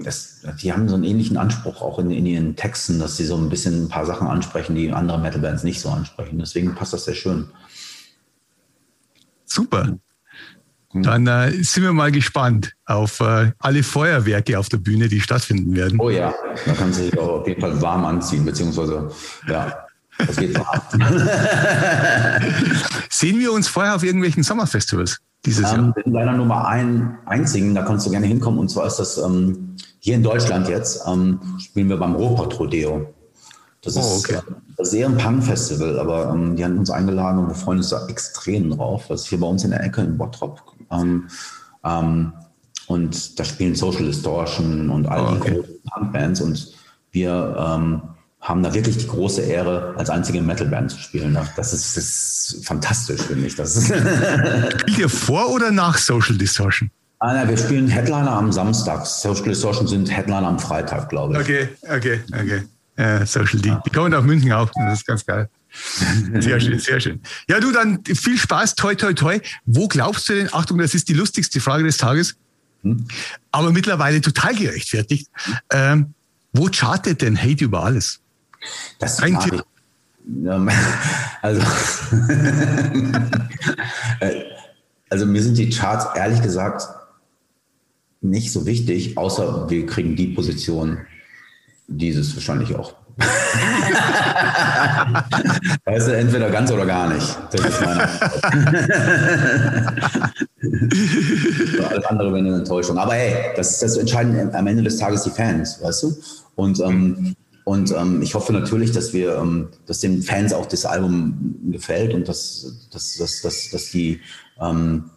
es, 0.05 0.47
die 0.63 0.73
haben 0.73 0.89
so 0.89 0.95
einen 0.95 1.05
ähnlichen 1.05 1.37
Anspruch 1.37 1.83
auch 1.83 1.99
in, 1.99 2.11
in, 2.11 2.25
ihren 2.27 2.57
Texten, 2.57 2.99
dass 2.99 3.17
sie 3.17 3.27
so 3.27 3.37
ein 3.37 3.49
bisschen 3.51 3.85
ein 3.85 3.89
paar 3.89 4.07
Sachen 4.07 4.27
ansprechen, 4.27 4.75
die 4.75 4.93
andere 4.93 5.19
Metal-Bands 5.19 5.63
nicht 5.65 5.81
so 5.81 5.91
ansprechen. 5.91 6.39
Deswegen 6.39 6.75
passt 6.75 6.93
das 6.93 7.05
sehr 7.05 7.15
schön. 7.15 7.49
Super. 9.45 9.99
Hm. 10.91 11.03
Dann 11.03 11.27
äh, 11.27 11.51
sind 11.63 11.83
wir 11.83 11.93
mal 11.93 12.13
gespannt 12.13 12.73
auf 12.87 13.21
äh, 13.21 13.53
alle 13.59 13.83
Feuerwerke 13.83 14.59
auf 14.59 14.69
der 14.69 14.79
Bühne, 14.79 15.09
die 15.09 15.21
stattfinden 15.21 15.75
werden. 15.75 15.99
Oh 16.01 16.11
ja, 16.11 16.35
da 16.67 16.73
kann 16.73 16.93
sich 16.93 17.17
auf 17.19 17.47
jeden 17.47 17.61
Fall 17.61 17.81
warm 17.81 18.05
anziehen, 18.05 18.45
beziehungsweise 18.45 19.11
ja, 19.49 19.87
das 20.19 20.37
geht 20.37 20.59
warm. 20.59 20.81
Sehen 23.11 23.39
wir 23.39 23.53
uns 23.53 23.69
vorher 23.69 23.95
auf 23.97 24.03
irgendwelchen 24.03 24.43
Sommerfestivals? 24.43 25.19
Dieses 25.45 25.73
ähm, 25.73 25.93
Jahr? 25.97 26.05
Leider 26.05 26.33
nur 26.33 26.47
mal 26.47 26.65
einen 26.67 27.19
einzigen, 27.27 27.75
da 27.75 27.83
kannst 27.83 28.07
du 28.07 28.11
gerne 28.11 28.27
hinkommen. 28.27 28.61
Und 28.61 28.69
zwar 28.69 28.87
ist 28.87 28.97
das 28.97 29.19
ähm, 29.19 29.77
hier 29.99 30.15
in 30.15 30.23
Deutschland 30.23 30.69
jetzt, 30.69 31.07
ähm, 31.07 31.41
spielen 31.59 31.89
wir 31.89 31.97
beim 31.97 32.15
Ruhrpott 32.15 32.59
Rodeo. 32.59 33.13
Das, 33.83 33.97
oh, 33.97 34.01
ist, 34.01 34.29
okay. 34.29 34.39
das 34.77 34.89
ist 34.89 34.95
eher 34.95 35.09
ein 35.09 35.17
Punk-Festival, 35.17 35.99
aber 35.99 36.31
ähm, 36.31 36.55
die 36.55 36.65
haben 36.65 36.79
uns 36.79 36.91
eingeladen 36.91 37.41
und 37.41 37.49
wir 37.49 37.55
freuen 37.55 37.79
uns 37.79 37.89
da 37.89 38.07
extrem 38.07 38.71
drauf. 38.71 39.07
Das 39.09 39.23
ist 39.23 39.27
hier 39.29 39.41
bei 39.41 39.47
uns 39.47 39.65
in 39.65 39.71
der 39.71 39.83
Ecke 39.83 40.03
in 40.03 40.17
Bottrop. 40.17 40.63
Ähm, 40.91 41.29
ähm, 41.85 42.33
und 42.87 43.39
da 43.39 43.45
spielen 43.45 43.75
Social 43.75 44.05
Distortion 44.05 44.89
und 44.91 45.07
all 45.07 45.21
oh, 45.21 45.37
okay. 45.37 45.51
die 45.51 45.57
großen 45.57 45.83
Punk-Bands 45.91 46.41
und 46.43 46.75
wir 47.11 47.57
ähm, 47.59 48.03
haben 48.43 48.63
da 48.65 48.75
wirklich 48.75 48.99
die 48.99 49.07
große 49.07 49.41
Ehre, 49.41 49.95
als 49.97 50.11
einzige 50.11 50.43
Metalband 50.43 50.91
zu 50.91 50.99
spielen. 50.99 51.39
Das 51.57 51.73
ist, 51.73 51.97
das 51.97 52.05
ist 52.05 52.67
fantastisch, 52.67 53.23
finde 53.23 53.47
ich. 53.47 53.55
Das 53.55 53.87
Spielt 54.81 54.99
ihr 54.99 55.09
vor 55.09 55.51
oder 55.51 55.71
nach 55.71 55.97
Social 55.97 56.37
Distortion? 56.37 56.91
Ah, 57.21 57.35
na, 57.35 57.49
wir 57.49 57.57
spielen 57.57 57.87
Headliner 57.87 58.33
am 58.33 58.51
Samstag. 58.51 59.07
Social 59.07 59.45
Distortion 59.45 59.87
sind 59.87 60.11
Headliner 60.11 60.49
am 60.49 60.59
Freitag, 60.59 61.09
glaube 61.09 61.35
ich. 61.35 61.41
Okay, 61.41 61.69
okay, 61.89 62.21
okay. 62.33 62.63
Äh, 62.97 63.25
Social 63.25 63.61
D. 63.61 63.77
Die 63.87 63.91
kommen 63.91 64.13
auf 64.13 64.25
München 64.25 64.53
auf. 64.53 64.73
Das 64.75 64.99
ist 64.99 65.07
ganz 65.07 65.25
geil. 65.25 65.49
Sehr 66.41 66.61
schön, 66.61 66.79
sehr 66.81 67.01
schön. 67.01 67.21
Ja, 67.49 67.61
du, 67.61 67.71
dann 67.71 68.05
viel 68.05 68.37
Spaß, 68.37 68.75
toi, 68.75 68.97
toi, 68.97 69.15
toi. 69.15 69.39
Wo 69.65 69.87
glaubst 69.87 70.29
du 70.29 70.35
denn, 70.35 70.53
Achtung, 70.53 70.79
das 70.79 70.95
ist 70.95 71.09
die 71.09 71.15
lustigste 71.15 71.61
Frage 71.61 71.85
des 71.85 71.97
Tages, 71.97 72.35
hm? 72.83 73.07
aber 73.53 73.71
mittlerweile 73.71 74.21
total 74.21 74.55
gerechtfertigt. 74.57 75.29
Ähm, 75.71 76.15
wo 76.53 76.69
chartet 76.69 77.23
denn 77.23 77.41
Hate 77.41 77.65
über 77.65 77.85
alles? 77.85 78.21
Das 78.99 79.21
Ein 79.21 79.39
Tipp. 79.41 79.65
Also, 81.43 81.61
äh, 84.21 84.45
also 85.11 85.27
mir 85.27 85.43
sind 85.43 85.59
die 85.59 85.69
Charts 85.71 86.17
ehrlich 86.17 86.41
gesagt 86.43 86.87
nicht 88.21 88.53
so 88.53 88.67
wichtig, 88.67 89.19
außer 89.19 89.69
wir 89.69 89.85
kriegen 89.87 90.15
die 90.15 90.29
Position 90.29 90.99
dieses 91.89 92.37
wahrscheinlich 92.37 92.77
auch. 92.77 92.95
weißt 95.85 96.09
du, 96.09 96.17
entweder 96.17 96.49
ganz 96.51 96.71
oder 96.71 96.87
gar 96.87 97.13
nicht. 97.13 97.39
Das 97.51 97.61
ist 97.61 97.83
meine 97.83 98.09
Alles 101.89 102.05
andere 102.07 102.33
wäre 102.33 102.39
eine 102.39 102.55
Enttäuschung. 102.57 102.97
Aber 102.97 103.13
hey, 103.15 103.53
das, 103.57 103.81
das 103.81 103.99
entscheiden 103.99 104.55
am 104.55 104.67
Ende 104.67 104.85
des 104.85 104.97
Tages 104.97 105.25
die 105.25 105.31
Fans, 105.31 105.83
weißt 105.83 106.05
du? 106.05 106.17
Und 106.55 106.81
ähm, 106.81 107.37
und 107.65 107.93
ähm, 107.93 108.23
ich 108.23 108.35
hoffe 108.35 108.53
natürlich, 108.53 108.93
dass 108.93 109.13
wir, 109.13 109.37
ähm, 109.37 109.69
dass 109.87 110.01
den 110.01 110.23
Fans 110.23 110.53
auch 110.53 110.67
das 110.67 110.85
Album 110.85 111.57
gefällt 111.71 112.13
und 112.13 112.29
dass, 112.29 112.89
dass, 112.93 113.17
dass, 113.17 113.43
dass, 113.43 113.71
dass 113.71 113.91
die, 113.91 114.21
ähm, 114.61 115.11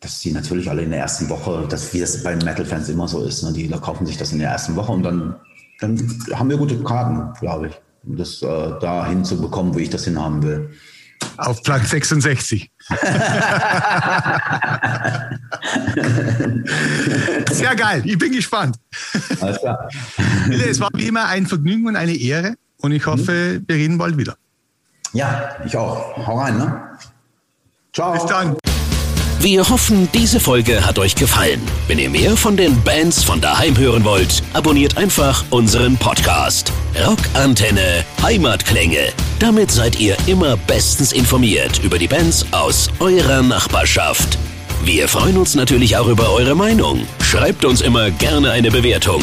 dass 0.00 0.20
die 0.20 0.32
natürlich 0.32 0.70
alle 0.70 0.82
in 0.82 0.90
der 0.90 1.00
ersten 1.00 1.28
Woche, 1.28 1.66
dass 1.68 1.92
wie 1.92 2.00
das 2.00 2.22
bei 2.22 2.34
Metal-Fans 2.34 2.88
immer 2.88 3.08
so 3.08 3.22
ist, 3.22 3.42
ne? 3.42 3.52
die 3.52 3.68
kaufen 3.68 4.06
sich 4.06 4.16
das 4.16 4.32
in 4.32 4.38
der 4.38 4.50
ersten 4.50 4.74
Woche 4.74 4.92
und 4.92 5.02
dann, 5.02 5.36
dann 5.80 5.98
haben 6.32 6.48
wir 6.48 6.56
gute 6.56 6.82
Karten, 6.82 7.38
glaube 7.38 7.68
ich, 7.68 7.74
um 8.04 8.16
das 8.16 8.40
äh, 8.42 8.72
da 8.80 9.06
hinzubekommen, 9.06 9.74
wo 9.74 9.78
ich 9.78 9.90
das 9.90 10.04
hinhaben 10.04 10.42
will. 10.42 10.70
Auf 11.36 11.62
Platz 11.62 11.90
66. 11.90 12.70
Sehr 17.52 17.74
geil, 17.76 18.02
ich 18.04 18.18
bin 18.18 18.32
gespannt. 18.32 18.76
Alles 19.40 19.58
klar. 19.58 19.88
Es 20.50 20.80
war 20.80 20.88
wie 20.94 21.06
immer 21.06 21.26
ein 21.26 21.46
Vergnügen 21.46 21.86
und 21.86 21.96
eine 21.96 22.14
Ehre 22.14 22.54
und 22.78 22.92
ich 22.92 23.06
hoffe, 23.06 23.62
wir 23.66 23.76
reden 23.76 23.98
bald 23.98 24.16
wieder. 24.18 24.36
Ja, 25.12 25.56
ich 25.64 25.76
auch. 25.76 26.16
Hau 26.26 26.38
rein, 26.38 26.56
ne? 26.58 26.80
Ciao. 27.92 28.12
Bis 28.12 28.24
dann. 28.26 28.56
Wir 29.42 29.68
hoffen, 29.68 30.08
diese 30.14 30.38
Folge 30.38 30.86
hat 30.86 31.00
euch 31.00 31.16
gefallen. 31.16 31.60
Wenn 31.88 31.98
ihr 31.98 32.08
mehr 32.08 32.36
von 32.36 32.56
den 32.56 32.80
Bands 32.82 33.24
von 33.24 33.40
daheim 33.40 33.76
hören 33.76 34.04
wollt, 34.04 34.40
abonniert 34.52 34.96
einfach 34.96 35.44
unseren 35.50 35.96
Podcast. 35.96 36.72
Rockantenne 37.04 38.04
Heimatklänge. 38.22 39.12
Damit 39.40 39.72
seid 39.72 39.98
ihr 39.98 40.16
immer 40.28 40.56
bestens 40.56 41.10
informiert 41.10 41.80
über 41.82 41.98
die 41.98 42.06
Bands 42.06 42.46
aus 42.52 42.88
eurer 43.00 43.42
Nachbarschaft. 43.42 44.38
Wir 44.84 45.08
freuen 45.08 45.36
uns 45.36 45.56
natürlich 45.56 45.96
auch 45.96 46.06
über 46.06 46.30
eure 46.30 46.54
Meinung. 46.54 47.04
Schreibt 47.20 47.64
uns 47.64 47.80
immer 47.80 48.12
gerne 48.12 48.52
eine 48.52 48.70
Bewertung. 48.70 49.22